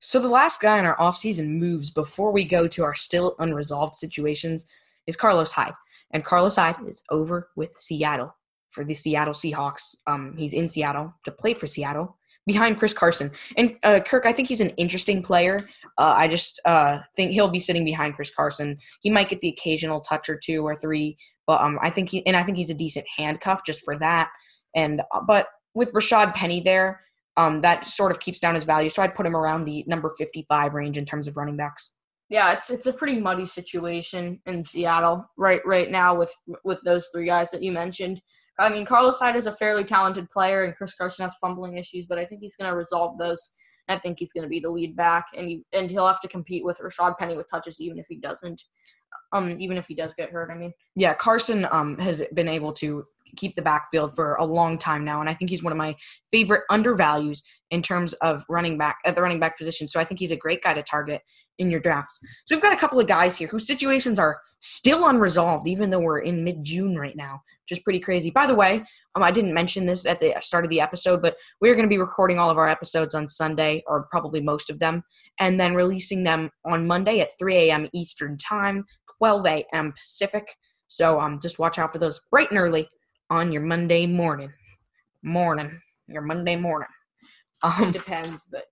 So 0.00 0.18
the 0.18 0.28
last 0.28 0.62
guy 0.62 0.78
in 0.78 0.86
our 0.86 0.96
offseason 0.96 1.58
moves 1.58 1.90
before 1.90 2.32
we 2.32 2.44
go 2.44 2.66
to 2.68 2.84
our 2.84 2.94
still 2.94 3.34
unresolved 3.38 3.96
situations 3.96 4.66
is 5.06 5.16
Carlos 5.16 5.52
Hyde. 5.52 5.74
And 6.12 6.24
Carlos 6.24 6.56
Hyde 6.56 6.76
is 6.86 7.02
over 7.10 7.50
with 7.54 7.74
Seattle 7.76 8.34
for 8.70 8.84
the 8.84 8.94
Seattle 8.94 9.34
Seahawks. 9.34 9.94
Um, 10.06 10.34
he's 10.36 10.52
in 10.52 10.68
Seattle 10.68 11.14
to 11.24 11.32
play 11.32 11.54
for 11.54 11.66
Seattle 11.66 12.16
behind 12.46 12.78
Chris 12.78 12.92
Carson. 12.92 13.30
And 13.56 13.76
uh, 13.82 14.00
Kirk, 14.00 14.26
I 14.26 14.32
think 14.32 14.48
he's 14.48 14.62
an 14.62 14.70
interesting 14.70 15.22
player. 15.22 15.68
Uh, 15.98 16.14
I 16.16 16.26
just 16.26 16.60
uh, 16.64 16.98
think 17.14 17.32
he'll 17.32 17.48
be 17.48 17.60
sitting 17.60 17.84
behind 17.84 18.14
Chris 18.14 18.32
Carson. 18.34 18.78
He 19.02 19.10
might 19.10 19.28
get 19.28 19.40
the 19.40 19.48
occasional 19.50 20.00
touch 20.00 20.28
or 20.28 20.40
two 20.42 20.66
or 20.66 20.74
three, 20.76 21.16
but 21.46 21.60
um, 21.60 21.78
I 21.82 21.90
think 21.90 22.08
he 22.08 22.26
and 22.26 22.36
I 22.36 22.42
think 22.42 22.56
he's 22.56 22.70
a 22.70 22.74
decent 22.74 23.06
handcuff 23.16 23.60
just 23.66 23.82
for 23.84 23.96
that. 23.98 24.30
And 24.74 25.02
uh, 25.12 25.20
but 25.26 25.46
with 25.74 25.92
Rashad 25.92 26.34
Penny 26.34 26.60
there, 26.60 27.02
um, 27.36 27.60
that 27.60 27.84
sort 27.84 28.10
of 28.10 28.20
keeps 28.20 28.40
down 28.40 28.54
his 28.54 28.64
value. 28.64 28.90
So 28.90 29.02
I'd 29.02 29.14
put 29.14 29.26
him 29.26 29.36
around 29.36 29.64
the 29.64 29.84
number 29.86 30.12
fifty-five 30.16 30.74
range 30.74 30.96
in 30.96 31.04
terms 31.04 31.28
of 31.28 31.36
running 31.36 31.56
backs. 31.56 31.92
Yeah, 32.30 32.52
it's 32.52 32.70
it's 32.70 32.86
a 32.86 32.92
pretty 32.92 33.20
muddy 33.20 33.46
situation 33.46 34.40
in 34.46 34.62
Seattle 34.64 35.28
right 35.36 35.60
right 35.66 35.90
now 35.90 36.16
with 36.16 36.34
with 36.64 36.78
those 36.84 37.08
three 37.12 37.26
guys 37.26 37.50
that 37.50 37.62
you 37.62 37.70
mentioned. 37.70 38.22
I 38.58 38.68
mean, 38.68 38.84
Carlos 38.84 39.18
Hyde 39.18 39.36
is 39.36 39.46
a 39.46 39.56
fairly 39.56 39.84
talented 39.84 40.30
player, 40.30 40.64
and 40.64 40.76
Chris 40.76 40.94
Carson 40.94 41.24
has 41.24 41.34
fumbling 41.40 41.78
issues, 41.78 42.06
but 42.06 42.18
I 42.18 42.26
think 42.26 42.42
he's 42.42 42.56
going 42.56 42.70
to 42.70 42.76
resolve 42.76 43.16
those 43.18 43.52
I 43.90 43.98
think 43.98 44.18
he's 44.18 44.32
going 44.32 44.44
to 44.44 44.48
be 44.48 44.60
the 44.60 44.70
lead 44.70 44.96
back, 44.96 45.26
and 45.36 45.48
he, 45.48 45.62
and 45.72 45.90
he'll 45.90 46.06
have 46.06 46.20
to 46.20 46.28
compete 46.28 46.64
with 46.64 46.78
Rashad 46.78 47.18
Penny 47.18 47.36
with 47.36 47.50
touches, 47.50 47.80
even 47.80 47.98
if 47.98 48.06
he 48.08 48.16
doesn't. 48.16 48.62
Um, 49.32 49.56
even 49.60 49.76
if 49.76 49.86
he 49.86 49.94
does 49.94 50.14
get 50.14 50.30
hurt, 50.30 50.50
I 50.50 50.54
mean. 50.56 50.72
Yeah, 50.96 51.14
Carson 51.14 51.66
um 51.70 51.98
has 51.98 52.22
been 52.34 52.48
able 52.48 52.72
to 52.74 53.04
keep 53.36 53.56
the 53.56 53.62
backfield 53.62 54.14
for 54.14 54.34
a 54.34 54.44
long 54.44 54.78
time 54.78 55.04
now, 55.04 55.20
and 55.20 55.28
I 55.28 55.34
think 55.34 55.50
he's 55.50 55.62
one 55.62 55.72
of 55.72 55.78
my 55.78 55.94
favorite 56.30 56.62
undervalues 56.70 57.42
in 57.70 57.82
terms 57.82 58.12
of 58.14 58.44
running 58.48 58.76
back 58.76 58.98
at 59.06 59.14
the 59.14 59.22
running 59.22 59.40
back 59.40 59.56
position. 59.56 59.88
So 59.88 60.00
I 60.00 60.04
think 60.04 60.18
he's 60.18 60.32
a 60.32 60.36
great 60.36 60.62
guy 60.62 60.74
to 60.74 60.82
target 60.82 61.22
in 61.58 61.70
your 61.70 61.80
drafts. 61.80 62.18
So 62.46 62.54
we've 62.54 62.62
got 62.62 62.72
a 62.72 62.80
couple 62.80 62.98
of 62.98 63.06
guys 63.06 63.36
here 63.36 63.46
whose 63.46 63.66
situations 63.66 64.18
are 64.18 64.40
still 64.60 65.06
unresolved, 65.06 65.68
even 65.68 65.90
though 65.90 66.00
we're 66.00 66.20
in 66.20 66.42
mid 66.42 66.64
June 66.64 66.96
right 66.96 67.16
now, 67.16 67.40
which 67.64 67.78
is 67.78 67.82
pretty 67.82 68.00
crazy. 68.00 68.30
By 68.30 68.46
the 68.46 68.54
way, 68.54 68.82
um, 69.14 69.22
I 69.22 69.30
didn't 69.30 69.54
mention 69.54 69.86
this 69.86 70.06
at 70.06 70.20
the 70.20 70.34
start 70.40 70.64
of 70.64 70.70
the 70.70 70.80
episode, 70.80 71.22
but 71.22 71.36
we're 71.60 71.74
going 71.74 71.86
to 71.86 71.90
be 71.94 71.98
recording 71.98 72.38
all 72.38 72.50
of 72.50 72.58
our 72.58 72.68
episodes 72.68 73.14
on 73.14 73.28
Sunday, 73.28 73.82
or 73.86 74.08
probably 74.10 74.40
most 74.40 74.70
of 74.70 74.80
them, 74.80 75.02
and 75.38 75.60
then 75.60 75.74
releasing 75.74 76.24
them 76.24 76.50
on 76.64 76.86
Monday 76.86 77.20
at 77.20 77.28
3 77.38 77.54
a.m. 77.56 77.88
Eastern 77.92 78.36
Time, 78.38 78.84
12 79.18 79.46
a.m. 79.46 79.92
Pacific. 79.92 80.56
So 80.88 81.20
um, 81.20 81.38
just 81.40 81.58
watch 81.58 81.78
out 81.78 81.92
for 81.92 81.98
those 81.98 82.20
bright 82.30 82.50
and 82.50 82.58
early 82.58 82.88
on 83.30 83.52
your 83.52 83.62
Monday 83.62 84.06
morning. 84.06 84.52
Morning. 85.22 85.80
Your 86.08 86.22
Monday 86.22 86.56
morning. 86.56 86.88
Um, 87.62 87.84
It 87.84 87.92
depends, 87.92 88.44
but 88.50 88.64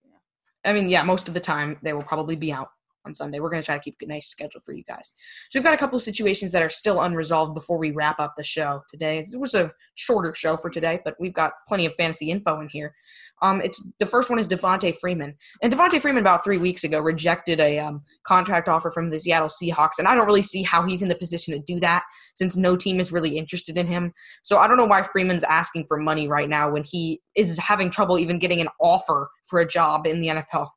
I 0.64 0.72
mean, 0.72 0.88
yeah, 0.88 1.02
most 1.02 1.28
of 1.28 1.34
the 1.34 1.40
time 1.40 1.78
they 1.82 1.92
will 1.92 2.02
probably 2.02 2.36
be 2.36 2.52
out 2.52 2.68
on 3.08 3.14
Sunday. 3.14 3.40
We're 3.40 3.50
going 3.50 3.62
to 3.62 3.66
try 3.66 3.76
to 3.76 3.82
keep 3.82 3.96
a 4.00 4.06
nice 4.06 4.28
schedule 4.28 4.60
for 4.60 4.72
you 4.72 4.84
guys. 4.84 5.12
So 5.50 5.58
we've 5.58 5.64
got 5.64 5.74
a 5.74 5.78
couple 5.78 5.96
of 5.96 6.02
situations 6.02 6.52
that 6.52 6.62
are 6.62 6.70
still 6.70 7.00
unresolved 7.00 7.54
before 7.54 7.78
we 7.78 7.90
wrap 7.90 8.20
up 8.20 8.34
the 8.36 8.44
show 8.44 8.82
today. 8.88 9.18
It 9.18 9.40
was 9.40 9.54
a 9.54 9.72
shorter 9.96 10.34
show 10.34 10.56
for 10.56 10.70
today, 10.70 11.00
but 11.04 11.16
we've 11.18 11.32
got 11.32 11.52
plenty 11.66 11.86
of 11.86 11.94
fantasy 11.96 12.30
info 12.30 12.60
in 12.60 12.68
here. 12.68 12.94
Um, 13.40 13.60
it's 13.60 13.84
the 13.98 14.06
first 14.06 14.30
one 14.30 14.38
is 14.38 14.48
Devonta 14.48 14.94
Freeman, 14.96 15.36
and 15.62 15.72
Devonta 15.72 16.00
Freeman 16.00 16.22
about 16.22 16.42
three 16.42 16.58
weeks 16.58 16.82
ago 16.82 16.98
rejected 16.98 17.60
a 17.60 17.78
um, 17.78 18.02
contract 18.24 18.68
offer 18.68 18.90
from 18.90 19.10
the 19.10 19.20
Seattle 19.20 19.48
Seahawks, 19.48 19.98
and 19.98 20.08
I 20.08 20.14
don't 20.14 20.26
really 20.26 20.42
see 20.42 20.62
how 20.62 20.84
he's 20.84 21.02
in 21.02 21.08
the 21.08 21.14
position 21.14 21.54
to 21.54 21.60
do 21.60 21.78
that 21.80 22.02
since 22.34 22.56
no 22.56 22.76
team 22.76 22.98
is 22.98 23.12
really 23.12 23.38
interested 23.38 23.78
in 23.78 23.86
him. 23.86 24.12
So 24.42 24.58
I 24.58 24.66
don't 24.66 24.76
know 24.76 24.86
why 24.86 25.02
Freeman's 25.02 25.44
asking 25.44 25.86
for 25.86 25.98
money 25.98 26.26
right 26.26 26.48
now 26.48 26.70
when 26.70 26.82
he 26.84 27.20
is 27.36 27.58
having 27.58 27.90
trouble 27.90 28.18
even 28.18 28.40
getting 28.40 28.60
an 28.60 28.68
offer 28.80 29.30
for 29.44 29.60
a 29.60 29.68
job 29.68 30.06
in 30.06 30.20
the 30.20 30.28
NFL. 30.28 30.68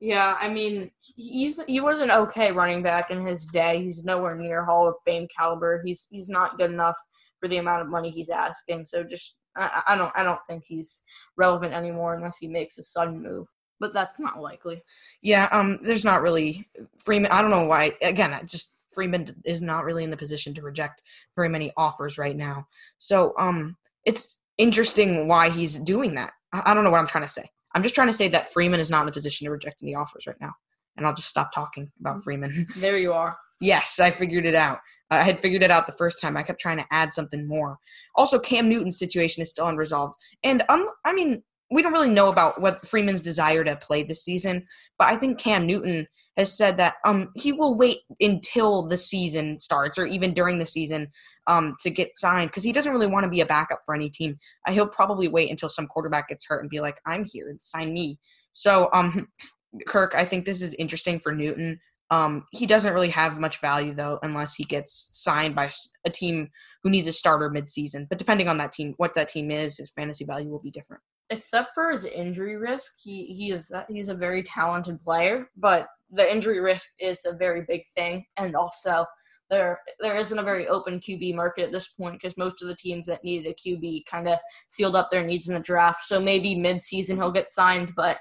Yeah, 0.00 0.36
I 0.38 0.48
mean, 0.48 0.90
he's 1.00 1.60
he 1.66 1.80
was 1.80 2.00
an 2.00 2.10
okay 2.10 2.52
running 2.52 2.82
back 2.82 3.10
in 3.10 3.26
his 3.26 3.46
day. 3.46 3.82
He's 3.82 4.04
nowhere 4.04 4.36
near 4.36 4.64
Hall 4.64 4.86
of 4.88 4.96
Fame 5.06 5.26
caliber. 5.36 5.82
He's 5.84 6.06
he's 6.10 6.28
not 6.28 6.58
good 6.58 6.70
enough 6.70 6.98
for 7.40 7.48
the 7.48 7.56
amount 7.58 7.82
of 7.82 7.88
money 7.88 8.10
he's 8.10 8.28
asking. 8.28 8.84
So 8.86 9.02
just 9.02 9.38
I, 9.56 9.82
I 9.88 9.96
don't 9.96 10.12
I 10.14 10.22
don't 10.22 10.40
think 10.48 10.64
he's 10.66 11.02
relevant 11.36 11.72
anymore 11.72 12.14
unless 12.14 12.36
he 12.36 12.46
makes 12.46 12.76
a 12.76 12.82
sudden 12.82 13.22
move. 13.22 13.46
But 13.80 13.94
that's 13.94 14.20
not 14.20 14.40
likely. 14.40 14.82
Yeah, 15.22 15.48
um, 15.50 15.78
there's 15.82 16.04
not 16.04 16.22
really 16.22 16.68
Freeman. 17.02 17.30
I 17.30 17.40
don't 17.40 17.50
know 17.50 17.66
why. 17.66 17.94
Again, 18.02 18.34
I 18.34 18.42
just 18.42 18.74
Freeman 18.92 19.34
is 19.44 19.62
not 19.62 19.84
really 19.84 20.04
in 20.04 20.10
the 20.10 20.16
position 20.16 20.54
to 20.54 20.62
reject 20.62 21.02
very 21.34 21.48
many 21.48 21.72
offers 21.76 22.18
right 22.18 22.36
now. 22.36 22.66
So, 22.98 23.34
um, 23.38 23.76
it's 24.06 24.38
interesting 24.56 25.28
why 25.28 25.50
he's 25.50 25.78
doing 25.78 26.14
that. 26.14 26.32
I, 26.52 26.62
I 26.66 26.74
don't 26.74 26.84
know 26.84 26.90
what 26.90 27.00
I'm 27.00 27.06
trying 27.06 27.24
to 27.24 27.30
say. 27.30 27.48
I'm 27.76 27.82
just 27.82 27.94
trying 27.94 28.06
to 28.06 28.14
say 28.14 28.28
that 28.28 28.50
Freeman 28.50 28.80
is 28.80 28.90
not 28.90 29.00
in 29.00 29.06
the 29.06 29.12
position 29.12 29.44
to 29.44 29.50
reject 29.50 29.82
any 29.82 29.94
offers 29.94 30.26
right 30.26 30.40
now. 30.40 30.54
And 30.96 31.06
I'll 31.06 31.12
just 31.14 31.28
stop 31.28 31.52
talking 31.52 31.92
about 32.00 32.24
Freeman. 32.24 32.66
There 32.76 32.96
you 32.96 33.12
are. 33.12 33.36
yes, 33.60 34.00
I 34.00 34.10
figured 34.10 34.46
it 34.46 34.54
out. 34.54 34.78
I 35.10 35.22
had 35.22 35.40
figured 35.40 35.62
it 35.62 35.70
out 35.70 35.84
the 35.84 35.92
first 35.92 36.18
time. 36.18 36.38
I 36.38 36.42
kept 36.42 36.58
trying 36.58 36.78
to 36.78 36.86
add 36.90 37.12
something 37.12 37.46
more. 37.46 37.76
Also, 38.14 38.38
Cam 38.38 38.70
Newton's 38.70 38.98
situation 38.98 39.42
is 39.42 39.50
still 39.50 39.66
unresolved. 39.66 40.14
And 40.42 40.62
um, 40.70 40.88
I 41.04 41.12
mean, 41.12 41.42
we 41.70 41.82
don't 41.82 41.92
really 41.92 42.08
know 42.08 42.30
about 42.30 42.62
what 42.62 42.86
Freeman's 42.88 43.20
desire 43.20 43.62
to 43.62 43.76
play 43.76 44.02
this 44.02 44.24
season, 44.24 44.66
but 44.98 45.08
I 45.08 45.16
think 45.16 45.38
Cam 45.38 45.66
Newton 45.66 46.06
has 46.36 46.56
said 46.56 46.76
that 46.76 46.94
um 47.04 47.30
he 47.34 47.52
will 47.52 47.76
wait 47.76 47.98
until 48.20 48.86
the 48.86 48.98
season 48.98 49.58
starts 49.58 49.98
or 49.98 50.06
even 50.06 50.34
during 50.34 50.58
the 50.58 50.66
season 50.66 51.08
um 51.46 51.74
to 51.80 51.90
get 51.90 52.16
signed 52.16 52.50
because 52.50 52.64
he 52.64 52.72
doesn't 52.72 52.92
really 52.92 53.06
want 53.06 53.24
to 53.24 53.30
be 53.30 53.40
a 53.40 53.46
backup 53.46 53.80
for 53.84 53.94
any 53.94 54.10
team. 54.10 54.38
Uh, 54.66 54.72
he'll 54.72 54.88
probably 54.88 55.28
wait 55.28 55.50
until 55.50 55.68
some 55.68 55.86
quarterback 55.86 56.28
gets 56.28 56.46
hurt 56.46 56.60
and 56.60 56.70
be 56.70 56.80
like, 56.80 56.98
"I'm 57.06 57.24
here, 57.24 57.54
sign 57.60 57.92
me." 57.92 58.18
So 58.52 58.88
um 58.92 59.28
Kirk, 59.86 60.14
I 60.16 60.24
think 60.24 60.44
this 60.44 60.62
is 60.62 60.74
interesting 60.74 61.20
for 61.20 61.34
Newton. 61.34 61.80
Um, 62.10 62.44
he 62.52 62.66
doesn't 62.66 62.94
really 62.94 63.08
have 63.08 63.40
much 63.40 63.60
value 63.60 63.92
though, 63.92 64.18
unless 64.22 64.54
he 64.54 64.64
gets 64.64 65.08
signed 65.12 65.54
by 65.54 65.70
a 66.04 66.10
team 66.10 66.50
who 66.82 66.90
needs 66.90 67.08
a 67.08 67.12
starter 67.12 67.50
midseason. 67.50 68.08
But 68.08 68.18
depending 68.18 68.48
on 68.48 68.58
that 68.58 68.72
team, 68.72 68.94
what 68.96 69.14
that 69.14 69.28
team 69.28 69.50
is, 69.50 69.78
his 69.78 69.90
fantasy 69.90 70.24
value 70.24 70.48
will 70.48 70.60
be 70.60 70.70
different. 70.70 71.02
Except 71.30 71.70
for 71.74 71.90
his 71.90 72.04
injury 72.04 72.56
risk, 72.56 72.94
he 73.02 73.26
he 73.26 73.50
is 73.50 73.72
he's 73.88 74.08
a 74.08 74.14
very 74.14 74.44
talented 74.44 75.02
player, 75.02 75.50
but 75.56 75.88
the 76.10 76.30
injury 76.30 76.60
risk 76.60 76.88
is 76.98 77.24
a 77.24 77.34
very 77.36 77.64
big 77.68 77.82
thing, 77.94 78.24
and 78.36 78.54
also 78.54 79.04
there 79.50 79.80
there 80.00 80.16
isn't 80.16 80.38
a 80.38 80.42
very 80.42 80.66
open 80.68 81.00
QB 81.00 81.34
market 81.34 81.64
at 81.66 81.72
this 81.72 81.88
point 81.88 82.20
because 82.20 82.36
most 82.36 82.62
of 82.62 82.68
the 82.68 82.76
teams 82.76 83.06
that 83.06 83.24
needed 83.24 83.50
a 83.50 83.54
QB 83.54 84.06
kind 84.06 84.28
of 84.28 84.38
sealed 84.68 84.96
up 84.96 85.10
their 85.10 85.24
needs 85.24 85.48
in 85.48 85.54
the 85.54 85.60
draft. 85.60 86.04
So 86.04 86.20
maybe 86.20 86.54
mid-season 86.54 87.16
he'll 87.16 87.32
get 87.32 87.48
signed, 87.48 87.92
but 87.96 88.18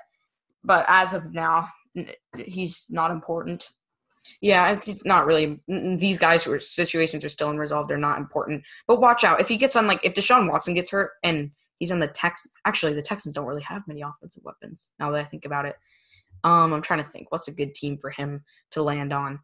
but 0.64 0.86
as 0.88 1.14
of 1.14 1.34
now, 1.34 1.68
he's 2.38 2.88
not 2.90 3.12
important. 3.12 3.70
Yeah, 4.42 4.72
it's, 4.72 5.06
not 5.06 5.28
really. 5.28 5.60
These 5.68 6.18
guys 6.18 6.44
who 6.44 6.52
are 6.54 6.60
situations 6.60 7.24
are 7.24 7.30
still 7.30 7.52
unresolved. 7.52 7.90
They're 7.90 7.98
not 7.98 8.18
important. 8.18 8.64
But 8.88 9.00
watch 9.00 9.24
out 9.24 9.40
if 9.40 9.48
he 9.48 9.58
gets 9.58 9.76
on 9.76 9.86
like 9.86 10.00
if 10.04 10.16
Deshaun 10.16 10.50
Watson 10.50 10.74
gets 10.74 10.90
hurt 10.90 11.12
and 11.24 11.52
he's 11.78 11.92
on 11.92 12.00
the 12.00 12.08
Tex. 12.08 12.48
Actually, 12.66 12.94
the 12.94 13.04
Texans 13.04 13.36
don't 13.36 13.46
really 13.46 13.62
have 13.62 13.88
many 13.88 14.02
offensive 14.02 14.44
weapons. 14.44 14.92
Now 15.00 15.12
that 15.12 15.22
I 15.22 15.26
think 15.26 15.46
about 15.46 15.66
it, 15.66 15.76
um, 16.44 16.74
I'm 16.74 16.82
trying 16.82 17.04
to 17.04 17.10
think 17.10 17.32
what's 17.32 17.48
a 17.48 17.54
good 17.54 17.74
team 17.74 17.98
for 17.98 18.10
him 18.10 18.44
to 18.72 18.84
land 18.84 19.14
on. 19.14 19.40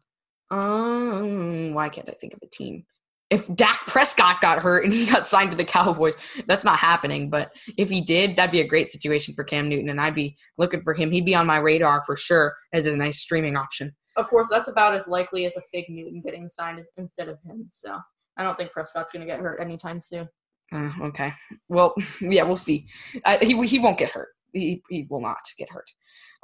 Um, 0.50 1.72
why 1.74 1.88
can't 1.88 2.08
I 2.08 2.12
think 2.12 2.34
of 2.34 2.40
a 2.42 2.46
team? 2.46 2.84
If 3.30 3.52
Dak 3.54 3.80
Prescott 3.86 4.42
got 4.42 4.62
hurt 4.62 4.84
and 4.84 4.92
he 4.92 5.06
got 5.06 5.26
signed 5.26 5.50
to 5.52 5.56
the 5.56 5.64
Cowboys, 5.64 6.18
that's 6.46 6.64
not 6.64 6.78
happening. 6.78 7.30
But 7.30 7.50
if 7.78 7.88
he 7.88 8.02
did, 8.02 8.36
that'd 8.36 8.52
be 8.52 8.60
a 8.60 8.68
great 8.68 8.88
situation 8.88 9.34
for 9.34 9.42
Cam 9.42 9.70
Newton, 9.70 9.88
and 9.88 10.00
I'd 10.00 10.14
be 10.14 10.36
looking 10.58 10.82
for 10.82 10.92
him. 10.92 11.10
He'd 11.10 11.24
be 11.24 11.34
on 11.34 11.46
my 11.46 11.56
radar 11.56 12.02
for 12.04 12.14
sure 12.14 12.54
as 12.74 12.86
a 12.86 12.94
nice 12.94 13.20
streaming 13.20 13.56
option. 13.56 13.96
Of 14.16 14.28
course, 14.28 14.48
that's 14.50 14.68
about 14.68 14.94
as 14.94 15.08
likely 15.08 15.46
as 15.46 15.56
a 15.56 15.62
fig 15.72 15.86
Newton 15.88 16.20
getting 16.20 16.46
signed 16.48 16.84
instead 16.98 17.30
of 17.30 17.38
him. 17.42 17.64
So 17.70 17.96
I 18.36 18.42
don't 18.42 18.58
think 18.58 18.72
Prescott's 18.72 19.12
going 19.12 19.26
to 19.26 19.32
get 19.32 19.40
hurt 19.40 19.60
anytime 19.60 20.02
soon. 20.02 20.28
Uh, 20.70 20.90
okay. 21.02 21.32
Well, 21.68 21.94
yeah, 22.20 22.42
we'll 22.42 22.56
see. 22.56 22.86
Uh, 23.24 23.38
he 23.40 23.66
he 23.66 23.78
won't 23.78 23.98
get 23.98 24.10
hurt. 24.10 24.28
He 24.52 24.82
he 24.88 25.06
will 25.08 25.20
not 25.20 25.38
get 25.58 25.70
hurt. 25.70 25.90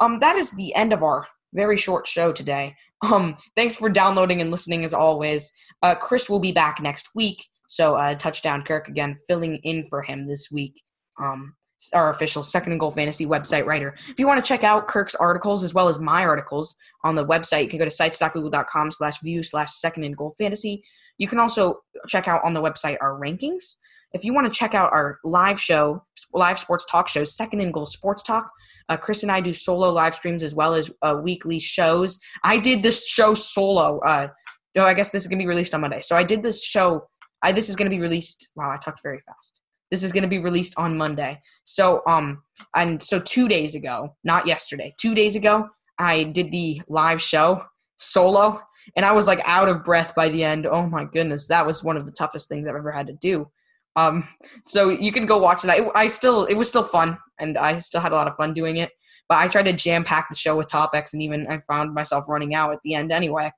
Um, 0.01 0.21
that 0.21 0.37
is 0.37 0.53
the 0.53 0.75
end 0.75 0.93
of 0.93 1.03
our 1.03 1.27
very 1.55 1.77
short 1.77 2.07
show 2.07 2.33
today. 2.33 2.75
Um, 3.03 3.37
thanks 3.57 3.77
for 3.77 3.89
downloading 3.89 4.41
and 4.41 4.51
listening 4.51 4.85
as 4.85 4.93
always. 4.93 5.53
Uh, 5.83 5.95
Chris 5.95 6.29
will 6.29 6.41
be 6.41 6.53
back 6.53 6.81
next 6.83 7.11
week. 7.15 7.47
So 7.69 7.95
uh, 7.95 8.15
touchdown 8.15 8.65
Kirk 8.65 8.89
again, 8.89 9.17
filling 9.29 9.57
in 9.63 9.87
for 9.89 10.03
him 10.03 10.27
this 10.27 10.51
week. 10.51 10.83
Um, 11.21 11.55
our 11.95 12.11
official 12.11 12.43
second 12.43 12.73
and 12.73 12.81
goal 12.81 12.91
fantasy 12.91 13.25
website 13.25 13.65
writer. 13.65 13.95
If 14.09 14.19
you 14.19 14.27
want 14.27 14.45
to 14.45 14.49
check 14.49 14.65
out 14.65 14.89
Kirk's 14.89 15.15
articles 15.15 15.63
as 15.63 15.75
well 15.75 15.89
as 15.89 16.01
my 16.01 16.25
articles 16.25 16.75
on 17.05 17.15
the 17.15 17.25
website, 17.25 17.63
you 17.63 17.69
can 17.69 17.79
go 17.79 17.85
to 17.85 17.91
sites.google.com 17.91 18.91
slash 18.91 19.21
view 19.23 19.43
slash 19.43 19.71
second 19.73 20.05
and 20.05 20.17
goal 20.17 20.35
fantasy. 20.37 20.83
You 21.19 21.29
can 21.29 21.39
also 21.39 21.81
check 22.09 22.27
out 22.27 22.43
on 22.45 22.55
the 22.55 22.63
website 22.63 22.97
our 23.01 23.19
rankings. 23.21 23.77
If 24.13 24.25
you 24.25 24.33
want 24.33 24.53
to 24.53 24.59
check 24.59 24.75
out 24.75 24.93
our 24.93 25.19
live 25.23 25.61
show, 25.61 26.05
live 26.33 26.59
sports 26.59 26.87
talk 26.91 27.09
show, 27.09 27.25
Second 27.25 27.61
and 27.61 27.73
Goal 27.73 27.87
Sports 27.87 28.23
Talk, 28.23 28.51
uh, 28.89 28.97
Chris 28.97 29.23
and 29.23 29.31
I 29.31 29.41
do 29.41 29.53
solo 29.53 29.91
live 29.91 30.15
streams 30.15 30.43
as 30.43 30.55
well 30.55 30.75
as 30.75 30.91
uh, 31.03 31.21
weekly 31.23 31.59
shows. 31.59 32.19
I 32.43 32.59
did 32.59 32.83
this 32.83 33.07
show 33.07 33.35
solo. 33.35 33.99
Uh, 34.01 34.29
no, 34.75 34.85
I 34.85 34.95
guess 34.95 35.11
this 35.11 35.23
is 35.23 35.29
going 35.29 35.39
to 35.39 35.43
be 35.43 35.49
released 35.49 35.75
on 35.75 35.83
Monday. 35.83 36.01
So 36.01 36.17
I 36.17 36.23
did 36.23 36.43
this 36.43 36.65
show. 36.65 37.07
I 37.43 37.53
this 37.53 37.69
is 37.69 37.77
going 37.77 37.91
to 37.91 37.95
be 37.95 38.01
released. 38.01 38.49
Wow, 38.57 38.71
I 38.71 38.79
talked 38.79 39.03
very 39.03 39.21
fast. 39.21 39.61
This 39.91 40.03
is 40.03 40.13
going 40.13 40.23
to 40.23 40.29
be 40.29 40.39
released 40.39 40.75
on 40.79 40.97
Monday. 40.97 41.41
So 41.65 42.03
um, 42.07 42.43
and 42.75 43.03
so 43.03 43.21
two 43.21 43.47
days 43.47 43.75
ago, 43.75 44.17
not 44.25 44.47
yesterday, 44.47 44.95
two 44.99 45.15
days 45.15 45.37
ago, 45.37 45.69
I 45.99 46.25
did 46.25 46.51
the 46.51 46.81
live 46.89 47.21
show 47.21 47.63
solo, 47.99 48.63
and 48.97 49.05
I 49.05 49.13
was 49.13 49.27
like 49.27 49.41
out 49.45 49.69
of 49.69 49.85
breath 49.85 50.15
by 50.15 50.31
the 50.31 50.45
end. 50.45 50.67
Oh 50.67 50.89
my 50.89 51.05
goodness, 51.05 51.47
that 51.49 51.67
was 51.67 51.85
one 51.85 51.99
of 51.99 52.07
the 52.07 52.13
toughest 52.13 52.49
things 52.49 52.67
I've 52.67 52.77
ever 52.77 52.93
had 52.93 53.09
to 53.09 53.15
do. 53.15 53.51
Um, 53.99 54.29
so 54.65 54.91
you 54.91 55.11
can 55.11 55.27
go 55.27 55.39
watch 55.39 55.63
that. 55.63 55.79
It, 55.79 55.91
I 55.97 56.07
still, 56.07 56.45
it 56.45 56.55
was 56.55 56.69
still 56.69 56.85
fun, 56.85 57.19
and 57.41 57.59
I 57.59 57.81
still 57.81 58.01
had 58.01 58.13
a 58.13 58.15
lot 58.15 58.29
of 58.29 58.37
fun 58.37 58.55
doing 58.55 58.77
it. 58.77 58.93
But 59.29 59.39
I 59.39 59.49
tried 59.49 59.67
to 59.67 59.73
jam 59.73 60.05
pack 60.05 60.29
the 60.31 60.37
show 60.37 60.57
with 60.57 60.69
topics, 60.69 61.13
and 61.13 61.23
even 61.23 61.49
I 61.49 61.59
found 61.67 61.93
myself 61.93 62.29
running 62.29 62.55
out 62.55 62.73
at 62.73 62.79
the 62.85 62.95
end 62.95 63.11
anyway. 63.11 63.51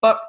But 0.00 0.20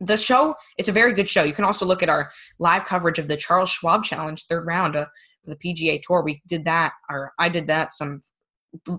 the 0.00 0.16
show, 0.16 0.56
it's 0.76 0.88
a 0.88 0.92
very 0.92 1.12
good 1.12 1.28
show. 1.28 1.44
You 1.44 1.52
can 1.52 1.64
also 1.64 1.86
look 1.86 2.02
at 2.02 2.08
our 2.08 2.32
live 2.58 2.84
coverage 2.84 3.20
of 3.20 3.28
the 3.28 3.36
Charles 3.36 3.70
Schwab 3.70 4.02
Challenge 4.02 4.44
third 4.44 4.66
round 4.66 4.96
of 4.96 5.08
the 5.44 5.56
PGA 5.56 6.02
Tour. 6.02 6.22
We 6.22 6.42
did 6.48 6.64
that, 6.64 6.92
or 7.08 7.32
I 7.38 7.48
did 7.48 7.68
that, 7.68 7.94
some 7.94 8.20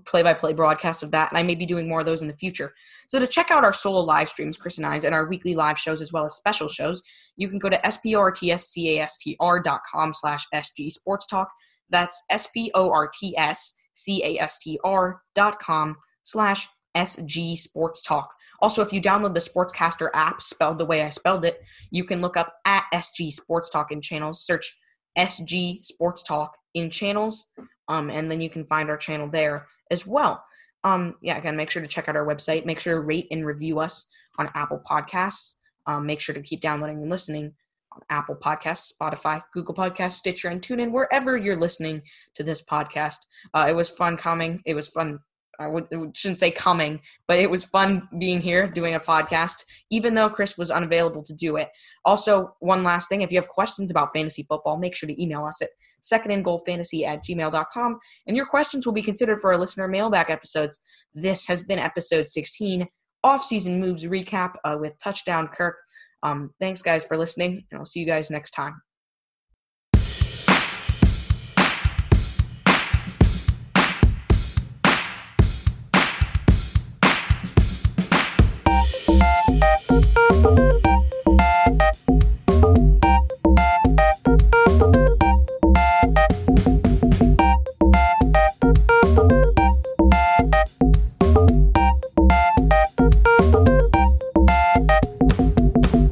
play-by-play 0.05 0.53
broadcast 0.53 1.03
of 1.03 1.11
that, 1.11 1.31
and 1.31 1.37
I 1.37 1.43
may 1.43 1.55
be 1.55 1.65
doing 1.65 1.87
more 1.87 1.99
of 1.99 2.05
those 2.05 2.21
in 2.21 2.27
the 2.27 2.37
future. 2.37 2.73
So 3.07 3.19
to 3.19 3.27
check 3.27 3.51
out 3.51 3.63
our 3.63 3.73
solo 3.73 4.01
live 4.01 4.29
streams, 4.29 4.57
Chris 4.57 4.77
and 4.77 4.85
I's, 4.85 5.03
and 5.03 5.13
our 5.13 5.27
weekly 5.27 5.55
live 5.55 5.77
shows 5.77 6.01
as 6.01 6.11
well 6.11 6.25
as 6.25 6.35
special 6.35 6.67
shows, 6.67 7.01
you 7.35 7.49
can 7.49 7.59
go 7.59 7.69
to 7.69 7.77
sportscastr.com 7.77 10.13
slash 10.13 10.45
SG 10.53 10.91
Sports 10.91 11.27
Talk. 11.27 11.49
That's 11.89 12.21
S-P-O-R-T-S 12.29 13.73
C-A-S-T-R 13.97 15.21
dot 15.35 15.59
com 15.59 15.97
slash 16.23 16.69
SG 16.95 17.57
Sports 17.57 18.01
Talk. 18.01 18.29
Also, 18.59 18.81
if 18.81 18.93
you 18.93 19.01
download 19.01 19.33
the 19.33 19.39
Sportscastr 19.39 20.09
app, 20.13 20.41
spelled 20.41 20.77
the 20.77 20.85
way 20.85 21.03
I 21.03 21.09
spelled 21.09 21.45
it, 21.45 21.59
you 21.91 22.03
can 22.03 22.21
look 22.21 22.37
up 22.37 22.53
at 22.65 22.85
SG 22.93 23.31
Sports 23.31 23.69
Talk 23.69 23.91
in 23.91 24.01
channels, 24.01 24.45
search 24.45 24.77
SG 25.17 25.83
Sports 25.83 26.23
Talk 26.23 26.55
in 26.73 26.89
channels, 26.89 27.51
um, 27.87 28.09
and 28.09 28.31
then 28.31 28.41
you 28.41 28.49
can 28.49 28.65
find 28.65 28.89
our 28.89 28.97
channel 28.97 29.29
there 29.29 29.67
as 29.91 30.05
well. 30.05 30.43
Um, 30.83 31.15
yeah, 31.21 31.37
again, 31.37 31.57
make 31.57 31.69
sure 31.69 31.81
to 31.81 31.87
check 31.87 32.07
out 32.07 32.15
our 32.15 32.25
website. 32.25 32.65
Make 32.65 32.79
sure 32.79 32.95
to 32.95 33.01
rate 33.01 33.27
and 33.31 33.45
review 33.45 33.79
us 33.79 34.07
on 34.37 34.49
Apple 34.53 34.81
Podcasts. 34.89 35.55
Um, 35.85 36.05
make 36.05 36.21
sure 36.21 36.35
to 36.35 36.41
keep 36.41 36.61
downloading 36.61 37.01
and 37.01 37.09
listening 37.09 37.53
on 37.91 38.01
Apple 38.09 38.35
Podcasts, 38.35 38.91
Spotify, 38.93 39.41
Google 39.53 39.73
Podcasts, 39.73 40.13
Stitcher, 40.13 40.49
and 40.49 40.61
TuneIn, 40.61 40.91
wherever 40.91 41.37
you're 41.37 41.59
listening 41.59 42.01
to 42.35 42.43
this 42.43 42.61
podcast. 42.61 43.17
Uh, 43.53 43.65
it 43.69 43.75
was 43.75 43.89
fun 43.89 44.17
coming. 44.17 44.61
It 44.65 44.75
was 44.75 44.87
fun 44.87 45.19
I 45.59 45.67
would, 45.67 45.87
shouldn't 46.13 46.37
say 46.37 46.51
coming, 46.51 47.01
but 47.27 47.39
it 47.39 47.49
was 47.49 47.63
fun 47.63 48.07
being 48.19 48.41
here 48.41 48.67
doing 48.67 48.95
a 48.95 48.99
podcast, 48.99 49.65
even 49.89 50.13
though 50.13 50.29
Chris 50.29 50.57
was 50.57 50.69
unavailable 50.69 51.23
to 51.23 51.33
do 51.33 51.57
it. 51.57 51.69
Also, 52.05 52.55
one 52.59 52.83
last 52.83 53.09
thing 53.09 53.21
if 53.21 53.31
you 53.31 53.39
have 53.39 53.47
questions 53.47 53.89
about 53.89 54.13
fantasy 54.13 54.45
football, 54.47 54.77
make 54.77 54.95
sure 54.95 55.07
to 55.07 55.21
email 55.21 55.45
us 55.45 55.61
at 55.61 55.69
secondandgoalfantasy 56.03 57.05
at 57.05 57.25
gmail.com, 57.25 57.99
and 58.27 58.37
your 58.37 58.45
questions 58.45 58.85
will 58.85 58.93
be 58.93 59.01
considered 59.01 59.39
for 59.39 59.51
our 59.51 59.57
listener 59.57 59.89
mailback 59.89 60.29
episodes. 60.29 60.79
This 61.13 61.47
has 61.47 61.63
been 61.63 61.79
episode 61.79 62.27
16, 62.27 62.87
off-season 63.23 63.79
moves 63.79 64.05
recap 64.05 64.53
uh, 64.63 64.77
with 64.79 64.93
Touchdown 65.03 65.47
Kirk. 65.47 65.77
Um, 66.23 66.53
thanks, 66.59 66.81
guys, 66.81 67.05
for 67.05 67.17
listening, 67.17 67.65
and 67.71 67.79
I'll 67.79 67.85
see 67.85 67.99
you 67.99 68.05
guys 68.05 68.29
next 68.29 68.51
time. 68.51 68.81